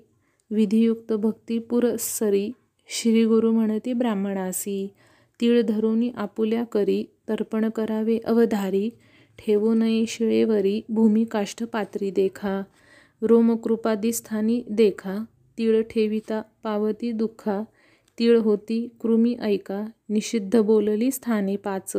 [0.52, 2.52] विधियुक्त भक्ती पुरस्सरी
[2.88, 4.94] श्री गुरु म्हणती ब्राह्मणासी.
[5.42, 8.90] तीळ धरूनी आपुल्या करी तर्पण करावे अवधारी.
[9.40, 12.64] ठेवू नये शिळेवरी भूमी काष्ठ पात्री देखा.
[13.22, 15.26] रोमकृपादी स्थानी देखा.
[15.58, 17.64] तीळ ठेविता पावती दुःखा.
[18.20, 18.88] तीळ होती.
[19.02, 19.86] कृमी ऐका.
[20.10, 21.94] निषिद्ध बोलली स्थाने पाच.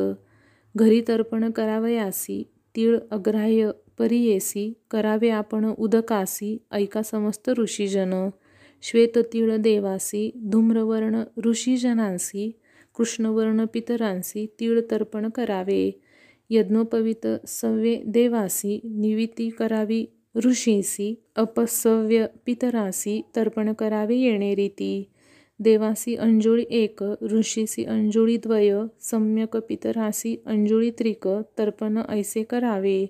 [0.76, 2.42] घरी तर्पण करावयासी
[2.76, 6.58] तीळ अग्राह्य परियेसी करावे आपण उदकासी.
[6.72, 8.28] ऐका समस्त ऋषीजन.
[8.82, 10.30] श्वेततीळ देवासी.
[10.36, 12.50] धूम्रवर्ण ऋषीजनांसी.
[12.96, 14.46] कृष्णवर्ण पितरांसी.
[14.60, 15.90] तीळ तर्पण करावे.
[16.50, 18.80] यज्ञोपवीत सव्ये देवासी.
[18.84, 21.14] निविती करावी ऋषीसी.
[21.36, 23.22] अपसव्य पितरासी.
[23.36, 25.04] तर्पण करावे येणे रीती.
[25.60, 31.28] देवासी अंजुळी एक ऋषीसी अंजुळी द्वय सम्यक पितरासी अंजुळी त्रिक
[31.58, 33.06] तर्पण ऐसे करावे.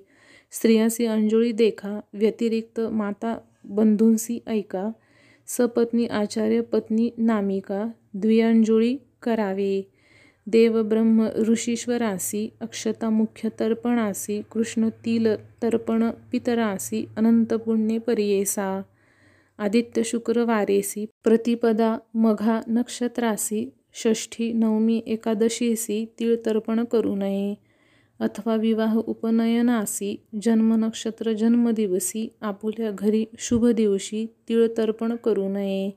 [0.52, 4.90] स्त्रियासी अंजुळी देखा व्यतिरिक्त माता बंधूंसी ऐका.
[5.46, 7.84] सपत्नी आचार्य पत्नी नामिका
[8.14, 9.90] द्विअंजुळी करावे.
[10.46, 15.26] देव ब्रह्म ऋषीश्वरासी अक्षता मुख्य तर्पणासी कृष्ण तिल
[15.62, 18.82] तर्पण पितरासी अनंत पुण्य परियेसा.
[19.58, 27.54] आदित्य शुक्रवारेसी प्रतिपदा मघा नक्षत्रासी षष्ठी नवमी एकादशीसी तिळ तर्पण करू नये.
[28.20, 35.90] अथवा विवाह उपनयनासी जन्म नक्षत्र जन्मदिवसी आपुल्या घरी शुभ दिवशी तिळ तर्पण करू नये.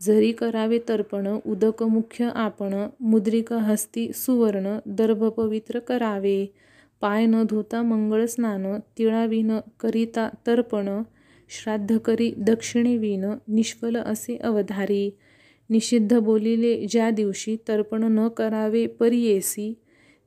[0.00, 6.46] जरी करावे तर्पण उदक मुख्य आपण मुद्रिका हस्ती सुवर्ण दर्भ पवित्र करावे.
[7.00, 8.66] पाय न धुता मंगळ स्नान
[8.98, 11.02] तिळाविन करिता तर्पण
[11.54, 15.10] श्राद्ध करी दक्षिणेविन निष्फल असे अवधारी.
[15.70, 19.74] निषिद्ध बोलिले ज्या दिवशी तर्पण न करावे परियेसी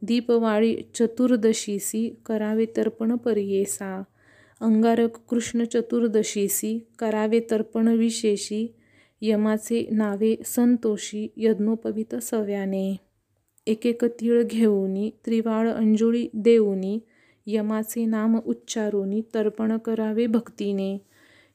[0.01, 4.03] दीपवाळी चतुर्दशीसी करावे तर्पण परियेसा.
[4.61, 8.73] अंगारक कृष्ण चतुर्दशीसी करावे तर्पण विशेषी
[9.21, 12.97] यमाचे नावे संतोषी यज्ञोपवित सव्याने.
[13.67, 16.99] एकेक तीळ घेऊनी त्रिवाळ अंजुळी देऊनी
[17.47, 20.97] यमाचे नाम उच्चारोनी तर्पण करावे भक्तीने.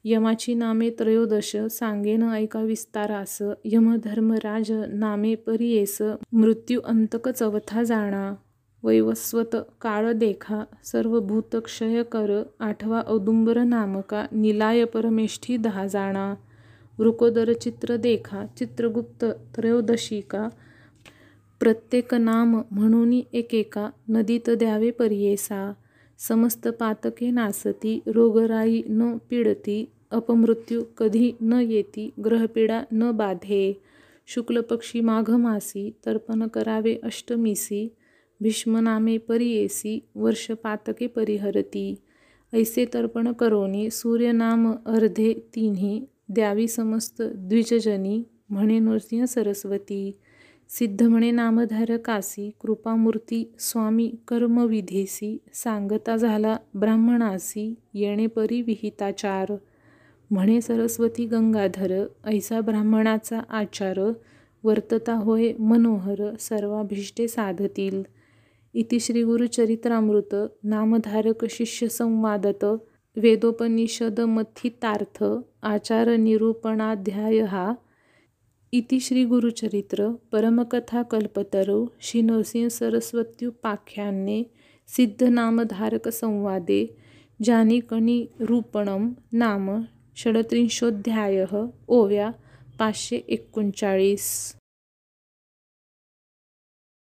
[0.05, 5.97] यमाची नामे त्रयोदश सांगेन ऐका विस्तारास यमधर्मराज नामे परियेस
[6.33, 8.33] मृत्यू अंतक चवथा जाणा
[8.83, 16.33] वैवस्वत काळ देखा सर्व भूतक्षय कर आठवा औदुंबर नामका निलाय परमेष्ठी दहा जाणा
[16.99, 19.25] वृकोदर चित्र देखा चित्रगुप्त
[19.57, 20.49] त्रयोदशिका
[21.61, 25.73] प्रत्येक नाम म्हणून एकेका नदीत द्यावे परियेसा
[26.29, 33.81] समस्त पातके नासती रोगराई न पीडती अपमृत्यू कधी न येती ग्रहपीडा न बाधे.
[34.27, 37.89] शुक्ल पक्षी माघ मासी तर्पण करावे अष्टमीसी
[38.41, 41.95] भीष्मनामे परियेसी वर्ष पातके परिहरती.
[42.55, 50.13] ऐसे तर्पण करोनी सूर्यनाम अर्धे तिन्ही द्यावी समस्त द्विजजनी म्हणे नृसिंह सरस्वती.
[50.73, 59.53] सिद्ध म्हणे नामधारकासी कृपामूर्ती स्वामी कर्मविधेसी सांगता झाला ब्राह्मणासी येणे परी विहिताचार.
[60.31, 64.01] म्हणे सरस्वती गंगाधर ऐसा ब्राह्मणाचा आचार
[64.65, 68.03] वर्तता होय मनोहर सर्वाभीष्टे साधतील.
[68.75, 70.35] इति श्रीगुरुचरित्रामृत
[70.65, 72.65] नामधारक शिष्य संवादत
[73.17, 75.25] वेदोपनिषदमथितार्थ
[75.63, 77.75] आचार निरूपणाध्याय हा
[78.73, 84.43] इति श्री गुरुचरित्र परमकथाकल्पतरो श्री नरसिंह सरस्वत्युपाख्याने
[84.89, 86.79] सिद्धनामधारकसंवादे
[87.43, 89.09] जानिकनिरूपणं
[89.43, 89.67] नाम
[90.17, 91.57] षड्त्रिंशोऽध्यायः
[91.89, 92.31] ओव्या
[92.79, 94.27] पाचशे एकोणचाळीस.